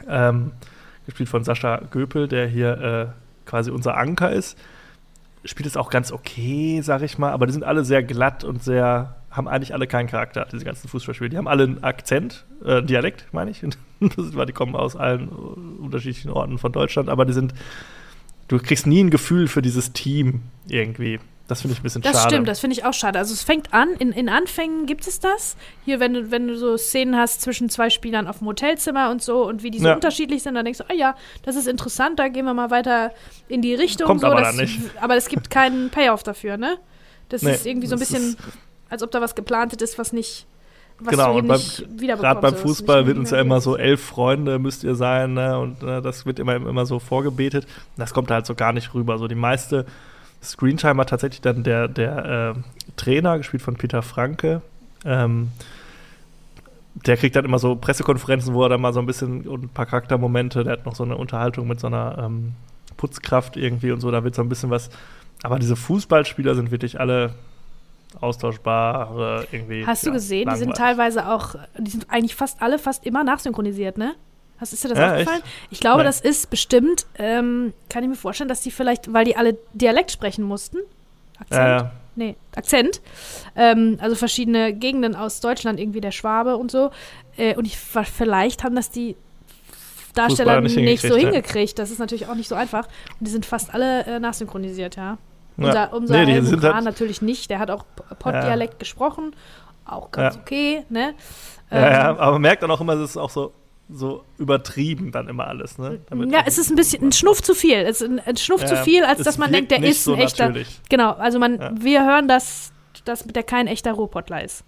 [0.09, 0.53] ähm,
[1.07, 3.07] gespielt von Sascha Göpel, der hier äh,
[3.49, 4.59] quasi unser Anker ist.
[5.45, 8.63] Spielt es auch ganz okay, sag ich mal, aber die sind alle sehr glatt und
[8.63, 11.31] sehr, haben eigentlich alle keinen Charakter, diese ganzen Fußballspiele.
[11.31, 13.61] Die haben alle einen Akzent, äh, Dialekt, meine ich.
[14.01, 17.53] die kommen aus allen unterschiedlichen Orten von Deutschland, aber die sind,
[18.49, 21.21] du kriegst nie ein Gefühl für dieses Team irgendwie.
[21.47, 22.23] Das finde ich ein bisschen das schade.
[22.23, 23.19] Das stimmt, das finde ich auch schade.
[23.19, 25.57] Also es fängt an, in, in Anfängen gibt es das.
[25.85, 29.23] Hier, wenn du, wenn du so Szenen hast zwischen zwei Spielern auf dem Hotelzimmer und
[29.23, 29.95] so und wie die so ja.
[29.95, 33.13] unterschiedlich sind, dann denkst du, ah ja, das ist interessant, da gehen wir mal weiter
[33.49, 34.07] in die Richtung.
[34.07, 34.81] Kommt so, aber das, dann nicht.
[35.01, 36.79] Aber es gibt keinen Payoff dafür, ne?
[37.29, 38.37] Das nee, ist irgendwie so ein bisschen,
[38.89, 40.47] als ob da was geplantet ist, was nicht
[41.01, 41.49] was genau, und
[41.99, 45.59] gerade beim Fußball wird uns ja immer so elf Freunde müsst ihr sein, ne?
[45.59, 47.67] Und ne, das wird immer, immer so vorgebetet.
[47.97, 49.19] Das kommt halt so gar nicht rüber.
[49.19, 49.87] So die meiste
[50.45, 52.61] Screentime hat tatsächlich dann der, der äh,
[52.97, 54.63] Trainer, gespielt von Peter Franke.
[55.05, 55.51] Ähm,
[56.95, 59.69] der kriegt dann immer so Pressekonferenzen, wo er dann mal so ein bisschen und ein
[59.69, 62.53] paar Charaktermomente, der hat noch so eine Unterhaltung mit so einer ähm,
[62.97, 64.91] Putzkraft irgendwie und so, da wird so ein bisschen was.
[65.43, 67.35] Aber diese Fußballspieler sind wirklich alle
[68.21, 69.85] austauschbar irgendwie.
[69.87, 70.61] Hast du ja, gesehen, langweilig.
[70.61, 74.15] die sind teilweise auch, die sind eigentlich fast alle fast immer nachsynchronisiert, ne?
[74.65, 75.43] Hast, ist dir das ja, aufgefallen?
[75.43, 75.53] Echt?
[75.71, 76.07] Ich glaube, Nein.
[76.07, 80.11] das ist bestimmt, ähm, kann ich mir vorstellen, dass die vielleicht, weil die alle Dialekt
[80.11, 80.79] sprechen mussten.
[81.39, 81.81] Akzent?
[81.81, 83.01] Ja, Nee, Akzent.
[83.57, 86.93] Ähm, also verschiedene Gegenden aus Deutschland, irgendwie der Schwabe und so.
[87.37, 89.17] Äh, und ich, vielleicht haben das die
[90.15, 91.79] Darsteller nicht, nicht, so hingekriegt.
[91.79, 92.87] Das ist natürlich auch nicht so einfach.
[93.19, 95.19] Und die sind fast alle äh, nachsynchronisiert, ja.
[95.57, 95.67] ja.
[95.67, 97.51] Unser, unser nee, sind halt natürlich nicht.
[97.51, 97.85] Der hat auch
[98.19, 98.79] Pottdialekt ja.
[98.79, 99.35] gesprochen.
[99.85, 100.41] Auch ganz ja.
[100.41, 101.15] okay, ne?
[101.71, 103.53] Ähm, ja, aber man merkt dann auch immer, es ist auch so
[103.91, 106.01] so übertrieben dann immer alles, ne?
[106.09, 107.77] Damit ja, es ist ein bisschen ein Schnuff zu viel.
[107.77, 110.19] Es ist ein, ein Schnuff ja, zu viel, als dass man denkt, der ist ein
[110.19, 110.47] echter.
[110.47, 110.81] Natürlich.
[110.89, 111.73] Genau, also man, ja.
[111.79, 112.73] wir hören, dass,
[113.05, 114.65] dass der kein echter Ruhrpottler ist.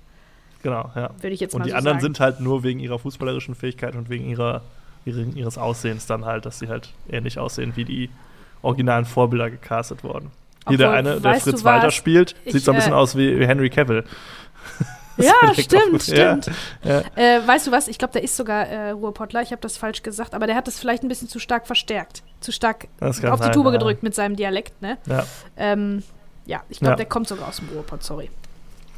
[0.62, 1.10] Genau, ja.
[1.20, 2.14] Würde ich jetzt und mal die so anderen sagen.
[2.14, 4.62] sind halt nur wegen ihrer fußballerischen Fähigkeit und wegen ihrer,
[5.05, 8.10] ihres Aussehens dann halt, dass sie halt ähnlich aussehen wie die
[8.62, 10.30] originalen Vorbilder gecastet wurden.
[10.68, 13.70] Hier der eine, der Fritz Walter spielt, sieht so ein bisschen äh, aus wie Henry
[13.70, 14.05] Cavill.
[15.22, 16.51] Ja, stimmt, stimmt.
[16.84, 17.02] Ja, ja.
[17.16, 17.88] Äh, weißt du was?
[17.88, 19.40] Ich glaube, der ist sogar äh, Ruhrpottler.
[19.43, 22.22] Ich habe das falsch gesagt, aber der hat das vielleicht ein bisschen zu stark verstärkt.
[22.40, 23.72] Zu stark auf die sein, Tube ja.
[23.72, 24.98] gedrückt mit seinem Dialekt, ne?
[25.06, 25.24] Ja.
[25.56, 26.02] Ähm,
[26.44, 28.30] ja, ich glaube, der kommt sogar aus dem Ruhrpott, sorry.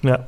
[0.02, 0.26] Ja.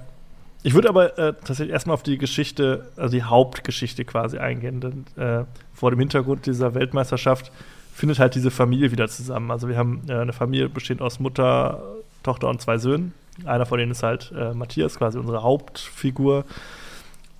[0.62, 4.80] Ich würde aber äh, tatsächlich erstmal auf die Geschichte, also die Hauptgeschichte quasi eingehen.
[4.80, 5.44] Denn äh,
[5.74, 7.50] vor dem Hintergrund dieser Weltmeisterschaft
[7.94, 9.50] findet halt diese Familie wieder zusammen.
[9.50, 11.82] Also wir haben äh, eine Familie bestehend aus Mutter,
[12.22, 13.14] Tochter und zwei Söhnen.
[13.44, 16.44] Einer von denen ist halt äh, Matthias, quasi unsere Hauptfigur.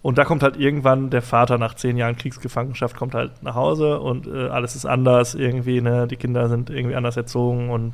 [0.03, 4.01] Und da kommt halt irgendwann der Vater nach zehn Jahren Kriegsgefangenschaft, kommt halt nach Hause
[4.01, 6.07] und äh, alles ist anders irgendwie, ne?
[6.07, 7.93] Die Kinder sind irgendwie anders erzogen und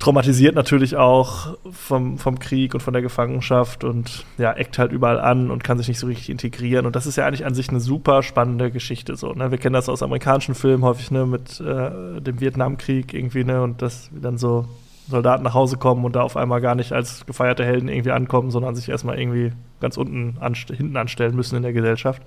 [0.00, 5.20] traumatisiert natürlich auch vom, vom Krieg und von der Gefangenschaft und ja, eckt halt überall
[5.20, 6.84] an und kann sich nicht so richtig integrieren.
[6.84, 9.32] Und das ist ja eigentlich an sich eine super spannende Geschichte so.
[9.32, 9.50] Ne?
[9.52, 13.62] Wir kennen das aus amerikanischen Filmen häufig, ne, mit äh, dem Vietnamkrieg irgendwie, ne?
[13.62, 14.66] Und das dann so
[15.08, 18.50] Soldaten nach Hause kommen und da auf einmal gar nicht als gefeierte Helden irgendwie ankommen,
[18.50, 22.22] sondern sich erstmal irgendwie ganz unten anst hinten anstellen müssen in der Gesellschaft.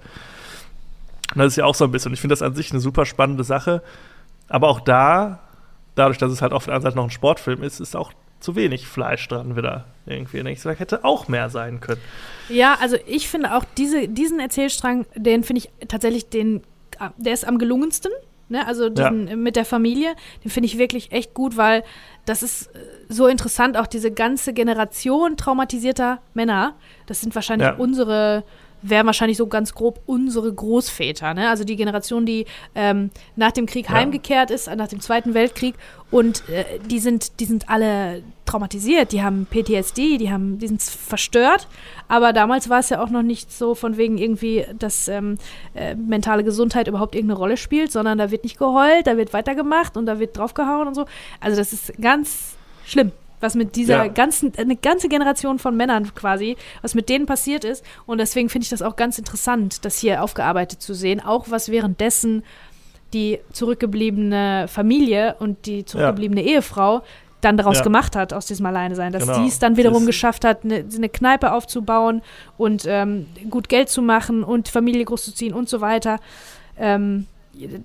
[1.33, 2.13] Und das ist ja auch so ein bisschen.
[2.13, 3.81] Ich finde das an sich eine super spannende Sache.
[4.47, 5.39] Aber auch da,
[5.95, 8.55] dadurch, dass es halt auf der anderen Seite noch ein Sportfilm ist, ist auch zu
[8.55, 10.39] wenig Fleisch dran wieder irgendwie.
[10.39, 12.01] Und ich sage, hätte auch mehr sein können.
[12.49, 16.61] Ja, also ich finde auch diese, diesen Erzählstrang, den finde ich tatsächlich den,
[17.17, 18.11] der ist am gelungensten.
[18.49, 18.65] Ne?
[18.65, 19.36] Also diesen, ja.
[19.36, 21.84] mit der Familie, den finde ich wirklich echt gut, weil
[22.26, 22.80] das ist äh,
[23.10, 26.76] so interessant, auch diese ganze Generation traumatisierter Männer.
[27.07, 27.76] Das sind wahrscheinlich ja.
[27.76, 28.44] unsere
[28.81, 31.49] wären wahrscheinlich so ganz grob unsere Großväter, ne?
[31.49, 32.45] Also die Generation, die
[32.75, 33.95] ähm, nach dem Krieg ja.
[33.95, 35.75] heimgekehrt ist, nach dem Zweiten Weltkrieg
[36.11, 40.81] und äh, die sind, die sind alle traumatisiert, die haben PTSD, die haben, die sind
[40.81, 41.67] verstört.
[42.07, 45.37] Aber damals war es ja auch noch nicht so von wegen irgendwie, dass ähm,
[45.75, 49.97] äh, mentale Gesundheit überhaupt irgendeine Rolle spielt, sondern da wird nicht geheult, da wird weitergemacht
[49.97, 51.05] und da wird draufgehauen und so.
[51.41, 52.55] Also das ist ganz
[52.85, 54.07] schlimm was mit dieser ja.
[54.07, 57.84] ganzen, eine ganze Generation von Männern quasi, was mit denen passiert ist.
[58.05, 61.19] Und deswegen finde ich das auch ganz interessant, das hier aufgearbeitet zu sehen.
[61.23, 62.43] Auch was währenddessen
[63.14, 66.47] die zurückgebliebene Familie und die zurückgebliebene ja.
[66.55, 67.03] Ehefrau
[67.41, 67.84] dann daraus Ja.
[67.84, 69.14] gemacht hat, aus diesem Alleinesein.
[69.14, 69.39] Dass Genau.
[69.41, 72.22] die es dann wiederum Das- geschafft hat, eine, eine Kneipe aufzubauen
[72.57, 76.19] und ähm, gut Geld zu machen und Familie großzuziehen und so weiter.
[76.80, 77.27] Ähm,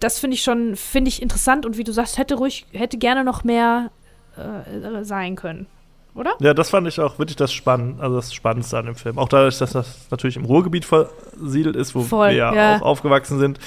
[0.01, 3.24] das finde ich schon, finde ich interessant und wie du sagst, hätte ruhig, hätte gerne
[3.24, 3.91] noch mehr
[4.37, 5.67] äh, sein können.
[6.15, 6.35] Oder?
[6.41, 9.19] Ja, das fand ich auch wirklich das Spannend, also das Spannendste an dem Film.
[9.19, 12.77] Auch dadurch, dass das natürlich im Ruhrgebiet versiedelt ist, wo Voll, wir ja, ja.
[12.77, 13.59] auch aufgewachsen sind.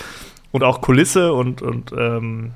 [0.52, 2.54] Und auch Kulisse und, und ähm,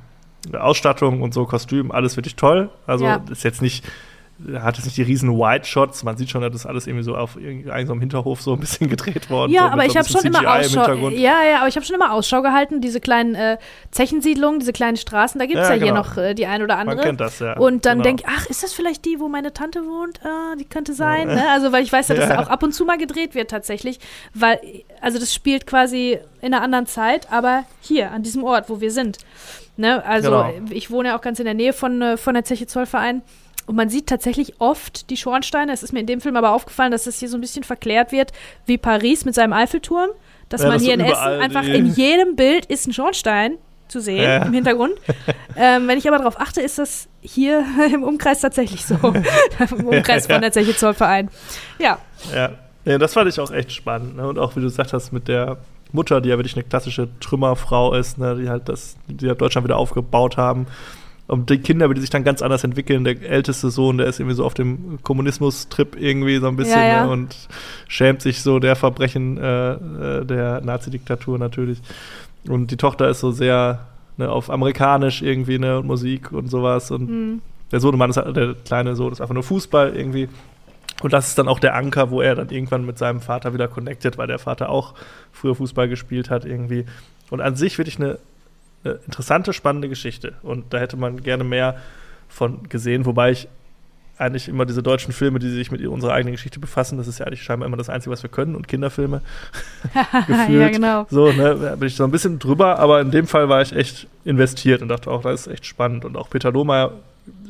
[0.58, 2.70] Ausstattung und so, Kostüm, alles wirklich toll.
[2.86, 3.22] Also Ja.
[3.30, 3.84] ist jetzt nicht,
[4.60, 6.04] hat jetzt nicht die riesen White Shots.
[6.04, 9.30] Man sieht schon, das ist alles irgendwie so auf irgendeinem Hinterhof so ein bisschen gedreht
[9.30, 9.52] worden.
[9.52, 10.82] Ja, so aber ich so habe schon immer CGI im Ausschau.
[10.86, 11.18] Hintergrund.
[11.18, 13.58] Ja, ja, aber ich habe schon immer Ausschau gehalten, diese kleinen äh,
[13.92, 16.02] Zechensiedlungen, diese kleinen Straßen, da gibt es ja, Ja, hier genau.
[16.04, 17.06] noch äh, die ein oder Man andere.
[17.08, 17.58] kennt das, ja.
[17.58, 18.04] Und dann Genau.
[18.04, 20.22] denke ich, ach, ist das vielleicht die, wo meine Tante wohnt?
[20.26, 21.28] Ah, die könnte sein.
[21.28, 21.44] Ne?
[21.52, 22.38] Also, weil ich weiß ja, dass Ja.
[22.38, 24.00] da auch ab und zu mal gedreht wird tatsächlich.
[24.34, 24.60] Weil,
[25.02, 28.92] also das spielt quasi in einer anderen Zeit, aber hier, an diesem Ort, wo wir
[28.92, 29.18] sind.
[29.76, 30.04] Ne?
[30.06, 30.54] Also, Genau.
[30.70, 33.22] ich wohne ja auch ganz in der Nähe von, äh, von der Zeche Zollverein.
[33.70, 35.72] Und man sieht tatsächlich oft die Schornsteine.
[35.72, 38.12] Es ist mir in dem Film aber aufgefallen, dass das hier so ein bisschen verklärt
[38.12, 38.32] wird,
[38.66, 40.10] wie Paris mit seinem Eiffelturm.
[40.50, 44.02] Dass Ja, man dass hier in Essen einfach in jedem Bild ist ein Schornstein zu
[44.02, 44.38] sehen Ja.
[44.44, 44.94] im Hintergrund.
[45.56, 47.64] ähm, wenn ich aber darauf achte, ist das hier
[47.94, 48.96] im Umkreis tatsächlich so.
[49.78, 51.30] Im Umkreis von der Zeche Zollverein.
[51.78, 52.00] Ja,
[52.34, 52.50] Ja.
[52.86, 54.16] ja, das fand ich auch echt spannend.
[54.18, 54.28] Ne?
[54.28, 55.58] Und auch, wie du gesagt hast, mit der
[55.92, 58.36] Mutter, die ja wirklich eine klassische Trümmerfrau ist, ne?
[58.36, 60.66] die halt das, die halt Deutschland wieder aufgebaut haben.
[61.30, 63.04] Und die Kinder, die sich dann ganz anders entwickeln.
[63.04, 66.88] Der älteste Sohn, der ist irgendwie so auf dem Kommunismus-Trip irgendwie so ein bisschen Ja,
[66.88, 67.06] ja.
[67.06, 67.12] Ne?
[67.12, 67.36] und
[67.88, 71.82] schämt sich so der Verbrechen äh, äh, der Nazi-Diktatur natürlich.
[72.48, 73.86] Und die Tochter ist so sehr
[74.18, 76.90] ne, auf amerikanisch irgendwie, ne, und Musik und sowas.
[76.90, 77.42] Und hm.
[77.72, 80.30] der Sohnemann ist der kleine Sohn ist einfach nur Fußball irgendwie.
[81.04, 83.68] Und das ist dann auch der Anker, wo er dann irgendwann mit seinem Vater wieder
[83.68, 84.96] connected, weil der Vater auch
[85.32, 86.86] früher Fußball gespielt hat irgendwie.
[87.30, 88.18] Und an sich wirklich eine,
[88.84, 90.34] eine interessante, spannende Geschichte.
[90.42, 91.78] Und da hätte man gerne mehr
[92.28, 93.48] von gesehen, wobei ich
[94.20, 97.26] eigentlich immer diese deutschen Filme, die sich mit unserer eigenen Geschichte befassen, das ist ja
[97.26, 99.22] eigentlich scheinbar immer das Einzige, was wir können und Kinderfilme.
[99.96, 100.74] ja, gefühlt.
[100.74, 101.08] genau.
[101.10, 103.74] So, ne, da bin ich so ein bisschen drüber, aber in dem Fall war ich
[103.74, 106.04] echt investiert und dachte auch, das ist echt spannend.
[106.04, 106.92] Und auch Peter Lohmeier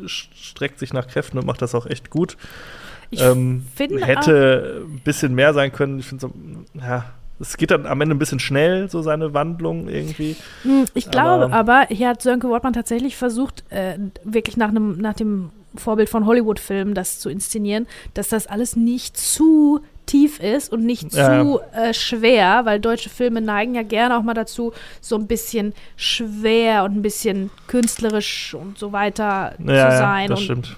[0.06, 2.38] streckt sich nach Kräften und macht das auch echt gut.
[3.10, 6.00] Ich ähm, finde hätte ein bisschen mehr sein können.
[6.00, 6.34] Ich finde so,
[6.76, 7.06] ja,
[7.40, 10.36] es geht dann am Ende ein bisschen schnell, so seine Wandlung irgendwie.
[10.64, 14.98] Hm, Ich glaube Aber- aber, hier hat Sönke Wortmann tatsächlich versucht, äh, wirklich nach, einem,
[15.00, 20.72] nach dem Vorbild von Hollywood-Filmen das zu inszenieren, dass das alles nicht zu tief ist
[20.74, 21.42] und nicht Ja.
[21.44, 25.74] zu äh, schwer, weil deutsche Filme neigen ja gerne auch mal dazu, so ein bisschen
[25.96, 30.30] schwer und ein bisschen künstlerisch und so weiter zu Ja, ja, sein.
[30.30, 30.76] das und stimmt.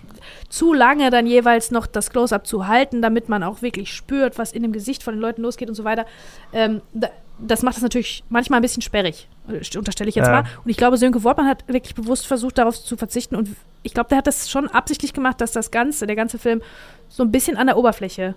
[0.50, 4.52] zu lange dann jeweils noch das Close-up zu halten, damit man auch wirklich spürt, was
[4.52, 6.06] in dem Gesicht von den Leuten losgeht und so weiter.
[6.52, 7.10] Ähm, da,
[7.40, 10.42] das macht es natürlich manchmal ein bisschen sperrig, äh, unterstelle ich jetzt Ja.
[10.42, 10.44] mal.
[10.64, 13.36] Und ich glaube, Sönke Wortmann hat wirklich bewusst versucht, darauf zu verzichten.
[13.38, 13.50] Und
[13.84, 16.62] ich glaube, der hat das schon absichtlich gemacht, dass das Ganze, der ganze Film,
[17.08, 18.36] so ein bisschen an der Oberfläche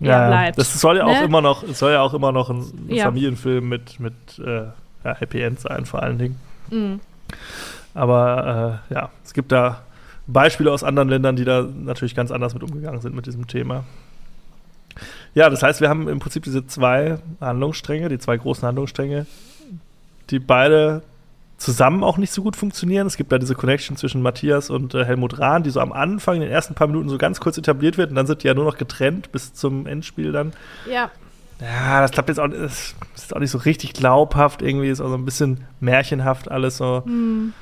[0.00, 0.58] ja, bleibt.
[0.58, 1.24] Das soll ja auch ne?
[1.24, 3.04] immer noch, es soll ja auch immer noch ein Ja.
[3.04, 4.64] Familienfilm mit, mit äh,
[5.04, 6.38] ja, Happy End sein, vor allen Dingen.
[6.70, 7.00] Mm.
[7.94, 9.82] Aber äh, ja, es gibt da
[10.26, 13.84] Beispiele aus anderen Ländern, die da natürlich ganz anders mit umgegangen sind mit diesem Thema.
[15.34, 19.26] Ja, das heißt, wir haben im Prinzip diese zwei Handlungsstränge, die zwei großen Handlungsstränge,
[20.30, 21.02] die beide
[21.56, 23.06] zusammen auch nicht so gut funktionieren.
[23.06, 26.36] Es gibt da diese Connection zwischen Matthias und äh, Helmut Rahn, die so am Anfang
[26.36, 28.54] in den ersten paar Minuten so ganz kurz etabliert wird und dann sind die ja
[28.54, 30.52] nur noch getrennt bis zum Endspiel dann.
[30.90, 31.10] Ja,
[31.60, 35.08] Ja, das klappt jetzt auch, das ist auch nicht so richtig glaubhaft irgendwie, ist auch
[35.08, 37.02] so ein bisschen märchenhaft alles so.
[37.04, 37.52] mm.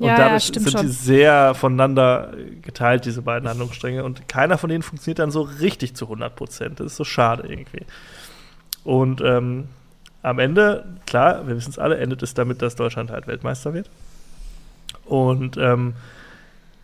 [0.00, 0.92] Und ja, ja, dadurch stimmt sind die schon.
[0.92, 4.04] sehr voneinander geteilt, diese beiden Handlungsstränge.
[4.04, 6.78] Und keiner von denen funktioniert dann so richtig zu 100 Prozent.
[6.78, 7.84] Das ist so schade irgendwie.
[8.84, 9.68] Und ähm,
[10.28, 13.88] am Ende, klar, wir wissen es alle, endet es damit, dass Deutschland halt Weltmeister wird.
[15.06, 15.94] Und ähm,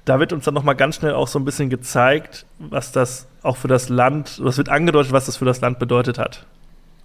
[0.07, 3.57] da wird uns dann nochmal ganz schnell auch so ein bisschen gezeigt, was das auch
[3.57, 6.47] für das Land, es wird angedeutet, was das für das Land bedeutet hat.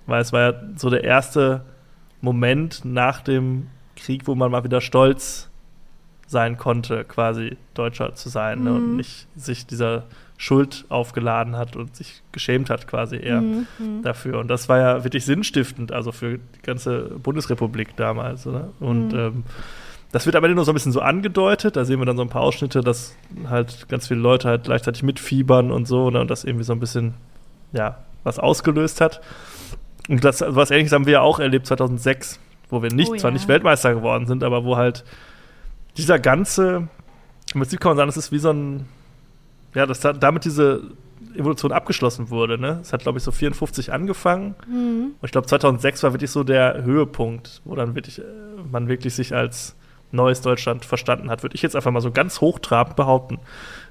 [0.05, 1.61] Weil es war ja so der erste
[2.21, 3.67] Moment nach dem
[3.97, 5.49] Krieg, wo man mal wieder stolz
[6.25, 8.95] sein konnte, quasi Deutscher zu sein ne, und Mhm.
[8.95, 10.03] nicht sich dieser
[10.41, 14.03] Schuld aufgeladen hat und sich geschämt hat quasi eher Mm, mm.
[14.03, 14.39] dafür.
[14.39, 18.45] Und das war ja wirklich sinnstiftend, also für die ganze Bundesrepublik damals.
[18.45, 18.69] Ne?
[18.79, 19.19] Und Mhm.
[19.19, 19.43] ähm,
[20.13, 21.75] das wird aber nur so ein bisschen so angedeutet.
[21.75, 23.17] Da sehen wir dann so ein paar Ausschnitte, dass
[23.49, 26.21] halt ganz viele Leute halt gleichzeitig mitfiebern und so ne?
[26.21, 27.15] und das irgendwie so ein bisschen,
[27.73, 29.19] ja, was ausgelöst hat.
[30.07, 32.39] Und das, also was ähnliches haben wir ja auch erlebt 2006,
[32.69, 33.33] wo wir nicht, Oh zwar ja.
[33.33, 35.03] nicht Weltmeister geworden sind, aber wo halt
[35.97, 36.87] dieser ganze,
[37.53, 38.85] im Prinzip kann man sagen, es ist wie so ein,
[39.75, 40.81] ja, dass da, damit diese
[41.35, 42.57] Evolution abgeschlossen wurde.
[42.57, 42.79] Ne?
[42.81, 44.55] Es hat, glaube ich, so 54 angefangen.
[44.67, 45.15] Mm.
[45.19, 48.23] Und ich glaube, 2006 war wirklich so der Höhepunkt, wo dann wirklich, äh,
[48.71, 49.75] man wirklich sich als
[50.11, 53.39] neues Deutschland verstanden hat, würde ich jetzt einfach mal so ganz hochtrabend behaupten.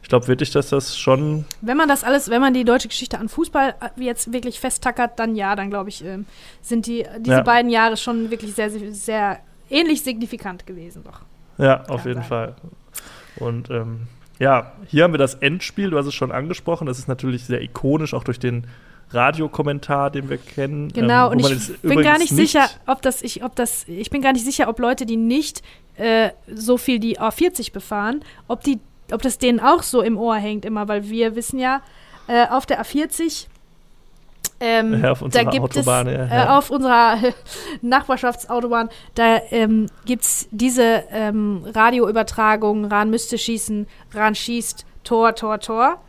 [0.02, 1.44] Ich glaube wirklich, dass das schon.
[1.60, 5.18] Wenn man das alles, wenn man die deutsche Geschichte an Fußball äh, jetzt wirklich festtackert,
[5.18, 6.26] dann ja, dann glaube ich, ähm,
[6.60, 7.42] sind die, diese Ja.
[7.42, 9.38] beiden Jahre schon wirklich sehr, sehr, sehr
[9.70, 11.20] ähnlich signifikant gewesen, doch.
[11.58, 12.28] Ja, auf jeden sein.
[12.28, 12.56] Fall.
[13.36, 14.08] Und ähm,
[14.38, 16.86] ja, hier haben wir das Endspiel, du hast es schon angesprochen.
[16.86, 18.66] Das ist natürlich sehr ikonisch, auch durch den
[19.10, 20.88] Radiokommentar, den wir kennen.
[20.92, 24.10] Genau, ähm, und ich bin gar übrigens nicht sicher, ob das, ich, ob das, ich
[24.10, 25.62] bin gar nicht sicher, ob Leute, die nicht
[25.96, 28.78] äh, so viel die A40 befahren, ob die,
[29.10, 31.80] ob das denen auch so im Ohr hängt immer, weil wir wissen ja,
[32.28, 33.46] äh, auf der A40
[34.60, 37.18] ähm, Ja, auf da unserer gibt Autobahn, es ja, äh, auf unserer
[37.82, 45.60] Nachbarschaftsautobahn, da ähm, gibt es diese ähm, Radioübertragung, Rahn müsste schießen, Rahn schießt, Tor, Tor,
[45.60, 46.00] Tor,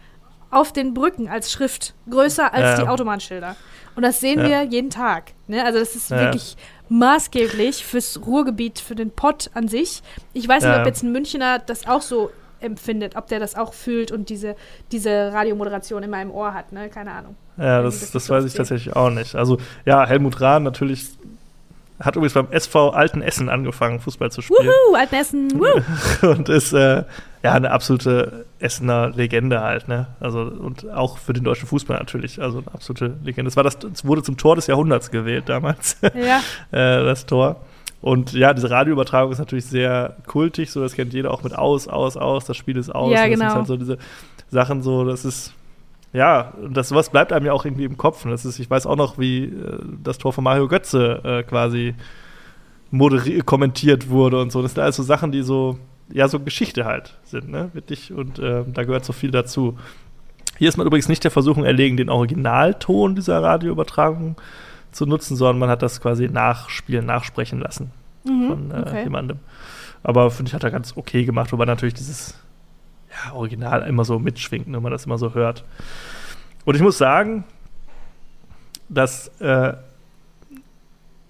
[0.52, 2.88] auf den Brücken als Schrift, größer als Ja, die.
[2.90, 3.56] Autobahnschilder.
[3.96, 5.34] Und das sehen wir jeden Tag.
[5.48, 5.64] Ne?
[5.64, 6.56] Also das ist wirklich
[6.88, 10.02] maßgeblich fürs Ruhrgebiet, für den Pott an sich.
[10.34, 12.32] Ich weiß nicht, ob jetzt ein Münchner das auch so
[12.62, 14.56] empfindet, ob der das auch fühlt und diese,
[14.92, 16.90] diese Radiomoderation immer im Ohr hat, ne?
[16.90, 17.36] Keine Ahnung.
[17.58, 19.36] Ja, das, das das weiß ich tatsächlich auch nicht.
[19.36, 21.10] Also, ja, Helmut Rahn natürlich
[22.00, 24.68] hat übrigens beim SV Alten Essen angefangen, Fußball zu spielen.
[24.68, 26.28] Wuhu, Altenessen, wuhu.
[26.32, 27.04] und ist äh,
[27.44, 30.08] ja eine absolute Essener Legende halt, ne?
[30.20, 33.50] Also und auch für den deutschen Fußball natürlich, also eine absolute Legende.
[33.50, 36.42] Es war das, es wurde zum Tor des Jahrhunderts gewählt damals, Ja,
[36.72, 37.58] äh, das Tor.
[38.02, 41.88] Und ja, diese Radioübertragung ist natürlich sehr kultig, so das kennt jeder auch mit aus,
[41.88, 43.12] aus, aus, das Spiel ist aus.
[43.12, 43.50] Ja, Und das genau.
[43.50, 43.98] sind halt so diese
[44.50, 45.54] Sachen so, das ist
[46.12, 48.26] ja, und das sowas bleibt einem ja auch irgendwie im Kopf.
[48.26, 51.44] Und das ist, ich weiß auch noch, wie äh, das Tor von Mario Götze äh,
[51.44, 51.94] quasi
[53.46, 54.64] kommentiert wurde und so.
[54.64, 55.78] Das sind alles so Sachen, die so,
[56.12, 57.70] ja, so Geschichte halt sind, ne?
[57.74, 58.12] Wirklich.
[58.12, 59.78] Und äh, da gehört so viel dazu.
[60.58, 64.36] Hier ist man übrigens nicht der Versuchung erlegen, den Originalton dieser Radioübertragung
[64.92, 67.92] zu nutzen, sondern man hat das quasi nachspielen, nachsprechen lassen
[68.24, 69.04] mhm, von äh, okay.
[69.04, 69.40] jemandem.
[70.04, 72.36] Aber finde ich, hat er ganz okay gemacht, wobei natürlich dieses
[73.10, 75.66] ja, Original immer so mitschwingt, ne, wenn man das immer so hört.
[76.66, 77.44] Und ich muss sagen,
[78.88, 79.74] das äh,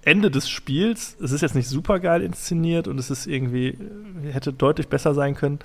[0.04, 3.78] Ende des Spiels, es ist jetzt nicht super geil inszeniert und es ist irgendwie,
[4.32, 5.60] hätte deutlich besser sein können.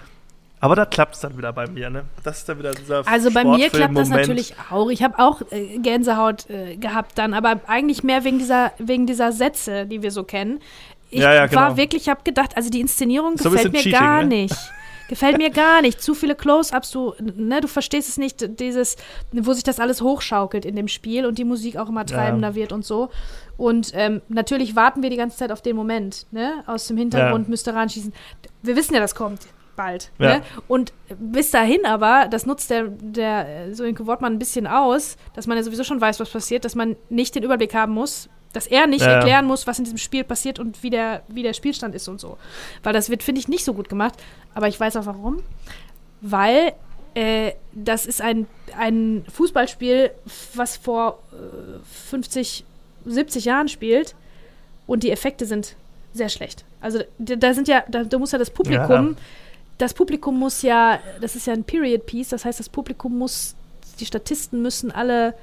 [0.65, 2.05] Aber da klappt es dann wieder bei mir, ne?
[2.23, 4.89] Das ist dann wieder dieser Also bei mir klappt das natürlich auch.
[4.89, 9.31] Ich habe auch äh, Gänsehaut äh, gehabt dann, aber eigentlich mehr wegen dieser, wegen dieser
[9.32, 10.61] Sätze, die wir so kennen.
[11.11, 11.61] Ich Ja, ja, genau.
[11.61, 14.28] war wirklich, ich habe gedacht, also die Inszenierung So gefällt mir Cheating, gar ne?
[14.28, 14.57] nicht.
[15.11, 16.01] Gefällt mir gar nicht.
[16.01, 18.97] Zu viele Close-ups, du, ne, du verstehst es nicht, dieses,
[19.32, 22.73] wo sich das alles hochschaukelt in dem Spiel und die Musik auch immer treibender wird
[22.73, 23.11] und so.
[23.59, 26.65] Und ähm, natürlich warten wir die ganze Zeit auf den Moment, ne?
[26.66, 27.51] Aus dem Hintergrund Ja.
[27.51, 28.15] müsste ranschießen.
[28.62, 29.43] Wir wissen ja, das kommt
[29.76, 30.10] bald.
[30.18, 30.38] Ja.
[30.38, 30.42] Ne?
[30.68, 35.46] Und bis dahin aber, das nutzt der, der äh, Sönke Wortmann ein bisschen aus, dass
[35.46, 38.66] man ja sowieso schon weiß, was passiert, dass man nicht den Überblick haben muss, dass
[38.66, 39.14] er nicht Ja, ja.
[39.16, 42.20] erklären muss, was in diesem Spiel passiert und wie der, wie der Spielstand ist und
[42.20, 42.38] so.
[42.82, 44.14] Weil das wird, finde ich, nicht so gut gemacht.
[44.55, 45.42] Aber ich weiß auch warum.
[46.20, 46.72] Weil
[47.14, 48.46] äh, das ist ein,
[48.78, 50.10] ein Fußballspiel,
[50.55, 51.78] was vor äh,
[52.10, 52.64] 50,
[53.06, 54.14] 70 Jahren spielt
[54.86, 55.76] und die Effekte sind
[56.12, 56.64] sehr schlecht.
[56.80, 59.16] Also da da sind ja, da, da muss ja das Publikum, Ja.
[59.78, 63.56] Das Publikum muss ja, das ist ja ein Period Piece, das heißt, das Publikum muss,
[64.01, 65.34] die Statisten müssen alle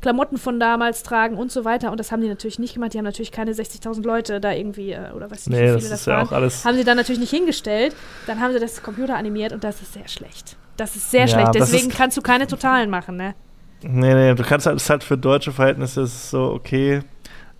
[0.00, 1.90] Klamotten von damals tragen und so weiter.
[1.90, 2.94] Und das haben die natürlich nicht gemacht.
[2.94, 5.84] Die haben natürlich keine 60.000 Leute da irgendwie, äh, oder weiß nicht, Nee, wie das
[5.84, 6.64] ist das ja auch alles.
[6.64, 7.96] Haben sie dann natürlich nicht hingestellt.
[8.26, 10.56] Dann haben sie das Computer animiert und das ist sehr schlecht.
[10.76, 11.54] Das ist sehr Ja, schlecht.
[11.54, 13.34] Deswegen kannst du keine Totalen machen, ne?
[13.82, 17.00] Nee, nee, du kannst halt, es ist halt für deutsche Verhältnisse so okay.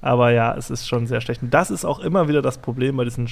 [0.00, 1.42] Aber ja, es ist schon sehr schlecht.
[1.42, 3.26] Und das ist auch immer wieder das Problem bei diesen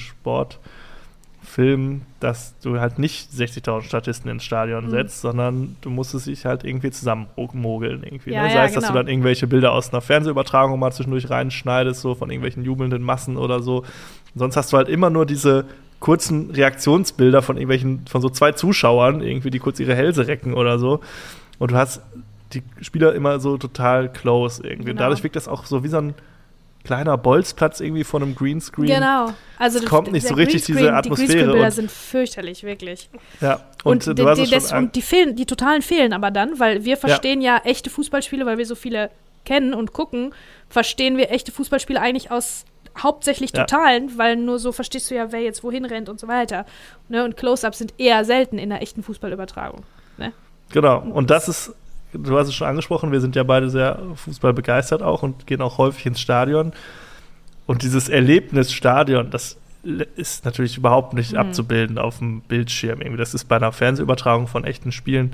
[1.47, 4.89] Sportfilmen, dass du halt nicht 60.000 Statisten ins Stadion Mhm.
[4.91, 8.03] setzt, sondern du musst es sich halt irgendwie zusammenmogeln.
[8.03, 8.47] Irgendwie, Ja, ne?
[8.49, 8.99] ja, Sei es, dass du genau.
[9.03, 13.61] dann irgendwelche Bilder aus einer Fernsehübertragung mal zwischendurch reinschneidest, so von irgendwelchen jubelnden Massen oder
[13.61, 13.83] so.
[14.35, 15.65] Sonst hast du halt immer nur diese
[15.99, 20.77] kurzen Reaktionsbilder von irgendwelchen, von so zwei Zuschauern, irgendwie, die kurz ihre Hälse recken oder
[20.77, 20.99] so.
[21.57, 22.01] Und du hast
[22.53, 24.89] die Spieler immer so total close irgendwie.
[24.91, 24.99] Genau.
[25.01, 26.13] dadurch wirkt das auch so wie so ein
[26.87, 28.87] kleiner Bolzplatz irgendwie von einem Greenscreen.
[28.87, 29.33] Genau.
[29.59, 33.09] Also Es das- kommt nicht so richtig diese Greenscreen- Atmosphäre Die Greenscreen-Bilder sind fürchterlich, wirklich.
[33.41, 33.59] Ja.
[33.83, 36.97] Und, Und, die, die, das, und die, fehlen, die totalen fehlen aber dann, weil wir
[36.97, 37.57] verstehen ja.
[37.63, 39.11] echte Fußballspiele, weil wir so viele
[39.45, 40.33] kennen und gucken,
[40.69, 42.65] verstehen wir echte Fußballspiele eigentlich aus
[42.97, 43.65] hauptsächlich Ja.
[43.65, 46.65] Totalen, weil nur so verstehst du ja, wer jetzt wohin rennt und so weiter.
[47.09, 47.23] Ne?
[47.23, 49.83] Und Close-Ups sind eher selten in der echten Fußballübertragung.
[50.69, 50.99] Genau.
[50.99, 51.73] Und das ist,
[52.13, 55.61] du hast es schon angesprochen, wir sind ja beide sehr Fußball begeistert auch und gehen
[55.61, 56.73] auch häufig ins Stadion.
[57.65, 59.57] Und dieses Erlebnis Stadion, das
[60.15, 61.37] ist natürlich überhaupt nicht Mhm.
[61.39, 63.01] abzubilden auf dem Bildschirm.
[63.01, 63.17] Irgendwie.
[63.17, 65.33] Das ist bei einer Fernsehübertragung von echten Spielen,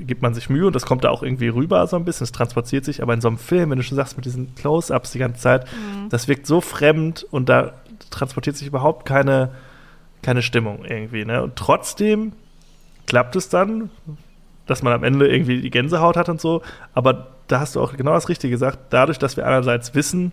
[0.00, 2.32] gibt man sich Mühe und das kommt da auch irgendwie rüber so ein bisschen, es
[2.32, 3.02] transportiert sich.
[3.02, 5.66] Aber in so einem Film, wenn du schon sagst, mit diesen Close-Ups die ganze Zeit,
[6.10, 7.74] das wirkt so fremd und da
[8.10, 9.50] transportiert sich überhaupt keine,
[10.22, 11.24] keine Stimmung irgendwie.
[11.24, 11.42] Ne?
[11.42, 12.32] Und trotzdem
[13.06, 13.90] klappt es dann,
[14.68, 16.62] dass man am Ende irgendwie die Gänsehaut hat und so.
[16.94, 18.78] Aber da hast du auch genau das Richtige gesagt.
[18.90, 20.32] Dadurch, dass wir einerseits wissen,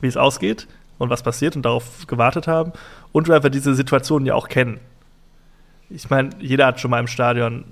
[0.00, 0.66] wie es ausgeht
[0.98, 2.72] und was passiert und darauf gewartet haben
[3.12, 4.80] und wir einfach diese Situation ja auch kennen.
[5.90, 7.64] Ich meine, jeder hat schon mal im Stadion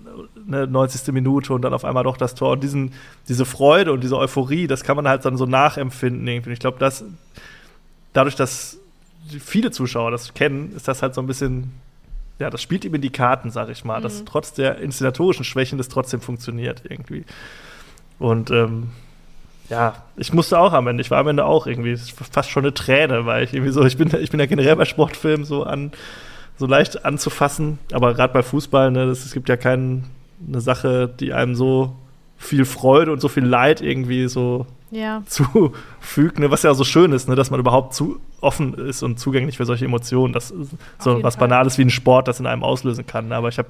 [0.46, 1.12] eine 90.
[1.14, 2.92] Minute und dann auf einmal doch das Tor und diesen,
[3.28, 6.52] diese Freude und diese Euphorie, das kann man halt dann so nachempfinden irgendwie.
[6.52, 7.04] Ich glaube, dass
[8.12, 8.78] dadurch, dass
[9.40, 11.72] viele Zuschauer das kennen, ist das halt so ein bisschen
[12.38, 14.02] ja, das spielt ihm in die Karten, sag ich mal, mhm.
[14.02, 17.24] dass trotz der inszenatorischen Schwächen das trotzdem funktioniert irgendwie.
[18.18, 18.90] Und ähm,
[19.68, 22.74] ja, ich musste auch am Ende, ich war am Ende auch irgendwie fast schon eine
[22.74, 25.92] Träne, weil ich irgendwie so, ich bin, ich bin ja generell bei Sportfilmen so an,
[26.58, 30.02] so leicht anzufassen, aber gerade bei Fußball, ne, das, es gibt ja keine
[30.52, 31.96] Sache, die einem so
[32.36, 35.22] viel Freude und so viel Leid irgendwie so ja.
[35.26, 36.50] zufügt, ne?
[36.50, 37.34] was ja so schön ist, ne?
[37.34, 40.32] dass man überhaupt zu offen ist und zugänglich für solche Emotionen.
[40.32, 41.48] Das ist so was Fall.
[41.48, 43.32] Banales wie ein Sport, das in einem auslösen kann.
[43.32, 43.68] Aber ich habe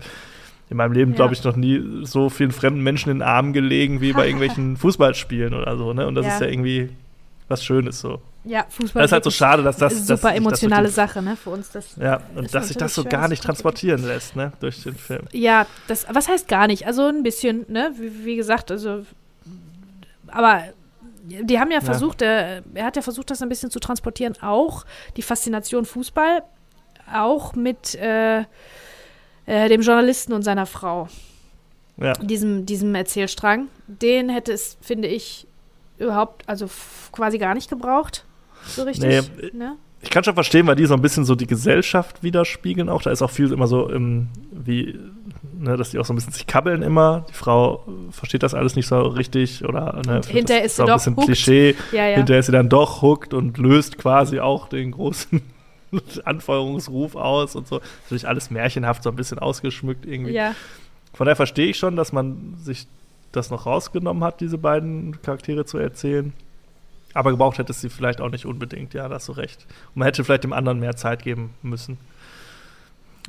[0.70, 1.16] in meinem Leben, ja.
[1.16, 4.76] glaube ich, noch nie so vielen fremden Menschen in den Armen gelegen wie bei irgendwelchen
[4.76, 5.92] Fußballspielen oder so.
[5.92, 6.06] Ne?
[6.06, 6.34] Und das ja.
[6.34, 6.90] ist ja irgendwie
[7.48, 8.20] was Schönes so.
[8.44, 9.02] Ja, Fußball.
[9.02, 10.06] Das ist halt so schade, dass das.
[10.06, 11.70] Super dass emotionale das Sache, ne, für uns.
[11.70, 15.22] Das ja, und dass sich das so gar nicht transportieren lässt, ne, durch den Film.
[15.30, 16.86] Ja, das, was heißt gar nicht?
[16.86, 19.06] Also ein bisschen, ne, wie, wie gesagt, also,
[20.26, 20.62] aber
[21.22, 22.28] die haben ja versucht, ja.
[22.28, 24.84] Er, er hat ja versucht, das ein bisschen zu transportieren, auch
[25.16, 26.42] die Faszination Fußball,
[27.12, 28.40] auch mit äh,
[29.46, 31.08] äh, dem Journalisten und seiner Frau.
[31.98, 32.14] Ja.
[32.14, 33.68] Diesem, diesem Erzählstrang.
[33.86, 35.46] Den hätte es, finde ich,
[35.98, 36.68] überhaupt, also
[37.12, 38.24] quasi gar nicht gebraucht.
[38.66, 39.08] So richtig.
[39.08, 39.76] Nee, ne?
[40.00, 43.02] Ich kann schon verstehen, weil die so ein bisschen so die Gesellschaft widerspiegeln auch.
[43.02, 44.98] Da ist auch viel immer so im, wie,
[45.62, 47.24] ne, dass die auch so ein bisschen sich kabbeln immer.
[47.30, 51.16] Die Frau versteht das alles nicht so richtig oder ne, hinterher ist sie doch ein.
[51.16, 51.76] Klischee.
[51.92, 52.16] Ja, ja.
[52.16, 55.40] Hinterher ist sie dann doch huckt und löst quasi auch den großen
[56.24, 57.80] Anfeuerungsruf aus und so.
[58.04, 60.32] Natürlich alles märchenhaft, so ein bisschen ausgeschmückt irgendwie.
[60.32, 60.54] Ja.
[61.14, 62.86] Von daher verstehe ich schon, dass man sich
[63.30, 66.32] das noch rausgenommen hat, diese beiden Charaktere zu erzählen.
[67.14, 69.66] Aber gebraucht hätte es sie vielleicht auch nicht unbedingt, ja, da hast du recht.
[69.94, 71.98] Und man hätte vielleicht dem anderen mehr Zeit geben müssen.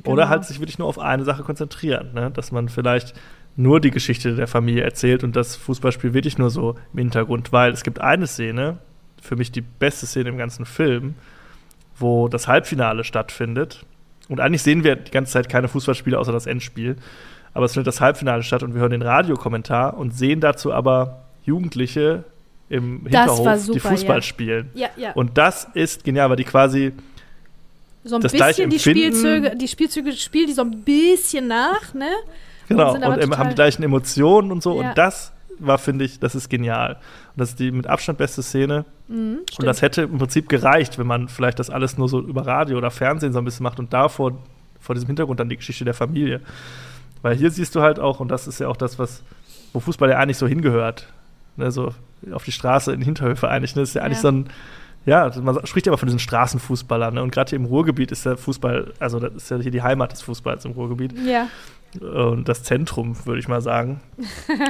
[0.02, 0.12] Genau.
[0.12, 2.30] Oder halt sich wirklich nur auf eine Sache konzentrieren, ne?
[2.30, 3.14] dass man vielleicht
[3.56, 7.72] nur die Geschichte der Familie erzählt und das Fußballspiel wirklich nur so im Hintergrund, weil
[7.72, 8.78] es gibt eine Szene,
[9.22, 11.14] für mich die beste Szene im ganzen Film,
[11.96, 13.86] wo das Halbfinale stattfindet.
[14.28, 16.96] Und eigentlich sehen wir die ganze Zeit keine Fußballspiele außer das Endspiel.
[17.52, 21.24] Aber es findet das Halbfinale statt und wir hören den Radiokommentar und sehen dazu aber
[21.44, 22.24] Jugendliche
[22.68, 24.22] im Hinterhof super, die Fußball ja.
[24.22, 24.70] spielen.
[24.74, 25.12] Ja, ja.
[25.12, 26.92] Und das ist genial, weil die quasi
[28.04, 32.10] so ein das bisschen die Spielzüge, die Spielzüge spielen die so ein bisschen nach, ne?
[32.68, 34.80] Genau, und, und haben die gleichen Emotionen und so.
[34.80, 34.88] Ja.
[34.88, 36.94] Und das war, finde ich, das ist genial.
[36.94, 38.84] Und das ist die mit Abstand beste Szene.
[39.08, 42.46] Mhm, und das hätte im Prinzip gereicht, wenn man vielleicht das alles nur so über
[42.46, 44.38] Radio oder Fernsehen so ein bisschen macht und davor
[44.80, 46.40] vor diesem Hintergrund dann die Geschichte der Familie.
[47.22, 49.22] Weil hier siehst du halt auch, und das ist ja auch das, was,
[49.72, 51.08] wo Fußball ja eigentlich so hingehört.
[51.56, 51.94] Ne, so
[52.32, 53.76] auf die Straße in Hinterhöfe eigentlich.
[53.76, 53.82] Ne?
[53.82, 54.06] Das ist ja, ja.
[54.06, 54.50] eigentlich so ein,
[55.06, 57.14] ja, man spricht ja immer von diesen Straßenfußballern.
[57.14, 57.22] Ne?
[57.22, 60.12] Und gerade hier im Ruhrgebiet ist der Fußball, also das ist ja hier die Heimat
[60.12, 61.14] des Fußballs im Ruhrgebiet.
[61.26, 61.48] Ja.
[62.00, 64.00] Und das Zentrum, würde ich mal sagen.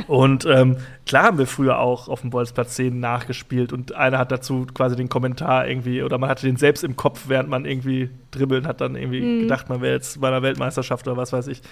[0.09, 4.31] und ähm, klar haben wir früher auch auf dem Bolzplatz Szenen nachgespielt und einer hat
[4.31, 8.11] dazu quasi den Kommentar irgendwie, oder man hatte den selbst im Kopf, während man irgendwie
[8.35, 9.41] dribbeln hat, dann irgendwie mhm.
[9.43, 11.63] gedacht, man wäre jetzt bei einer Weltmeisterschaft oder was weiß ich.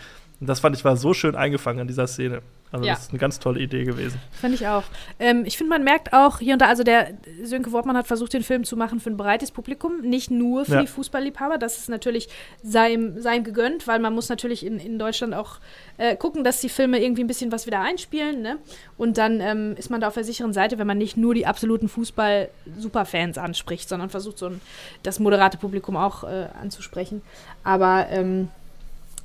[0.40, 2.43] Und das fand ich war so schön eingefangen in dieser Szene.
[2.72, 2.94] Also ja.
[2.94, 4.18] das ist eine ganz tolle Idee gewesen.
[4.32, 4.84] Fand ich auch.
[5.18, 7.10] Ähm, ich finde, man merkt auch hier und da, also der
[7.44, 10.76] Sönke Wortmann hat versucht, den Film zu machen für ein breites Publikum, nicht nur für
[10.76, 10.80] ja.
[10.80, 11.59] die Fußballliebhaber.
[11.59, 12.30] Das ist natürlich
[12.62, 15.59] seinem, seinem gegönnt, weil man muss natürlich in, in Deutschland auch
[15.98, 18.40] äh, gucken, dass die Filme irgendwie ein bisschen was wieder einspielen.
[18.40, 18.56] Ne?
[18.97, 21.47] Und dann ähm, ist man da auf der sicheren Seite, wenn man nicht nur die
[21.47, 24.62] absoluten Fußball-Superfans anspricht, sondern versucht, so ein,
[25.02, 27.23] das moderate Publikum auch äh, anzusprechen.
[27.65, 28.49] Aber ähm,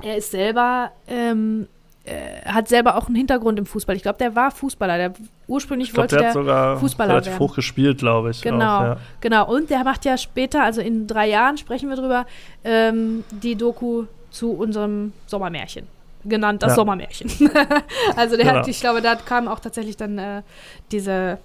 [0.01, 1.67] er ist selber ähm,
[2.07, 3.95] äh, hat selber auch einen Hintergrund im Fußball.
[3.95, 4.97] Ich glaube, der war Fußballer.
[4.97, 5.13] Der
[5.47, 7.39] ursprünglich ich glaub, wollte der, der sogar Fußballer relativ werden.
[7.41, 8.41] hoch gespielt, glaube ich.
[8.41, 8.97] Genau, auch, ja.
[9.19, 9.53] genau.
[9.53, 12.25] Und der macht ja später, also in drei Jahren sprechen wir drüber,
[12.63, 15.87] ähm, die Doku zu unserem Sommermärchen
[16.23, 16.75] genannt, das ja.
[16.75, 17.29] Sommermärchen.
[18.15, 18.59] also der genau.
[18.59, 20.43] hat, ich glaube, da kam auch tatsächlich dann äh,
[20.91, 21.39] diese,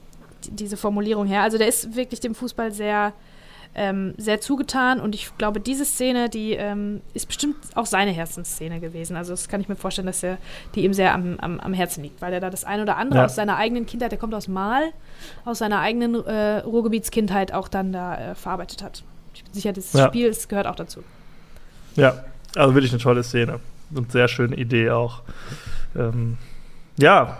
[0.48, 1.42] diese Formulierung her.
[1.42, 3.12] Also der ist wirklich dem Fußball sehr
[3.74, 8.80] ähm, sehr zugetan und ich glaube, diese Szene, die ähm, ist bestimmt auch seine Herzensszene
[8.80, 9.16] gewesen.
[9.16, 10.38] Also das kann ich mir vorstellen, dass er
[10.74, 13.20] die ihm sehr am, am, am Herzen liegt, weil er da das ein oder andere
[13.20, 13.24] ja.
[13.24, 14.90] aus seiner eigenen Kindheit, der kommt aus Mal,
[15.44, 19.04] aus seiner eigenen äh, Ruhrgebietskindheit auch dann da äh, verarbeitet hat.
[19.34, 20.06] Ich bin sicher, das ja.
[20.08, 21.02] Spiel es gehört auch dazu.
[21.96, 22.24] Ja,
[22.56, 23.60] also wirklich eine tolle Szene
[23.94, 25.22] und sehr schöne Idee auch.
[25.96, 26.36] Ähm,
[26.98, 27.38] ja,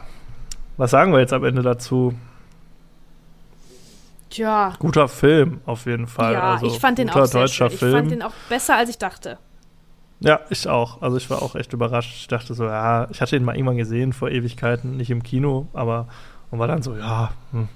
[0.78, 2.14] was sagen wir jetzt am Ende dazu?
[4.32, 4.72] Tja.
[4.78, 6.32] Guter Film, auf jeden Fall.
[6.32, 7.66] Ja, also, ich fand den auch sehr schön.
[7.66, 7.92] Ich Film.
[7.92, 9.38] fand den auch besser, als ich dachte.
[10.20, 11.02] Ja, ich auch.
[11.02, 12.14] Also ich war auch echt überrascht.
[12.16, 15.66] Ich dachte so, ja, ich hatte ihn mal irgendwann gesehen vor Ewigkeiten, nicht im Kino,
[15.74, 16.08] aber
[16.50, 17.68] und war dann so, ja, hm,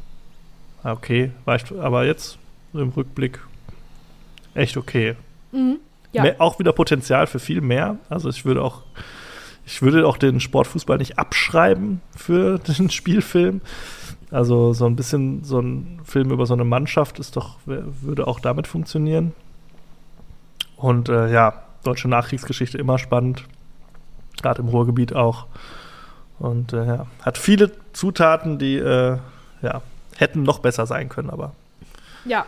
[0.84, 2.38] okay, war ich, aber jetzt
[2.72, 3.40] im Rückblick
[4.54, 5.16] echt okay.
[5.52, 5.78] Mhm.
[6.12, 6.22] Ja.
[6.22, 7.98] Mehr, auch wieder Potenzial für viel mehr.
[8.08, 8.82] Also ich würde auch,
[9.66, 13.60] ich würde auch den Sportfußball nicht abschreiben für den Spielfilm.
[14.30, 18.40] Also so ein bisschen so ein Film über so eine Mannschaft ist doch, würde auch
[18.40, 19.32] damit funktionieren.
[20.76, 23.44] Und äh, ja, deutsche Nachkriegsgeschichte immer spannend.
[24.42, 25.46] Gerade im Ruhrgebiet auch.
[26.38, 29.18] Und äh, ja, hat viele Zutaten, die äh,
[29.62, 29.82] ja,
[30.16, 31.52] hätten noch besser sein können, aber.
[32.24, 32.44] Ja,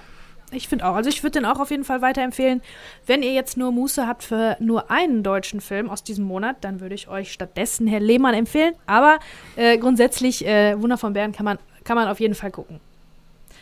[0.52, 0.94] ich finde auch.
[0.94, 2.62] Also ich würde den auch auf jeden Fall weiterempfehlen.
[3.06, 6.80] Wenn ihr jetzt nur Muße habt für nur einen deutschen Film aus diesem Monat, dann
[6.80, 8.74] würde ich euch stattdessen Herr Lehmann empfehlen.
[8.86, 9.18] Aber
[9.56, 12.80] äh, grundsätzlich, äh, Wunder von Bären kann man, kann man auf jeden Fall gucken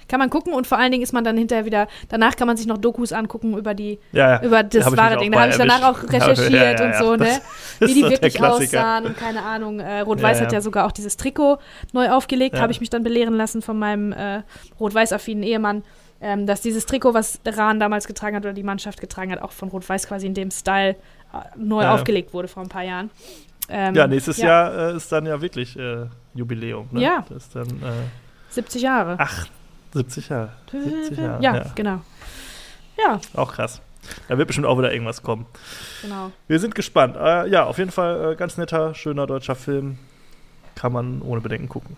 [0.08, 2.56] kann man gucken und vor allen Dingen ist man dann hinterher wieder, danach kann man
[2.56, 4.42] sich noch Dokus angucken über die, ja, ja.
[4.42, 5.32] über das da wahre Ding.
[5.32, 7.40] Da habe ich danach auch recherchiert ja, und so, ne?
[7.80, 9.80] Wie die wirklich aussahen und keine Ahnung.
[9.80, 11.58] Äh, Rot-Weiß hat ja sogar auch dieses Trikot
[11.92, 14.42] neu aufgelegt, habe ich mich dann belehren lassen von meinem äh,
[14.78, 15.82] Rot-Weiß-affinen Ehemann.
[16.20, 19.52] Ähm, dass dieses Trikot, was Rahn damals getragen hat oder die Mannschaft getragen hat, auch
[19.52, 20.97] von Rot-Weiß quasi in dem Style äh,
[21.56, 23.10] neu aufgelegt wurde vor ein paar Jahren.
[23.68, 26.88] Ähm, ja, nächstes Jahr äh, ist dann ja wirklich äh, Jubiläum.
[26.93, 27.02] Ne?
[27.02, 27.24] Ja.
[27.28, 27.68] Das ist dann,
[28.51, 29.16] 70 äh, Jahre.
[29.18, 29.47] Ach,
[29.93, 30.52] 70 Jahre.
[30.70, 31.43] 70 Jahre.
[31.43, 32.01] Ja, ja, genau.
[32.97, 33.20] Ja.
[33.34, 33.82] Auch krass.
[34.28, 35.47] Da wird bestimmt auch wieder irgendwas kommen.
[36.02, 36.30] Genau.
[36.47, 37.16] Wir sind gespannt.
[37.16, 39.98] Äh, ja, auf jeden Fall äh, ganz netter, schöner deutscher Film.
[40.74, 41.97] Kann man ohne Bedenken gucken.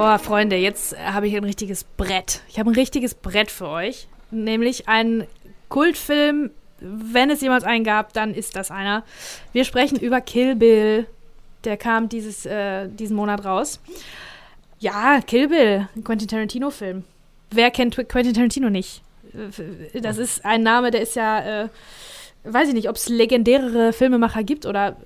[0.00, 2.40] Boah, Freunde, jetzt habe ich ein richtiges Brett.
[2.48, 4.08] Ich habe ein richtiges Brett für euch.
[4.30, 5.26] Nämlich einen
[5.68, 6.52] Kultfilm.
[6.80, 9.04] Wenn es jemals einen gab, dann ist das einer.
[9.52, 11.06] Wir sprechen über Kill Bill
[11.64, 13.78] der kam dieses, äh, diesen Monat raus.
[14.78, 17.04] Ja, Kill Bill, ein Quentin Tarantino-Film.
[17.50, 19.02] Wer kennt Quentin Tarantino nicht?
[19.92, 21.68] Das ist ein Name, der ist ja, äh,
[22.44, 24.96] weiß ich nicht, ob es legendärere Filmemacher gibt oder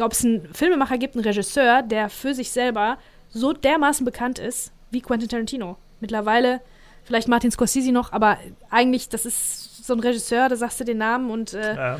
[0.00, 2.98] ob es einen Filmemacher gibt, einen Regisseur, der für sich selber
[3.30, 5.76] so dermaßen bekannt ist wie Quentin Tarantino.
[6.00, 6.60] Mittlerweile
[7.04, 8.38] vielleicht Martin Scorsese noch, aber
[8.70, 11.98] eigentlich, das ist so ein Regisseur, da sagst du den Namen und äh, ja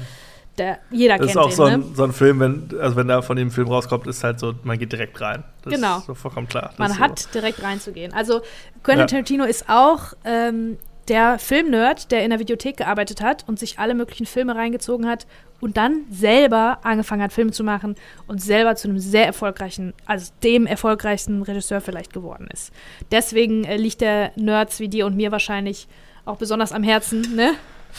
[0.58, 1.86] der, jeder das kennt ist auch den, so, ein, ne?
[1.94, 4.78] so ein Film, wenn, also wenn da von dem Film rauskommt, ist halt so, man
[4.78, 5.44] geht direkt rein.
[5.62, 5.98] Das genau.
[5.98, 6.70] ist so vollkommen klar.
[6.70, 7.28] Das man hat so.
[7.32, 8.12] direkt reinzugehen.
[8.12, 8.40] Also
[8.82, 9.06] Quentin ja.
[9.06, 10.78] Tarantino ist auch ähm,
[11.08, 15.26] der Filmnerd, der in der Videothek gearbeitet hat und sich alle möglichen Filme reingezogen hat
[15.60, 20.32] und dann selber angefangen hat, Filme zu machen und selber zu einem sehr erfolgreichen, also
[20.42, 22.72] dem erfolgreichsten Regisseur vielleicht geworden ist.
[23.10, 25.88] Deswegen äh, liegt der Nerds wie dir und mir wahrscheinlich
[26.24, 27.54] auch besonders am Herzen, ne?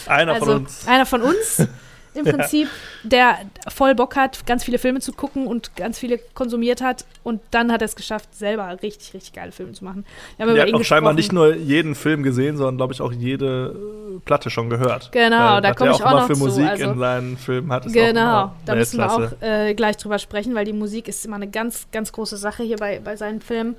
[0.06, 0.88] Einer also, von uns.
[0.88, 1.68] Einer von uns.
[2.14, 2.68] im Prinzip,
[3.04, 3.38] der
[3.68, 7.06] voll Bock hat, ganz viele Filme zu gucken und ganz viele konsumiert hat.
[7.24, 10.06] Und dann hat er es geschafft, selber richtig, richtig geile Filme zu machen.
[10.38, 13.12] Wir haben er hat auch scheinbar nicht nur jeden Film gesehen, sondern, glaube ich, auch
[13.12, 15.12] jede äh, Platte schon gehört.
[15.12, 16.40] Genau, weil, da komme ich auch, auch noch für zu.
[16.40, 17.92] Musik also, in seinen Filmen hat.
[17.92, 21.50] Genau, da müssen wir auch äh, gleich drüber sprechen, weil die Musik ist immer eine
[21.50, 23.76] ganz, ganz große Sache hier bei, bei seinen Filmen.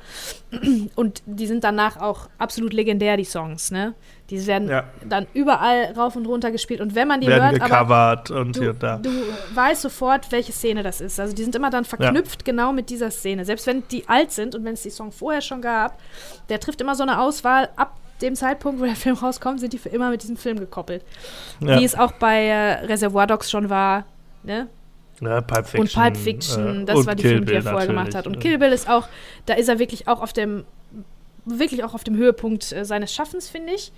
[0.95, 3.95] Und die sind danach auch absolut legendär, die Songs, ne?
[4.31, 4.85] Die werden ja.
[5.05, 6.81] dann überall rauf und runter gespielt.
[6.81, 8.99] Und wenn man die werden hört, gecovert und du, hier und da.
[8.99, 9.11] Du
[9.55, 11.19] weißt sofort, welche Szene das ist.
[11.19, 12.53] Also die sind immer dann verknüpft ja.
[12.53, 13.45] genau mit dieser Szene.
[13.45, 15.99] Selbst wenn die alt sind und wenn es die Song vorher schon gab,
[16.49, 19.79] der trifft immer so eine Auswahl ab dem Zeitpunkt, wo der Film rauskommt, sind die
[19.79, 21.05] für immer mit diesem Film gekoppelt.
[21.61, 21.81] Ja.
[21.81, 24.05] Wie es auch bei äh, Reservoir Dogs schon war,
[24.43, 24.69] ne?
[25.21, 25.81] Ja, Pulp Fiction.
[25.81, 28.27] Und Pulp Fiction, äh, das war die Kill Filme, die er Bill vorher gemacht hat.
[28.27, 28.41] Und.
[28.41, 29.09] Kill Bill ist auch,
[29.47, 30.65] da ist er wirklich auch auf dem,
[31.59, 33.93] wirklich auch auf dem Höhepunkt äh, seines Schaffens, finde ich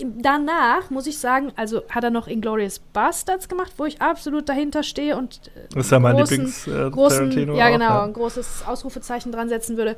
[0.00, 4.82] danach muss ich sagen, also hat er noch Inglourious Bastards gemacht, wo ich absolut dahinter
[4.82, 8.04] stehe und äh, das ist ja mein Lieblings äh, großen, Tarantino ja auch, genau, ja.
[8.04, 9.96] ein großes Ausrufezeichen dran setzen würde.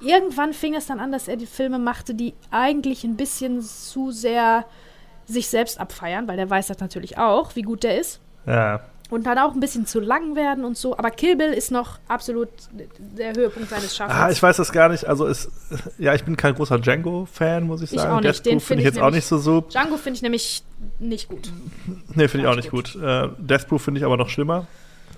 [0.00, 4.12] Irgendwann fing es dann an, dass er die Filme machte, die eigentlich ein bisschen zu
[4.12, 4.64] sehr
[5.26, 8.20] sich selbst abfeiern, weil der weiß das natürlich auch, wie gut der ist.
[8.46, 8.80] Ja
[9.10, 10.96] und dann auch ein bisschen zu lang werden und so.
[10.96, 12.48] Aber Kill Bill ist noch absolut
[12.98, 14.18] der Höhepunkt seines Schaffens.
[14.18, 15.04] Ah, ich weiß das gar nicht.
[15.04, 15.50] Also ist,
[15.98, 18.02] ja, ich bin kein großer Django-Fan, muss ich sagen.
[18.02, 18.46] Ich auch nicht.
[18.46, 19.62] Den finde ich jetzt auch nicht so so.
[19.62, 20.62] Django finde ich nämlich
[20.98, 21.50] nicht gut.
[22.14, 22.94] Nee, finde ich auch nicht gut.
[22.94, 23.02] gut.
[23.02, 24.66] Äh, Death Proof finde ich aber noch schlimmer.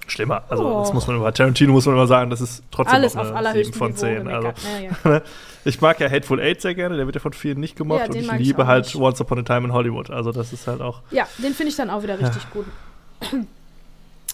[0.06, 0.42] Schlimmer.
[0.48, 0.80] Also oh.
[0.80, 3.72] das muss man über Tarantino muss man immer sagen, das ist trotzdem Alles auf 7
[3.72, 4.26] von 10.
[4.26, 5.22] Also, ja, ja.
[5.64, 8.06] ich mag ja Hateful Eight sehr gerne, der wird ja von vielen nicht gemocht ja,
[8.06, 8.96] und ich ich liebe halt nicht.
[8.96, 10.10] Once Upon a Time in Hollywood.
[10.10, 11.02] Also das ist halt auch.
[11.10, 12.66] Ja, den finde ich dann auch wieder richtig gut.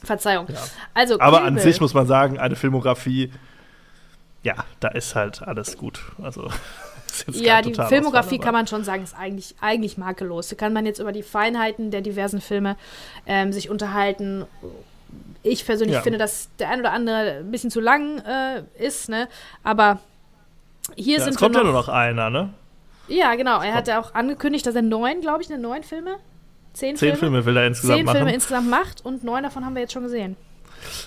[0.05, 0.47] Verzeihung.
[0.49, 0.59] Ja.
[0.95, 3.33] Also, Aber an sich muss man sagen, eine Filmografie,
[4.43, 6.01] ja, da ist halt alles gut.
[6.23, 6.49] Also,
[7.33, 10.49] Ja, die Filmografie kann man schon sagen, ist eigentlich, eigentlich makellos.
[10.49, 12.77] Da kann man jetzt über die Feinheiten der diversen Filme
[13.27, 14.45] ähm, sich unterhalten.
[15.43, 16.03] Ich persönlich Ja.
[16.03, 19.27] finde, dass der ein oder andere ein bisschen zu lang äh, ist, ne?
[19.65, 19.99] Aber
[20.97, 22.51] hier Ja, sind es kommt ja nur noch einer, ne?
[23.09, 23.61] Ja, genau.
[23.63, 26.17] Er hat ja auch angekündigt, dass er neun, glaube ich, eine neun Filme,
[26.73, 28.17] zehn, Zehn Filme will er insgesamt zehn machen.
[28.17, 30.37] Filme insgesamt macht und neun davon haben wir jetzt schon gesehen.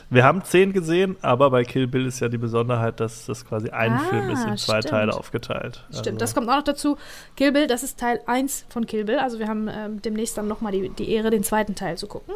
[0.09, 3.69] Wir haben zehn gesehen, aber bei Kill Bill ist ja die Besonderheit, dass das quasi
[3.69, 4.89] ein Ah, Film ist in zwei stimmt.
[4.89, 5.85] Teile aufgeteilt.
[5.91, 6.97] Stimmt, Also- das kommt auch noch dazu.
[7.37, 9.17] Kill Bill, das ist Teil 1 von Kill Bill.
[9.19, 12.33] Also wir haben ähm, demnächst dann nochmal die, die Ehre, den zweiten Teil zu gucken.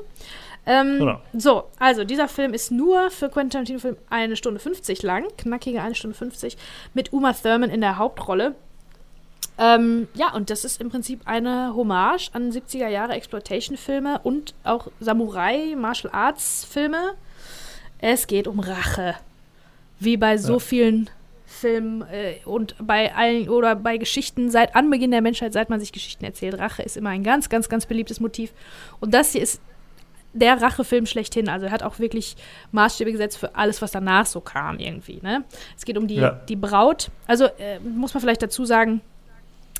[0.66, 1.20] Ähm, Genau.
[1.38, 5.94] So, also dieser Film ist nur für Quentin Tarantino-Film eine Stunde 50 lang, knackige eine
[5.94, 6.58] Stunde 50,
[6.94, 8.56] mit Uma Thurman in der Hauptrolle.
[9.58, 14.88] Ähm, ja, und das ist im Prinzip eine Hommage an 70er Jahre Exploitation-Filme und auch
[15.00, 17.14] Samurai, Martial Arts-Filme.
[18.00, 19.16] Es geht um Rache.
[20.00, 20.60] Wie bei so Ja.
[20.60, 21.10] vielen
[21.46, 25.94] Filmen äh, und bei allen oder bei Geschichten seit Anbeginn der Menschheit, seit man sich
[25.94, 26.60] Geschichten erzählt.
[26.60, 28.52] Rache ist immer ein ganz, ganz, ganz beliebtes Motiv.
[29.00, 29.62] Und das hier ist
[30.34, 31.48] der Rachefilm schlechthin.
[31.48, 32.36] Also er hat auch wirklich
[32.74, 35.22] Maßstäbe gesetzt für alles, was danach so kam irgendwie.
[35.24, 35.46] Ne?
[35.78, 36.32] Es geht um die, Ja.
[36.50, 37.10] die Braut.
[37.26, 39.00] Also äh, muss man vielleicht dazu sagen,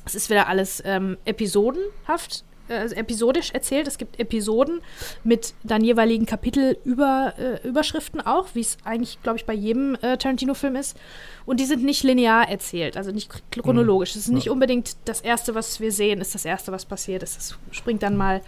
[0.06, 3.88] es ist wieder alles ähm, episodenhaft, äh, also episodisch erzählt.
[3.88, 4.80] Es gibt Episoden
[5.24, 10.76] mit dann jeweiligen Kapitelüberschriften äh, auch, wie es eigentlich, glaube ich, bei jedem äh, Tarantino-Film
[10.76, 10.96] ist.
[11.44, 14.10] Und die sind nicht linear erzählt, also nicht chronologisch.
[14.10, 17.36] Es ist nicht unbedingt das Erste, was wir sehen, ist das Erste, was passiert ist.
[17.36, 18.42] Es springt dann mal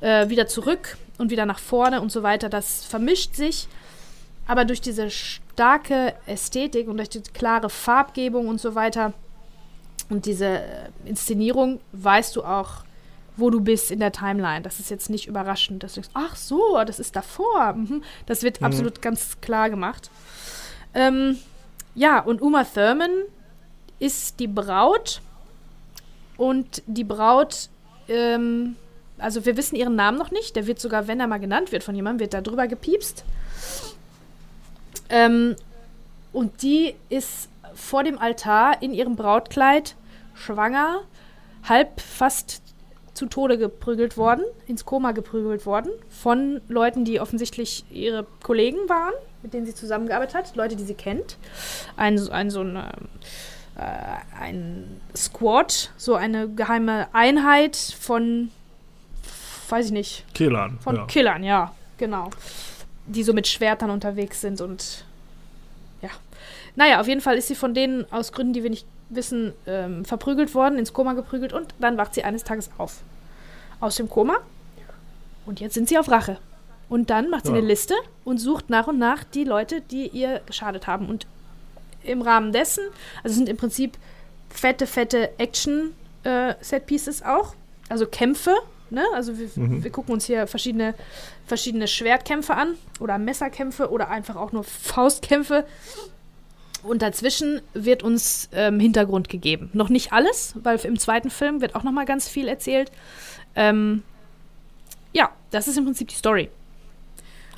[0.00, 2.48] äh, wieder zurück und wieder nach vorne und so weiter.
[2.48, 3.68] Das vermischt sich,
[4.48, 9.12] aber durch diese starke Ästhetik und durch die klare Farbgebung und so weiter
[10.08, 12.84] und diese äh, Inszenierung weißt du auch,
[13.36, 14.62] wo du bist in der Timeline.
[14.62, 17.74] Das ist jetzt nicht überraschend, dass du denkst, ach so, das ist davor.
[17.74, 18.02] Mhm.
[18.24, 18.66] Das wird Mhm.
[18.66, 20.10] absolut ganz klar gemacht.
[20.94, 21.36] Ähm,
[21.94, 23.10] ja, und Uma Thurman
[23.98, 25.20] ist die Braut
[26.38, 27.68] und die Braut,
[28.08, 28.76] ähm,
[29.18, 30.56] also wir wissen ihren Namen noch nicht.
[30.56, 33.24] Der wird sogar, wenn er mal genannt wird von jemandem, wird da drüber gepiepst.
[35.08, 35.56] Ähm,
[36.32, 39.94] und die ist vor dem Altar in ihrem Brautkleid
[40.34, 41.02] schwanger,
[41.68, 42.62] halb fast
[43.14, 49.14] zu Tode geprügelt worden, ins Koma geprügelt worden von Leuten, die offensichtlich ihre Kollegen waren,
[49.42, 51.38] mit denen sie zusammengearbeitet hat, Leute, die sie kennt.
[51.96, 52.82] Ein, ein so ein, äh,
[54.38, 58.50] ein Squad, so eine geheime Einheit von,
[59.68, 60.78] weiß ich nicht, Killern.
[60.80, 61.06] von ja.
[61.06, 62.30] Killern, ja, genau.
[63.06, 65.04] Die so mit Schwertern unterwegs sind und.
[66.76, 70.04] Naja, auf jeden Fall ist sie von denen aus Gründen, die wir nicht wissen, ähm,
[70.04, 72.98] verprügelt worden, ins Koma geprügelt und dann wacht sie eines Tages auf.
[73.80, 74.36] Aus dem Koma.
[75.46, 76.38] Und jetzt sind sie auf Rache.
[76.88, 77.58] Und dann macht sie Ja.
[77.58, 77.94] eine Liste
[78.24, 81.08] und sucht nach und nach die Leute, die ihr geschadet haben.
[81.08, 81.26] Und
[82.02, 82.84] im Rahmen dessen,
[83.24, 83.96] also sind im Prinzip
[84.50, 85.30] fette, fette
[86.24, 87.54] Action-Set-Pieces auch.
[87.88, 88.54] Also Kämpfe,
[88.90, 89.04] ne?
[89.14, 89.82] Also wir, Mhm.
[89.84, 90.94] wir gucken uns hier verschiedene,
[91.46, 95.64] verschiedene Schwertkämpfe an oder Messerkämpfe oder einfach auch nur Faustkämpfe.
[96.86, 99.70] Und dazwischen wird uns ähm, Hintergrund gegeben.
[99.72, 102.92] Noch nicht alles, weil im zweiten Film wird auch noch mal ganz viel erzählt.
[103.54, 104.02] Ähm,
[105.12, 106.50] ja, das ist im Prinzip die Story.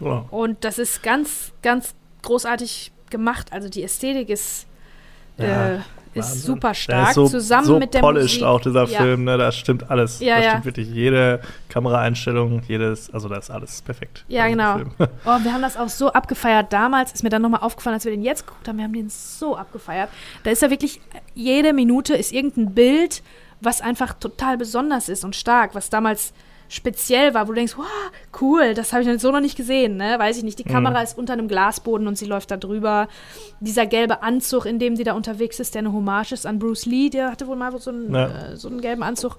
[0.00, 0.24] Ja.
[0.30, 3.52] Und das ist ganz, ganz großartig gemacht.
[3.52, 4.66] Also die Ästhetik ist,
[5.38, 5.84] Ja,
[6.18, 7.08] ist super stark.
[7.08, 8.42] ist so, zusammen so mit der polished Musik.
[8.44, 9.00] auch dieser Ja.
[9.00, 9.38] Film, ne?
[9.38, 10.20] Da stimmt alles.
[10.20, 10.50] Ja, da ja.
[10.50, 14.24] stimmt wirklich jede Kameraeinstellung, jedes, also da ist alles perfekt.
[14.28, 14.78] Ja, genau.
[15.24, 17.12] Oh, wir haben das auch so abgefeiert damals.
[17.12, 18.78] Ist mir dann nochmal aufgefallen, als wir den jetzt geguckt haben.
[18.78, 20.08] Wir haben den so abgefeiert.
[20.44, 21.00] Da ist ja wirklich,
[21.34, 23.22] jede Minute ist irgendein Bild,
[23.60, 26.32] was einfach total besonders ist und stark, was damals
[26.68, 27.86] speziell war, wo du denkst, wow,
[28.40, 30.18] cool, das habe ich so noch nicht gesehen, ne?
[30.18, 30.58] Weiß ich nicht.
[30.58, 30.72] Die Mhm.
[30.72, 33.08] Kamera ist unter einem Glasboden und sie läuft da drüber.
[33.60, 36.86] Dieser gelbe Anzug, in dem die da unterwegs ist, der eine Hommage ist an Bruce
[36.86, 38.26] Lee, der hatte wohl mal so einen, Ja.
[38.52, 39.36] äh, so einen gelben Anzug.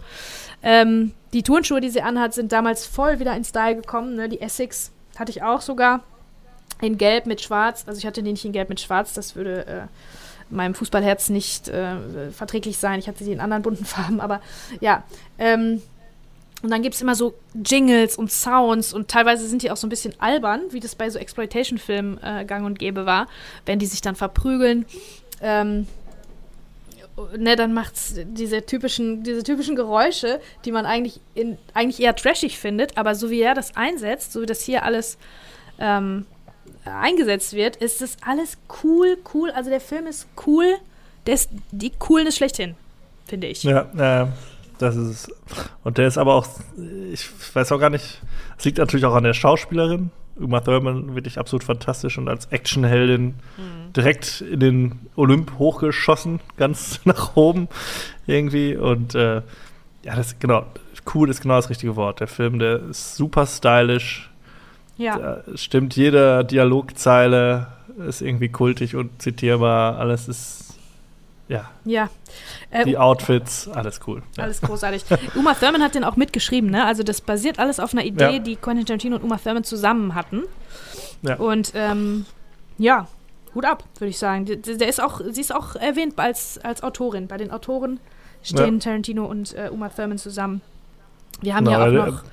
[0.64, 4.27] Ähm, die Turnschuhe, die sie anhat, sind damals voll wieder in Style gekommen, ne?
[4.30, 6.01] Die Essex hatte ich auch sogar
[6.81, 7.84] in Gelb mit Schwarz.
[7.88, 9.81] Also ich hatte die nicht in Gelb mit Schwarz, das würde äh,
[10.49, 12.97] meinem Fußballherz nicht äh, verträglich sein.
[12.99, 14.41] Ich hatte sie in anderen bunten Farben, aber
[14.81, 15.03] ja.
[15.38, 15.81] Ähm,
[16.61, 19.88] und dann gibt es immer so Jingles und Sounds und teilweise sind die auch so
[19.88, 23.27] ein bisschen albern, wie das bei so Exploitation-Filmen äh, gang und gäbe war,
[23.65, 24.86] wenn die sich dann verprügeln.
[25.41, 25.88] Ähm,
[27.38, 32.57] ne, dann macht's diese typischen, diese typischen Geräusche, die man eigentlich, in, eigentlich eher trashig
[32.60, 35.18] findet, aber so wie er das einsetzt, so wie das hier alles
[35.80, 36.26] ähm,
[36.84, 39.52] eingesetzt wird, ist das alles cool, cool.
[39.52, 40.65] Also der Film ist cool,
[41.26, 42.76] der ist die Coolness schlechthin,
[43.26, 43.64] finde ich.
[43.64, 44.27] Ja, äh,
[44.80, 45.31] das ist.
[45.84, 46.47] Und der ist aber auch,
[47.11, 48.22] ich weiß auch gar nicht,
[48.57, 50.11] es liegt natürlich auch an der Schauspielerin.
[50.39, 53.35] Uma Thurman wirklich absolut fantastisch und als Actionheldin
[53.95, 57.68] direkt in den Olymp hochgeschossen, ganz nach oben
[58.26, 58.76] irgendwie.
[58.76, 59.41] Und äh,
[60.03, 60.65] ja, das genau,
[61.14, 62.22] cool ist genau das richtige Wort.
[62.22, 64.30] Der Film, der ist super stylisch.
[64.97, 65.18] Ja.
[65.18, 67.68] Da stimmt jede Dialogzeile
[68.07, 69.97] ist irgendwie kultig und zitierbar.
[69.97, 70.69] Alles ist
[71.49, 71.69] ja.
[71.84, 72.09] Ja.
[72.71, 74.23] Äh, Die Outfits, alles cool.
[74.38, 74.43] Ja.
[74.43, 75.03] Alles großartig.
[75.35, 76.85] Uma Thurman hat den auch mitgeschrieben, ne?
[76.85, 78.39] Also das basiert alles auf einer Idee, Ja.
[78.39, 80.43] die Quentin Tarantino und Uma Thurman zusammen hatten.
[81.23, 81.35] Ja.
[81.35, 82.26] Und ähm,
[82.77, 83.07] ja,
[83.53, 84.45] Hut ab, würde ich sagen.
[84.45, 87.27] Der, ist auch, sie ist auch erwähnt als, als Autorin.
[87.27, 87.99] Bei den Autoren
[88.43, 90.61] stehen Tarantino und äh, Uma Thurman zusammen.
[91.41, 92.23] Wir haben ja auch noch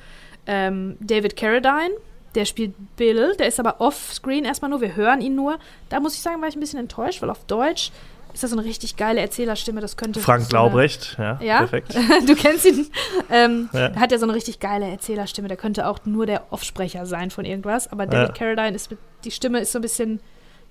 [0.47, 1.91] ähm, David Carradine,
[2.35, 5.59] der spielt Bill, der ist aber off-screen erstmal nur, wir hören ihn nur.
[5.89, 7.91] Da muss ich sagen, war ich ein bisschen enttäuscht, weil auf Deutsch
[8.37, 11.59] ist das so eine richtig geile Erzählerstimme, das könnte Frank so Glaubrecht, ja, Ja?
[11.61, 11.95] perfekt.
[12.27, 12.87] du kennst ihn.
[13.31, 13.95] Ähm, Ja.
[13.97, 15.49] Hat ja so eine richtig geile Erzählerstimme.
[15.49, 17.91] Der könnte auch nur der Offsprecher sein von irgendwas.
[17.91, 18.35] Aber David Ja.
[18.35, 20.21] Carradine ist mit, die Stimme ist so ein bisschen,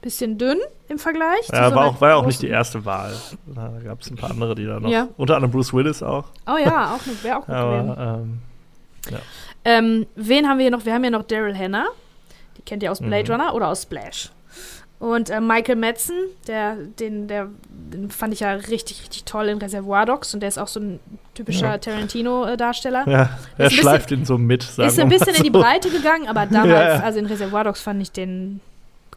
[0.01, 0.59] bisschen dünn
[0.89, 1.47] im Vergleich.
[1.51, 3.13] Ja, so war auch, war ja auch nicht die erste Wahl.
[3.47, 4.89] Da gab es ein paar andere, die da noch.
[4.89, 5.07] Ja.
[5.17, 6.25] Unter anderem Bruce Willis auch.
[6.45, 6.99] Oh ja, auch.
[7.23, 7.89] Wäre auch gut gewesen.
[7.91, 8.39] Aber ähm,
[9.63, 10.85] Ähm, wen haben wir hier noch?
[10.85, 11.87] Wir haben hier noch Daryl Hannah.
[12.57, 13.41] Die kennt ihr aus Blade Mhm.
[13.41, 14.29] Runner oder aus Splash.
[14.97, 16.15] Und äh, Michael Madsen,
[16.47, 20.33] der, den, der, den fand ich ja richtig, richtig toll in Reservoir Dogs.
[20.33, 20.99] Und der ist auch so ein
[21.33, 21.77] typischer Ja.
[21.77, 23.03] Tarantino-Darsteller.
[23.07, 24.63] ja, er ein bisschen- schleift ihn so mit.
[24.63, 25.59] Sagen Ist ein bisschen in die so.
[25.59, 26.99] Breite gegangen, aber damals, Ja, ja.
[27.01, 28.61] also in Reservoir Dogs fand ich den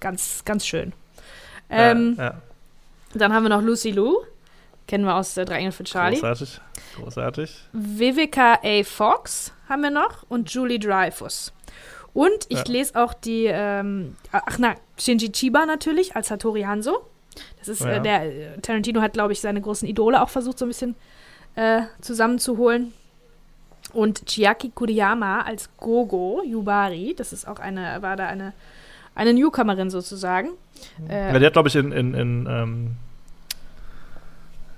[0.01, 0.93] ganz, ganz schön.
[1.71, 2.35] Ja, Ähm, ja,
[3.15, 4.17] Dann haben wir noch Lucy Liu,
[4.89, 6.17] kennen wir aus äh, Drei Engel für Charlie.
[6.19, 6.61] großartig.
[6.97, 7.57] Großartig.
[7.73, 8.83] Vivica A.
[8.83, 11.53] Fox haben wir noch und Julie Dreyfus.
[12.15, 12.65] Und ich Ja.
[12.67, 17.07] lese auch die, ähm, ach na, Shinji Chiba natürlich als Hattori Hanzo.
[17.59, 17.91] Das ist Ja.
[17.91, 18.23] äh, der,
[18.57, 20.95] äh, Tarantino hat, glaube ich, seine großen Idole auch versucht, so ein bisschen
[21.55, 22.93] äh, zusammenzuholen.
[23.93, 28.53] Und Chiaki Kuriyama als Gogo Yubari, das ist auch eine, war da eine,
[29.15, 30.51] eine Newcomerin sozusagen.
[31.09, 32.97] Äh, Ja, die hat, glaube ich, in, in, in ähm,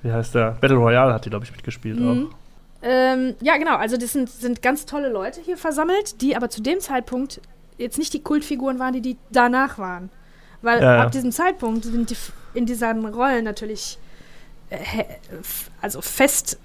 [0.03, 0.53] wie heißt der?
[0.61, 2.29] Battle Royale hat die, glaube ich, mitgespielt Mhm.
[2.33, 2.37] auch.
[2.83, 3.77] Ähm, ja, genau.
[3.77, 7.41] Also das sind, sind ganz tolle Leute hier versammelt, die aber zu dem Zeitpunkt
[7.79, 10.11] jetzt nicht die Kultfiguren waren, die die danach waren.
[10.63, 11.03] Weil Ja, ja.
[11.05, 12.17] ab diesem Zeitpunkt sind die
[12.55, 13.99] in diesen Rollen natürlich
[14.71, 14.77] äh,
[15.81, 16.59] also fest,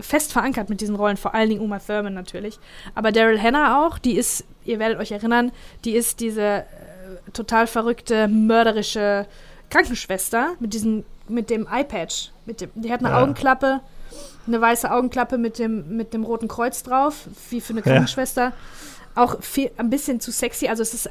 [0.00, 2.58] fest verankert mit diesen Rollen, vor allen Dingen Uma Thurman natürlich.
[2.94, 5.52] Aber Daryl Hannah auch, die ist, ihr werdet euch erinnern,
[5.84, 6.64] die ist diese äh,
[7.32, 9.26] total verrückte, mörderische
[9.70, 12.30] Krankenschwester mit diesem, mit dem Eyepatch.
[12.46, 13.22] Mit dem, die hat eine Ja.
[13.22, 13.80] Augenklappe,
[14.50, 17.14] eine weiße Augenklappe mit dem, mit dem roten Kreuz drauf,
[17.50, 18.52] wie für eine Krankenschwester.
[19.14, 21.10] Auch viel, ein bisschen zu sexy, also es ist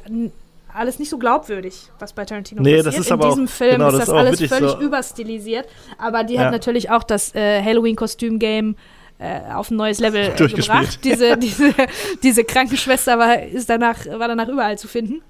[0.72, 2.86] alles nicht so glaubwürdig, was bei Tarantino Nee, passiert.
[2.86, 5.66] das ist In aber auch- diesem Film genau, ist das das alles völlig so- überstilisiert,
[5.98, 6.42] aber die Ja.
[6.44, 8.76] hat natürlich auch das äh, Halloween-Kostüm-Game
[9.18, 11.00] äh, auf ein neues Level äh, gebracht.
[11.04, 11.74] Diese, diese,
[12.22, 15.20] diese Krankenschwester war, ist danach, war danach überall zu finden.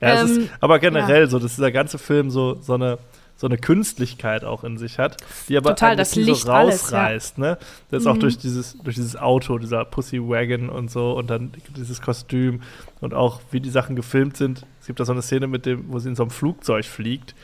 [0.00, 2.98] Ja, Ähm, ist aber generell so, dass dieser ganze Film so, so, eine,
[3.38, 5.16] so eine Künstlichkeit auch in sich hat,
[5.48, 7.38] die aber Total, das Licht, so alles, rausreißt.
[7.38, 7.56] Ne?
[7.90, 8.20] Das ist auch Mhm.
[8.20, 12.62] durch dieses, durch dieses Auto, dieser Pussy Wagon und so und dann dieses Kostüm
[13.00, 14.66] und auch wie die Sachen gefilmt sind.
[14.80, 17.36] Es gibt da so eine Szene, mit dem, wo sie in so einem Flugzeug fliegt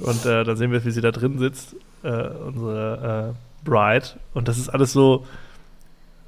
[0.00, 1.74] und äh, dann sehen wir, wie sie da drin sitzt,
[2.04, 4.06] äh, unsere äh, Bride.
[4.34, 5.26] Und das ist alles so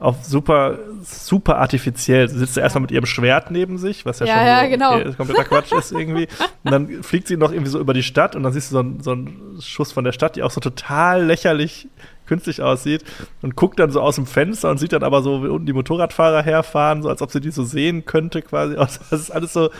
[0.01, 2.27] auf super, super artifiziell.
[2.28, 2.62] Sie sitzt ja.
[2.62, 4.94] erstmal mit ihrem Schwert neben sich, was ja, Ja, schon ja, so, genau.
[4.94, 6.27] okay, kompletter Quatsch ist irgendwie.
[6.64, 8.81] Und dann fliegt sie noch irgendwie so über die Stadt und dann siehst du so
[8.81, 11.89] einen, so einen Schuss von der Stadt, die auch so total lächerlich
[12.27, 13.02] künstlich aussieht
[13.43, 15.72] und guckt dann so aus dem Fenster und sieht dann aber so, wie unten die
[15.72, 18.77] Motorradfahrer herfahren, so als ob sie die so sehen könnte quasi.
[18.78, 19.70] Also Das ist alles so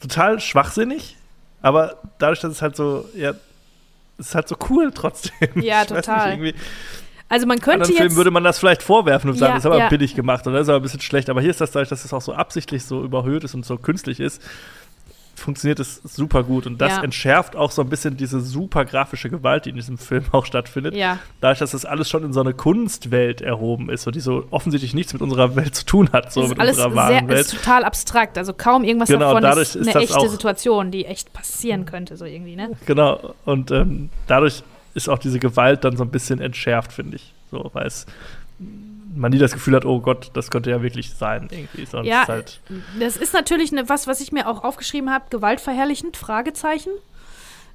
[0.00, 1.16] total schwachsinnig,
[1.60, 3.34] aber dadurch, dass es halt so, ja,
[4.18, 5.60] es ist halt so cool trotzdem.
[5.60, 6.36] Ja, Ich total.
[6.36, 6.64] Nicht, irgendwie
[7.28, 7.98] Also man könnte anderen jetzt.
[7.98, 9.88] Filmen würde man das vielleicht vorwerfen und sagen, Ja, das ist aber ja.
[9.88, 11.28] billig gemacht oder das ist aber ein bisschen schlecht.
[11.30, 13.76] Aber hier ist das dadurch, dass es auch so absichtlich so überhöht ist und so
[13.76, 14.40] künstlich ist,
[15.34, 16.66] funktioniert es super gut.
[16.66, 17.02] Und das Ja.
[17.04, 20.94] entschärft auch so ein bisschen diese super grafische Gewalt, die in diesem Film auch stattfindet.
[20.96, 24.46] ja, Dadurch, dass das alles schon in so eine Kunstwelt erhoben ist, so die so
[24.50, 27.40] offensichtlich nichts mit unserer Welt zu tun hat, so mit alles unserer wahren Welt.
[27.46, 28.36] ist total abstrakt.
[28.36, 32.16] Also kaum irgendwas Genau, davon dadurch ist ist eine echte Situation, die echt passieren könnte,
[32.16, 32.70] so irgendwie, ne?
[32.86, 33.34] Genau.
[33.44, 34.62] Und ähm, dadurch
[34.94, 37.32] ist auch diese Gewalt dann so ein bisschen entschärft, finde ich.
[37.50, 38.06] So, weil es
[39.14, 41.86] man nie das Gefühl hat, oh Gott, das könnte ja wirklich sein, irgendwie.
[41.86, 42.60] Sonst Ja, halt.
[42.98, 46.90] Das ist natürlich ne, was, was ich mir auch aufgeschrieben habe, gewaltverherrlichend, Fragezeichen.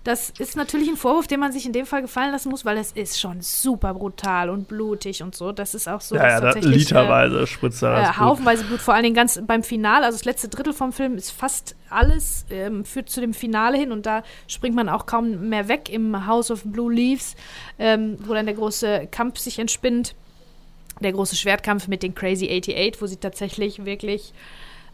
[0.04, 2.78] Das ist natürlich ein Vorwurf, den man sich in dem Fall gefallen lassen muss, weil
[2.78, 5.54] es ist schon super brutal und blutig und so.
[5.54, 8.94] Das ist auch so, ja, ja, da, tatsächlich literweise spritzt da äh, haufenweise Blut, vor
[8.94, 12.84] allen Dingen ganz beim Finale, also das letzte Drittel vom Film ist fast alles, ähm,
[12.84, 16.52] führt zu dem Finale hin und da springt man auch kaum mehr weg im House
[16.52, 17.36] of Blue Leaves,
[17.80, 20.16] ähm, wo dann der große Kampf sich entspinnt.
[21.00, 24.34] Der große Schwertkampf mit den Crazy 88, wo sie tatsächlich wirklich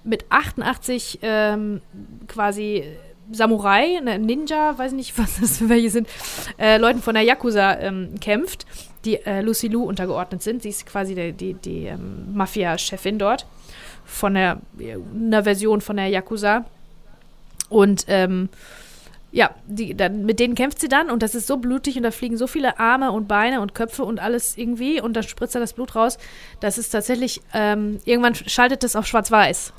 [0.03, 1.81] mit 88 ähm,
[2.27, 2.83] quasi
[3.31, 6.07] Samurai, ne, Ninja, weiß nicht, was das für welche sind,
[6.57, 8.65] äh, Leuten von der Yakuza ähm, kämpft,
[9.05, 10.63] die äh, Lucy Liu untergeordnet sind.
[10.63, 13.45] Sie ist quasi die, die, die ähm, Mafia-Chefin dort
[14.05, 16.65] von der, einer Version von der Yakuza.
[17.69, 18.49] Und ähm,
[19.31, 22.11] ja, die, dann, mit denen kämpft sie dann und das ist so blutig und da
[22.11, 25.59] fliegen so viele Arme und Beine und Köpfe und alles irgendwie und dann spritzt da
[25.59, 26.17] das Blut raus.
[26.61, 29.73] Das ist tatsächlich, ähm, irgendwann schaltet es auf Schwarz-Weiß,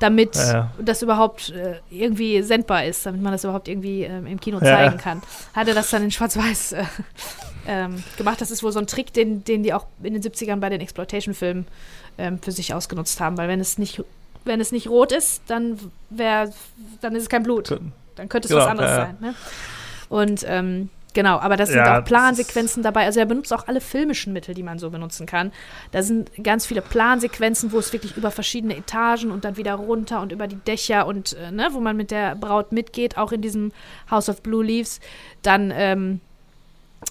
[0.00, 0.70] damit Ja, ja.
[0.80, 4.64] das überhaupt äh, irgendwie sendbar ist, damit man das überhaupt irgendwie ähm, im Kino Ja,
[4.64, 5.22] zeigen kann.
[5.54, 6.84] Hat er das dann in Schwarz-Weiß äh,
[7.68, 8.40] ähm, gemacht.
[8.40, 10.80] Das ist wohl so ein Trick, den, den die auch in den 70ern bei den
[10.80, 11.66] Exploitation-Filmen
[12.18, 14.02] ähm, für sich ausgenutzt haben, weil wenn es nicht,
[14.44, 15.78] wenn es nicht rot ist, dann,
[16.08, 16.50] wär,
[17.00, 17.70] dann ist es kein Blut.
[18.16, 19.16] Dann könnte es Genau, was anderes sein.
[19.20, 19.34] Ne?
[20.08, 23.04] Und ähm, genau, aber das sind Ja, auch Plansequenzen dabei.
[23.04, 25.52] Also er benutzt auch alle filmischen Mittel, die man so benutzen kann.
[25.92, 30.20] Da sind ganz viele Plansequenzen, wo es wirklich über verschiedene Etagen und dann wieder runter
[30.20, 33.42] und über die Dächer und äh, ne, wo man mit der Braut mitgeht, auch in
[33.42, 33.72] diesem
[34.10, 35.00] House of Blue Leaves.
[35.42, 36.20] Dann ähm,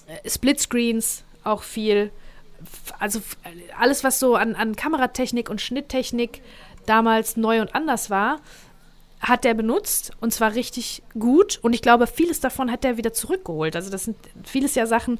[0.06, 2.10] äh, Splitscreens, auch viel.
[2.98, 3.20] Also
[3.78, 6.42] alles, was so an, an Kameratechnik und Schnitttechnik
[6.86, 8.40] damals neu und anders war,
[9.20, 11.58] hat der benutzt und zwar richtig gut.
[11.62, 13.76] Und ich glaube, vieles davon hat er wieder zurückgeholt.
[13.76, 15.18] Also das sind vieles ja Sachen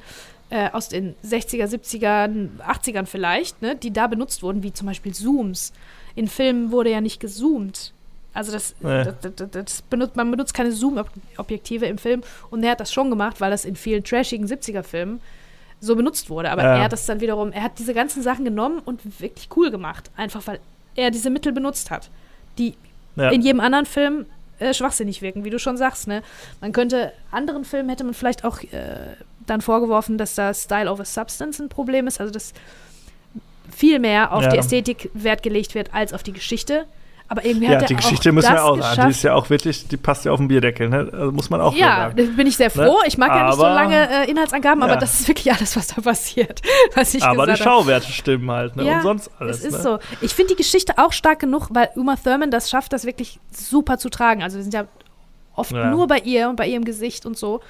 [0.49, 5.13] äh, aus den 60er, 70er, 80ern vielleicht, ne, die da benutzt wurden, wie zum Beispiel
[5.13, 5.71] Zooms.
[6.15, 7.93] In Filmen wurde ja nicht gezoomt.
[8.33, 9.03] Also das, Nee.
[9.03, 13.09] das, das, das benutzt, man benutzt keine Zoom-Objektive im Film und er hat das schon
[13.09, 15.19] gemacht, weil das in vielen trashigen 70er-Filmen
[15.79, 16.49] so benutzt wurde.
[16.51, 16.75] Aber Ja.
[16.77, 20.09] er hat das dann wiederum, er hat diese ganzen Sachen genommen und wirklich cool gemacht.
[20.15, 20.59] Einfach weil
[20.95, 22.09] er diese Mittel benutzt hat,
[22.57, 22.73] die
[23.15, 23.29] Ja.
[23.29, 24.25] in jedem anderen Film
[24.59, 26.07] äh, schwachsinnig wirken, wie du schon sagst.
[26.07, 26.21] Ne?
[26.61, 28.67] Man könnte, anderen Filmen hätte man vielleicht auch äh,
[29.47, 32.53] dann vorgeworfen, dass da Style over Substance ein Problem ist, also dass
[33.71, 34.49] viel mehr auf Ja.
[34.49, 36.85] die Ästhetik Wert gelegt wird als auf die Geschichte.
[37.31, 39.01] Aber irgendwie Ja, hat er die auch Geschichte müssen das wir auch sagen.
[39.05, 41.09] Die ist ja auch wirklich, die passt ja auf den Bierdeckel, ne?
[41.13, 42.17] Also muss man auch ja, sagen.
[42.17, 42.97] da bin ich sehr froh.
[43.07, 44.99] Ich mag ja nicht so Aber- lange äh, Inhaltsangaben, aber Ja.
[44.99, 46.61] das ist wirklich alles, was da passiert.
[46.93, 47.55] Was ich Aber die.
[47.55, 48.83] Schauwerte stimmen halt, ne?
[48.83, 49.59] Ja, Und sonst alles.
[49.59, 49.79] Es ist ne?
[49.81, 49.99] so.
[50.19, 53.97] Ich finde die Geschichte auch stark genug, weil Uma Thurman das schafft, das wirklich super
[53.97, 54.43] zu tragen.
[54.43, 54.83] Also wir sind ja
[55.55, 55.89] oft Ja.
[55.89, 57.61] nur bei ihr und bei ihrem Gesicht und so.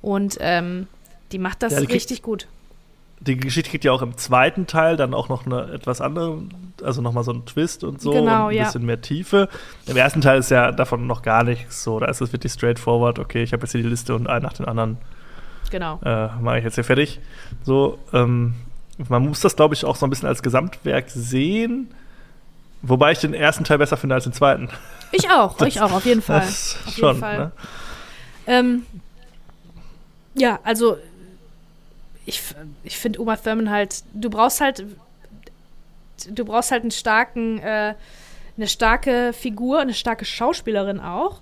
[0.00, 0.86] Und ähm,
[1.30, 2.46] die macht das Ja, die richtig gut.
[3.26, 6.42] Die Geschichte kriegt ja auch im zweiten Teil dann auch noch eine etwas andere,
[6.82, 8.64] also nochmal so einen Twist und so Genau, und ein ja.
[8.64, 9.48] bisschen mehr Tiefe.
[9.86, 11.98] Im ersten Teil ist ja davon noch gar nichts so.
[12.00, 14.52] Da ist es wirklich straightforward, okay, ich habe jetzt hier die Liste und einen nach
[14.52, 14.98] den anderen
[15.70, 15.98] Genau.
[16.04, 17.18] äh, mache ich jetzt hier fertig.
[17.62, 18.54] So, ähm,
[19.08, 21.88] man muss das, glaube ich, auch so ein bisschen als Gesamtwerk sehen.
[22.82, 24.68] Wobei ich den ersten Teil besser finde als den zweiten.
[25.12, 26.40] Ich auch, ich auch, auf jeden Fall.
[26.40, 27.38] Das Auf schon, jeden Fall.
[27.38, 27.52] ne?
[28.46, 28.82] Ähm,
[30.34, 30.98] ja, also
[32.26, 32.42] ich,
[32.84, 34.84] ich finde Uma Thurman halt, du brauchst halt,
[36.30, 37.94] du brauchst halt einen starken, äh,
[38.56, 41.40] eine starke Figur, eine starke Schauspielerin auch,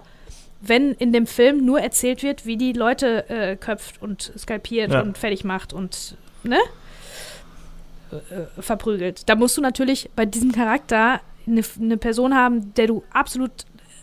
[0.60, 5.00] wenn in dem Film nur erzählt wird, wie die Leute äh, köpft und skalpiert Ja.
[5.02, 6.58] und fertig macht und, ne?
[8.10, 9.28] Äh, verprügelt.
[9.28, 13.50] Da musst du natürlich bei diesem Charakter eine, eine Person haben, der du absolut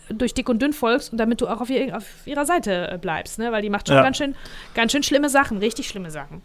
[0.08, 2.98] durch dick und dünn folgst und damit du auch auf, ihr, auf ihrer Seite äh,
[2.98, 3.52] bleibst, ne?
[3.52, 4.02] Weil die macht schon Ja.
[4.02, 4.34] ganz schön,
[4.74, 6.42] ganz schön schlimme Sachen, richtig schlimme Sachen.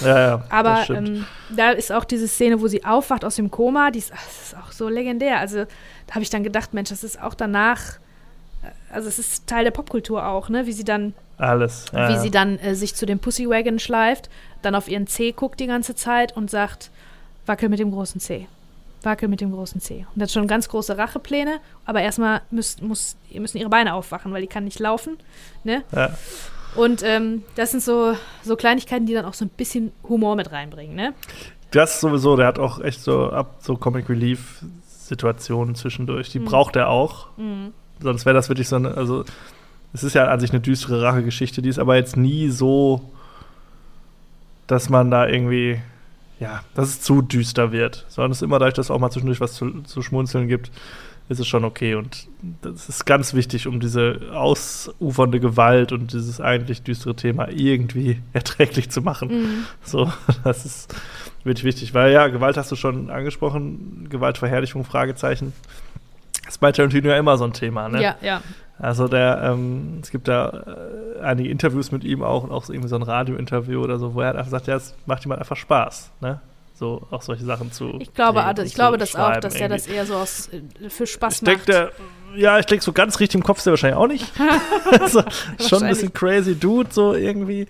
[0.00, 0.36] Ja, ja.
[0.38, 3.98] das Aber ähm, da ist auch diese Szene, wo sie aufwacht aus dem Koma, die
[3.98, 5.38] ist, das ist auch so legendär.
[5.38, 5.64] Also
[6.06, 7.98] da habe ich dann gedacht, Mensch, das ist auch danach,
[8.62, 10.66] äh, also es ist Teil der Popkultur auch, ne?
[10.66, 11.86] Wie sie dann, Alles.
[11.92, 14.30] Ja, wie sie dann äh, sich zu dem Pussy-Wagon schleift,
[14.62, 16.90] dann auf ihren Zeh guckt die ganze Zeit und sagt,
[17.46, 18.46] wackel mit dem großen Zeh.
[19.02, 20.06] Wackel mit dem großen Zeh.
[20.14, 24.40] Und hat schon ganz große Rachepläne, aber erstmal müsst, muss, müssen ihre Beine aufwachen, weil
[24.40, 25.18] die kann nicht laufen.
[25.62, 25.82] Ne?
[25.92, 26.10] Ja.
[26.76, 30.50] Und ähm, das sind so, so Kleinigkeiten, die dann auch so ein bisschen Humor mit
[30.52, 31.12] reinbringen, ne?
[31.70, 36.30] Das sowieso, der hat auch echt so ab so Comic Relief Situationen zwischendurch.
[36.30, 36.44] Die Mhm.
[36.46, 37.28] braucht er auch.
[37.36, 37.72] Mhm.
[38.00, 39.24] Sonst wäre das wirklich so eine, also
[39.92, 43.00] es ist ja an sich eine düstere Rachegeschichte, die ist aber jetzt nie so,
[44.66, 45.80] dass man da irgendwie,
[46.40, 48.04] ja, dass es zu düster wird.
[48.08, 50.70] Sondern es ist immer dadurch, dass es auch mal zwischendurch was zu, zu schmunzeln gibt,
[51.28, 51.94] ist es schon okay.
[51.94, 52.28] Und
[52.62, 58.90] das ist ganz wichtig, um diese ausufernde Gewalt und dieses eigentlich düstere Thema irgendwie erträglich
[58.90, 59.28] zu machen.
[59.28, 59.66] Mhm.
[59.82, 60.12] So,
[60.44, 60.94] das ist
[61.44, 65.52] wirklich wichtig, weil ja, Gewalt hast du schon angesprochen, Gewaltverherrlichung, Fragezeichen.
[66.46, 68.02] ist bei Tarantino ja immer so ein Thema, ne?
[68.02, 68.42] Ja, ja.
[68.78, 70.48] Also der, ähm, es gibt da
[71.18, 74.14] äh, einige Interviews mit ihm auch und auch so irgendwie so ein Radiointerview oder so,
[74.14, 76.40] wo er einfach sagt, ja, es macht halt einfach Spaß, ne?
[76.76, 77.98] So auch solche Sachen zu.
[78.00, 80.90] Ich glaube, also, und ich glaube das auch, dass er das eher so aus, äh,
[80.90, 81.68] für Spaß Ich macht.
[81.68, 81.92] der,
[82.36, 84.32] ja, ich denke, so ganz richtig im Kopf ist der wahrscheinlich auch nicht.
[85.00, 85.22] also,
[85.68, 87.68] schon ein bisschen crazy Dude, so irgendwie.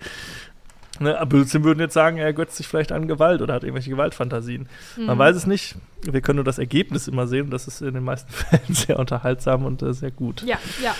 [0.99, 4.69] Ne, Bülzin würden jetzt sagen, er ergötzt sich vielleicht an Gewalt oder hat irgendwelche Gewaltfantasien.
[4.95, 5.19] Man Mhm.
[5.19, 5.75] weiß es nicht.
[6.01, 7.49] Wir können nur das Ergebnis immer sehen.
[7.49, 10.41] Das ist in den meisten Fällen sehr unterhaltsam und äh, sehr gut.
[10.43, 10.95] Ja, ja.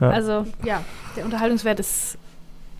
[0.00, 0.10] Ja.
[0.10, 0.84] Also, ja,
[1.16, 2.18] der Unterhaltungswert ist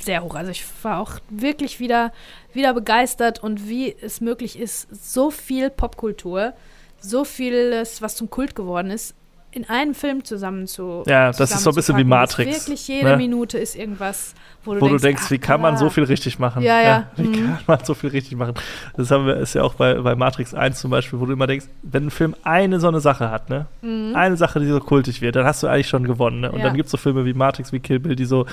[0.04, 0.34] sehr hoch.
[0.34, 2.12] Also ich war auch wirklich wieder,
[2.52, 6.52] wieder begeistert und wie es möglich ist, so viel Popkultur,
[7.00, 9.14] so vieles, was zum Kult geworden ist,
[9.54, 11.02] in einem Film zusammen zu.
[11.06, 12.04] Ja, das ist so ein bisschen wie.
[12.04, 13.16] Matrix, Das Wirklich jede ne?
[13.18, 14.34] Minute ist irgendwas,
[14.64, 15.76] wo du Wo denkst, du denkst, ach, wie kann man ah.
[15.76, 16.62] so viel richtig machen?
[16.62, 17.10] Ja, ja.
[17.16, 17.32] Wie Mhm.
[17.48, 18.54] kann man so viel richtig machen?
[18.96, 21.46] Das haben wir, ist ja auch bei, bei Matrix 1 zum Beispiel, wo du immer
[21.46, 23.66] denkst, wenn ein Film eine so eine Sache hat, ne?
[23.82, 24.14] Mhm.
[24.16, 26.40] Eine Sache, die so kultig wird, dann hast du eigentlich schon gewonnen.
[26.40, 26.50] Ne?
[26.50, 26.64] Und Ja.
[26.68, 28.46] dann gibt es so Filme wie Matrix, wie Kill Bill, die so,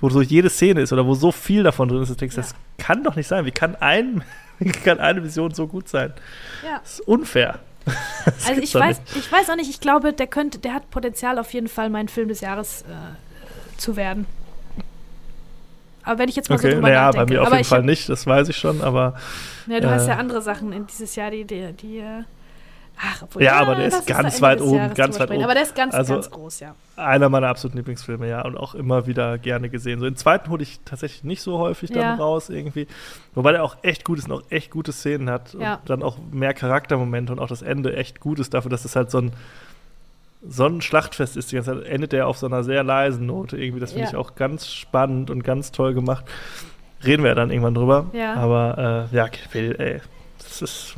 [0.00, 2.36] wo so jede Szene ist oder wo so viel davon drin ist, dass du denkst,
[2.36, 2.42] Ja.
[2.42, 3.44] das kann doch nicht sein.
[3.44, 4.22] Wie kann, ein,
[4.58, 6.12] wie kann eine Vision so gut sein?
[6.64, 6.78] Ja.
[6.82, 7.58] Das ist unfair.
[8.26, 9.16] Das Also ich weiß, nicht.
[9.16, 12.08] ich weiß auch nicht, ich glaube, der könnte, der hat Potenzial auf jeden Fall, mein
[12.08, 14.26] Film des Jahres äh, zu werden.
[16.02, 17.78] Aber wenn ich jetzt mal so Okay, drüber naja, bei mir auf aber jeden Fall
[17.80, 19.14] hab- nicht, das weiß ich schon, aber
[19.66, 22.22] Ja, du hast Äh, ja andere Sachen in dieses Jahr, die, die, die äh,
[23.02, 25.42] ach, obwohl, Ja, aber der ist ganz Ende weit oben, ganz weit oben.
[25.42, 26.74] Aber der ist ganz, Also- ganz groß, ja.
[26.96, 29.98] einer meiner absoluten Lieblingsfilme, ja, und auch immer wieder gerne gesehen.
[30.00, 32.14] So den zweiten hole ich tatsächlich nicht so häufig dann Ja.
[32.16, 32.86] raus irgendwie,
[33.34, 35.76] wobei der auch echt gut ist und auch echt gute Szenen hat Ja.
[35.76, 38.96] und dann auch mehr Charaktermomente und auch das Ende echt gut ist dafür, dass es
[38.96, 39.32] halt so ein
[40.48, 41.52] so ein Schlachtfest ist.
[41.52, 43.78] Die ganze Zeit endet der auf so einer sehr leisen Note irgendwie.
[43.78, 44.10] Das finde Ja.
[44.10, 46.24] ich auch ganz spannend und ganz toll gemacht.
[47.04, 48.06] Reden wir ja dann irgendwann drüber.
[48.14, 48.36] Ja.
[48.36, 50.00] Aber äh, ja, ey,
[50.38, 50.94] das ist das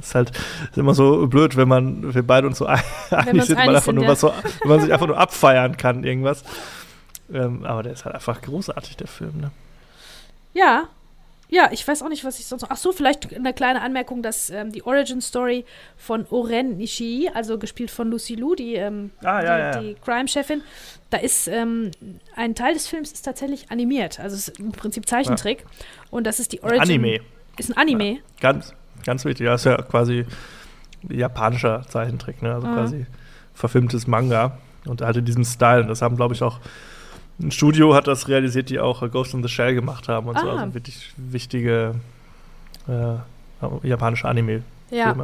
[0.00, 0.30] ist halt
[0.70, 3.82] ist immer so blöd, wenn man wir beide uns so ein- einig sind, man einfach
[3.84, 4.10] sind, nur ja.
[4.10, 6.42] was so, wenn man sich einfach nur abfeiern kann irgendwas.
[7.32, 9.40] Ähm, aber der ist halt einfach großartig der Film.
[9.40, 9.50] Ne?
[10.54, 10.88] Ja.
[11.50, 12.68] Ja, ich weiß auch nicht, was ich sonst noch.
[12.70, 15.64] Ach so, vielleicht eine kleine Anmerkung, dass ähm, die Origin Story
[15.96, 19.80] von Oren Nishii, also gespielt von Lucy Liu, die, ähm, Ah, ja, die, ja, ja.
[19.80, 20.60] die Crime-Chefin,
[21.08, 21.90] da ist ähm,
[22.36, 25.64] ein Teil des Films ist tatsächlich animiert, also es ist im Prinzip Zeichentrick.
[26.10, 26.82] Und das ist die Origin.
[26.82, 27.20] Anime,
[27.56, 28.18] Ist ein Anime.
[28.42, 28.74] ganz
[29.08, 29.46] ganz wichtig.
[29.46, 30.26] Das ist ja quasi
[31.08, 32.54] japanischer Zeichentrick, ne?
[32.54, 32.74] also Mhm.
[32.74, 33.06] quasi
[33.54, 35.80] verfilmtes Manga und halt in diesem Style.
[35.80, 36.60] Und das haben glaube ich auch
[37.40, 40.48] ein Studio hat das realisiert, die auch Ghost in the Shell gemacht haben und so.
[40.48, 40.60] Ah.
[40.60, 41.94] Also wirklich wichtige
[42.88, 44.62] äh, japanische Anime.
[44.90, 45.14] Ja.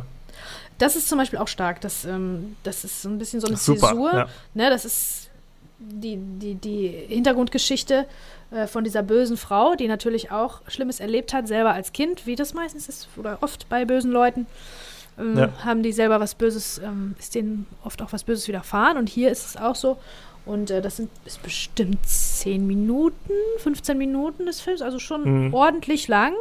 [0.79, 1.81] Das ist zum Beispiel auch stark.
[1.81, 3.89] Das, ähm, das ist so ein bisschen so eine Super.
[3.89, 4.15] Zäsur.
[4.15, 4.27] Ja.
[4.55, 5.31] Ne, das ist
[5.79, 8.07] die, die, die Hintergrundgeschichte
[8.55, 12.37] äh, von dieser bösen Frau, die natürlich auch Schlimmes erlebt hat, selber als Kind, wie
[12.37, 14.47] das meistens ist, oder oft bei bösen Leuten.
[15.19, 15.49] Ähm, Ja.
[15.65, 18.97] Haben die selber was Böses, ähm, ist denen oft auch was Böses widerfahren.
[18.99, 19.99] Und hier ist es auch so.
[20.47, 25.55] Und äh, das sind ist bestimmt 10 Minuten, 15 Minuten des Films, also schon Mhm.
[25.55, 26.35] ordentlich lang.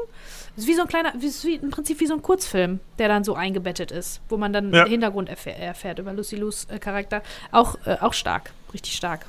[0.57, 2.80] Es ist wie so ein kleiner, wie, ist wie, im Prinzip wie so ein Kurzfilm,
[2.99, 4.84] der dann so eingebettet ist, wo man dann Ja.
[4.84, 7.22] den Hintergrund erfähr, erfährt über Lucy Lus äh, Charakter.
[7.52, 9.26] Auch, äh, auch stark, richtig stark.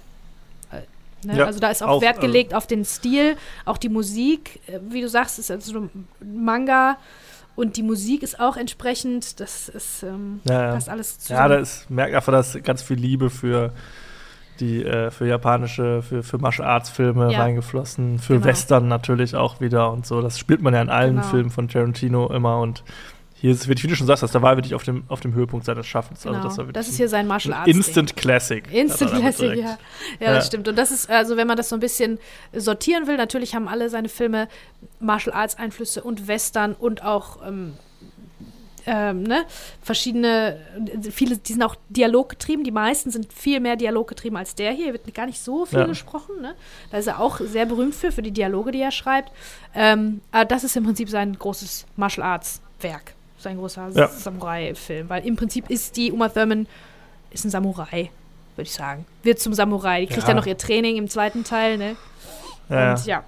[1.24, 1.38] Äh, ne?
[1.38, 4.60] Ja, also da ist auch, auch, Wert also- gelegt auf den Stil, auch die Musik,
[4.66, 5.88] äh, wie du sagst, ist also
[6.24, 6.96] Manga
[7.56, 10.72] und die Musik ist auch entsprechend, das ist ähm, Ja, ja.
[10.74, 11.48] passt alles Ja, zusammen.
[11.50, 13.72] da ist, merkt einfach, dass ganz viel Liebe für
[14.60, 17.40] die, äh, für japanische, für, für Martial Arts Filme Ja.
[17.40, 18.46] reingeflossen, für Genau.
[18.46, 20.20] Western natürlich auch wieder und so.
[20.22, 21.26] Das spielt man ja in allen Genau.
[21.28, 22.84] Filmen von Tarantino immer und
[23.44, 25.20] hier ist es wirklich, wie du schon sagst, da war er wirklich auf dem, auf
[25.20, 26.22] dem Höhepunkt seines Schaffens.
[26.22, 26.36] genau.
[26.36, 27.66] Also das, war das, ist hier sein Martial Arts.
[27.66, 27.76] Ding.
[27.76, 28.72] Instant Classic.
[28.72, 29.62] Instant Classic, ja.
[29.64, 29.78] ja.
[30.18, 30.40] Das Ja.
[30.40, 30.66] stimmt.
[30.66, 32.18] Und das ist, also wenn man das so ein bisschen
[32.54, 34.48] sortieren will, natürlich haben alle seine Filme
[34.98, 37.74] Martial Arts Einflüsse und Western und auch ähm,
[38.86, 39.44] ähm, ne,
[39.82, 40.58] verschiedene,
[41.10, 44.92] viele, die sind auch dialoggetrieben, die meisten sind viel mehr dialoggetrieben als der hier, hier
[44.94, 45.84] wird gar nicht so viel Ja.
[45.86, 46.54] gesprochen, ne?
[46.90, 49.32] Da ist er auch sehr berühmt für, für die Dialoge, die er schreibt.
[49.74, 53.14] Ähm, aber das ist im Prinzip sein großes Martial Arts Werk,
[53.44, 54.08] sein großer Ja.
[54.08, 56.66] Samurai-Film, weil im Prinzip ist die Uma Thurman
[57.30, 58.10] ist ein Samurai,
[58.56, 59.04] würde ich sagen.
[59.22, 60.00] Wird zum Samurai.
[60.02, 60.26] Die kriegt Ja.
[60.28, 61.96] dann noch ihr Training im zweiten Teil, ne?
[62.68, 63.22] Ja, Und ja.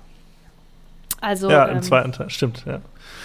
[1.20, 2.62] Also ja, ähm, im zweiten Teil, stimmt.
[2.66, 2.80] Ja,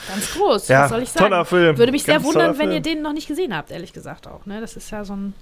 [0.07, 1.25] ganz groß, ja was soll ich sagen?
[1.29, 1.77] toller Film.
[1.77, 4.45] Würde mich sehr wundern, wenn ihr den noch nicht gesehen habt, ehrlich gesagt auch.
[4.45, 4.61] Ne?
[4.61, 5.33] Das ist ja so ein,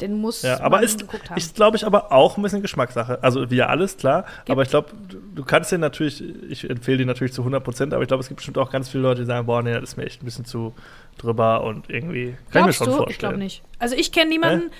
[0.00, 1.36] den muss Ja, aber man ist, geguckt haben.
[1.38, 3.22] ist glaube ich, aber auch ein bisschen Geschmackssache.
[3.22, 4.24] Also, wie ja alles, klar.
[4.48, 7.92] Aber ich glaube, du, du kannst den natürlich, ich empfehle den natürlich zu 100 Prozent,
[7.94, 9.82] aber ich glaube, es gibt bestimmt auch ganz viele Leute, die sagen, boah, nee, das
[9.90, 10.74] ist mir echt ein bisschen zu
[11.18, 13.10] drüber und irgendwie, kann Glaubst ich mir schon du?
[13.10, 13.38] Ich glaube vorstellen.
[13.38, 13.62] nicht.
[13.78, 14.70] Also ich kenne niemanden,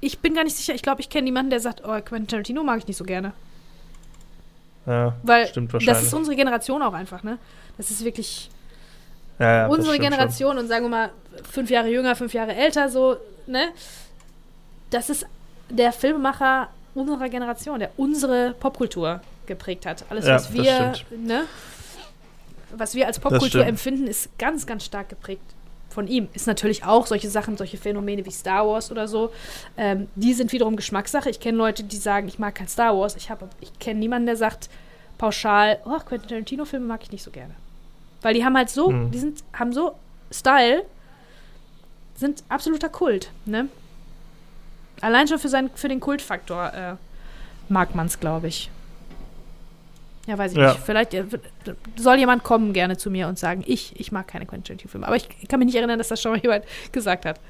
[0.00, 2.62] ich bin gar nicht sicher, ich glaube, ich kenne niemanden, der sagt, oh, Quentin Tarantino
[2.64, 3.32] mag ich nicht so gerne.
[4.86, 6.06] Ja, Weil stimmt das wahrscheinlich.
[6.06, 7.38] ist unsere Generation auch einfach, ne?
[7.76, 8.50] Das ist wirklich
[9.38, 11.10] ja, ja, das unsere Generation und sagen wir mal
[11.50, 13.16] fünf Jahre jünger, fünf Jahre älter, so,
[13.46, 13.68] ne?
[14.90, 15.26] Das ist
[15.70, 20.04] der Filmemacher unserer Generation, der unsere Popkultur geprägt hat.
[20.10, 21.44] Alles, Ja, was wir, ne?
[22.76, 25.42] Was wir als Popkultur empfinden, ist ganz, ganz stark geprägt
[25.90, 26.28] von ihm.
[26.34, 29.32] Ist natürlich auch solche Sachen, solche Phänomene wie Star Wars oder so.
[29.76, 31.30] Ähm, die sind wiederum Geschmackssache.
[31.30, 33.16] Ich kenne Leute, die sagen, ich mag kein Star Wars.
[33.16, 34.68] Ich, hab- ich kenne niemanden, der sagt
[35.16, 37.54] pauschal, oh, Quentin Tarantino-Filme mag ich nicht so gerne.
[38.20, 39.10] Weil die haben halt so, Mhm.
[39.12, 39.92] die sind, haben so
[40.30, 40.84] Style,
[42.16, 43.68] sind absoluter Kult, ne?
[45.00, 46.94] Allein schon für, seinen, für den Kultfaktor äh,
[47.68, 48.70] mag man es, glaube ich.
[50.26, 50.72] Ja, weiß ich Ja.
[50.72, 50.84] nicht.
[50.84, 51.24] Vielleicht äh,
[51.96, 55.06] soll jemand kommen gerne zu mir und sagen, ich, ich mag keine Quentin Tarantino-Filme.
[55.06, 57.40] Aber ich kann mich nicht erinnern, dass das schon mal jemand gesagt hat.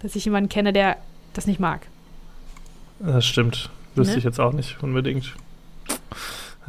[0.00, 0.96] dass ich jemanden kenne, der
[1.34, 1.86] das nicht mag.
[3.00, 3.68] Das stimmt.
[3.94, 4.18] Wüsste Ne?
[4.18, 5.34] ich jetzt auch nicht unbedingt.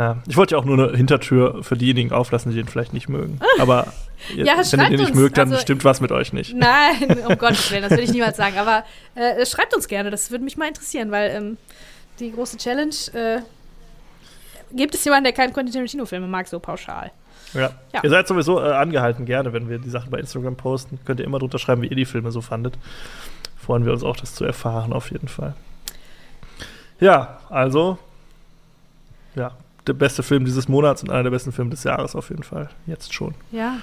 [0.02, 0.18] Ja.
[0.28, 3.40] Ich wollte ja auch nur eine Hintertür für diejenigen auflassen, die den vielleicht nicht mögen.
[3.60, 3.86] Aber
[4.36, 5.14] Ja, wenn ihr den nicht uns.
[5.16, 6.56] mögt, dann Also- stimmt was mit euch nicht.
[6.56, 8.58] Nein, um Gottes Willen, das würde ich niemals sagen.
[8.58, 8.84] Aber
[9.14, 11.58] äh, schreibt uns gerne, das würde mich mal interessieren, weil ähm,
[12.20, 13.42] die große Challenge, äh,
[14.74, 17.12] gibt es jemanden, der keinen Quentin Tarantino-Filme mag, so pauschal?
[17.54, 17.72] Ja.
[17.94, 18.00] Ja.
[18.04, 21.00] Ihr seid sowieso äh, angehalten, gerne, wenn wir die Sachen bei Instagram posten.
[21.06, 22.74] Könnt ihr immer drunter schreiben, wie ihr die Filme so fandet.
[23.64, 25.54] Freuen wir uns auch, das zu erfahren, auf jeden Fall.
[27.00, 27.98] Ja, also,
[29.36, 29.52] ja,
[29.92, 32.70] der beste Film dieses Monats und einer der besten Filme des Jahres auf jeden Fall.
[32.88, 33.36] Jetzt schon.
[33.52, 33.76] Ja.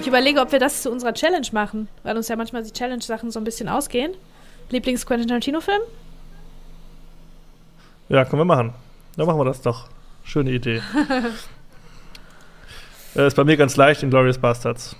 [0.00, 3.30] Ich überlege, ob wir das zu unserer Challenge machen, weil uns ja manchmal die Challenge-Sachen
[3.30, 4.12] so ein bisschen ausgehen.
[4.70, 5.82] Lieblings-Quentin Tarantino-Film?
[8.08, 8.72] Ja, können wir machen.
[9.16, 9.88] Dann machen wir das doch.
[10.24, 10.80] Schöne Idee.
[13.16, 14.96] äh, ist bei mir ganz leicht, Inglourious Bastards.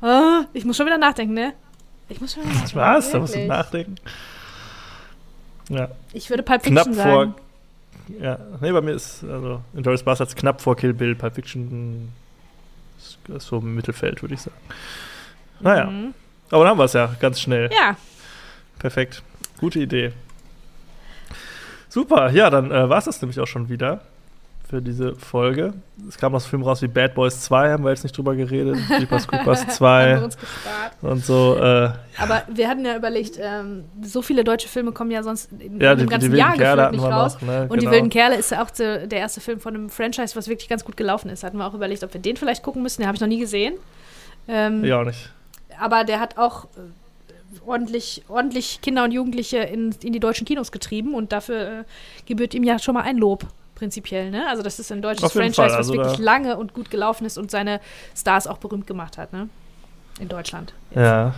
[0.00, 1.54] Ah, ich muss schon wieder nachdenken, ne?
[2.08, 2.76] Ich muss schon wieder nachdenken.
[2.76, 3.10] Was?
[3.10, 3.96] Da musst du nachdenken.
[5.68, 7.12] Ja, Ich würde Pulp knapp Fiction vor.
[7.20, 7.34] sagen.
[8.20, 11.14] Ja, nee, bei mir ist also Inglourious Bastards knapp vor Kill Bill.
[11.14, 12.12] Pulp Fiction
[13.28, 14.56] ist so im Mittelfeld, würde ich sagen.
[15.60, 16.12] Naja, Mhm.
[16.50, 17.70] aber dann haben wir es ja ganz schnell.
[17.72, 17.96] Ja,
[18.78, 19.22] Perfekt.
[19.58, 20.12] Gute Idee.
[21.88, 24.00] Super, ja, dann äh, war es das nämlich auch schon wieder
[24.74, 25.72] für diese Folge.
[26.08, 28.34] Es kam noch so Film raus wie Bad Boys 2, haben wir jetzt nicht drüber
[28.34, 28.76] geredet.
[28.98, 30.92] Jeepers Creepers haben wir 2 uns gespart.
[31.02, 31.56] und so.
[31.56, 35.80] Äh, Aber wir hatten ja überlegt, ähm, so viele deutsche Filme kommen ja sonst in,
[35.80, 37.34] ja, die, dem die ganzen wilden Jahr Kerle nicht wir raus.
[37.34, 37.42] noch.
[37.42, 37.62] Ne?
[37.68, 37.92] Und die genau.
[37.92, 40.96] Wilden Kerle ist ja auch der erste Film von einem Franchise, was wirklich ganz gut
[40.96, 41.44] gelaufen ist.
[41.44, 43.02] Hatten wir auch überlegt, ob wir den vielleicht gucken müssen.
[43.02, 43.74] Den habe ich noch nie gesehen.
[44.48, 45.30] Ähm, Ja, auch nicht.
[45.78, 50.72] Aber der hat auch äh, ordentlich, ordentlich Kinder und Jugendliche in, in die deutschen Kinos
[50.72, 51.84] getrieben und dafür äh,
[52.26, 54.30] gebührt ihm ja schon mal ein Lob, prinzipiell.
[54.30, 54.46] Ne?
[54.48, 57.38] Also, das ist ein deutsches Franchise, Fall, also was wirklich lange und gut gelaufen ist
[57.38, 57.80] und seine
[58.16, 59.32] Stars auch berühmt gemacht hat.
[59.32, 59.48] Ne?
[60.20, 60.72] In Deutschland.
[60.90, 61.00] Jetzt.
[61.00, 61.34] Ja,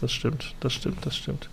[0.00, 1.48] das stimmt, das stimmt, das stimmt.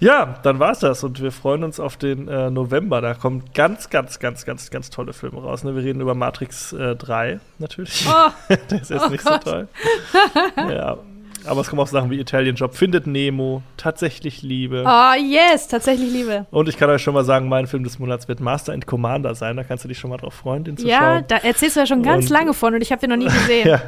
[0.00, 3.00] Ja, dann war's das und wir freuen uns auf den äh, November.
[3.00, 5.62] Da kommen ganz, ganz, ganz, ganz, ganz tolle Filme raus.
[5.62, 5.76] Ne?
[5.76, 8.04] Wir reden über Matrix äh, 3 natürlich.
[8.08, 8.30] Oh,
[8.70, 9.44] Der ist jetzt Oh nicht Gott.
[9.44, 9.68] so toll.
[10.56, 10.98] ja.
[11.46, 14.84] Aber es kommen auch Sachen wie Italian Job, Findet Nemo, Tatsächlich Liebe.
[14.86, 16.46] oh, yes, tatsächlich Liebe.
[16.50, 19.34] Und ich kann euch schon mal sagen, mein Film des Monats wird Master and Commander
[19.34, 19.56] sein.
[19.56, 21.24] Da kannst du dich schon mal drauf freuen, den zu Ja, schauen.
[21.28, 23.24] da erzählst du ja schon ganz Und- lange von und ich habe den noch nie
[23.40, 23.68] gesehen.
[23.68, 23.82] Ja.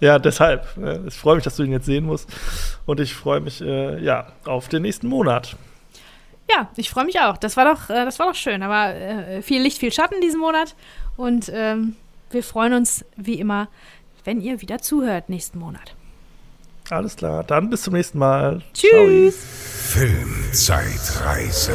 [0.00, 0.64] Ja, deshalb.
[0.78, 2.28] äh, Ich freue mich, dass du ihn jetzt sehen musst.
[2.86, 5.56] Und ich freue mich, äh, ja, auf den nächsten Monat.
[6.50, 7.36] Ja, ich freue mich auch.
[7.36, 8.62] Das war doch, äh, das war doch schön.
[8.62, 10.76] Aber äh, viel Licht, viel Schatten diesen Monat.
[11.16, 11.96] Und ähm,
[12.30, 13.66] wir freuen uns wie immer,
[14.24, 15.94] wenn ihr wieder zuhört nächsten Monat.
[16.90, 18.60] Alles klar, dann bis zum nächsten Mal.
[18.72, 19.36] Tschüss.
[19.36, 19.48] Ciao.
[19.88, 21.72] Filmzeitreise.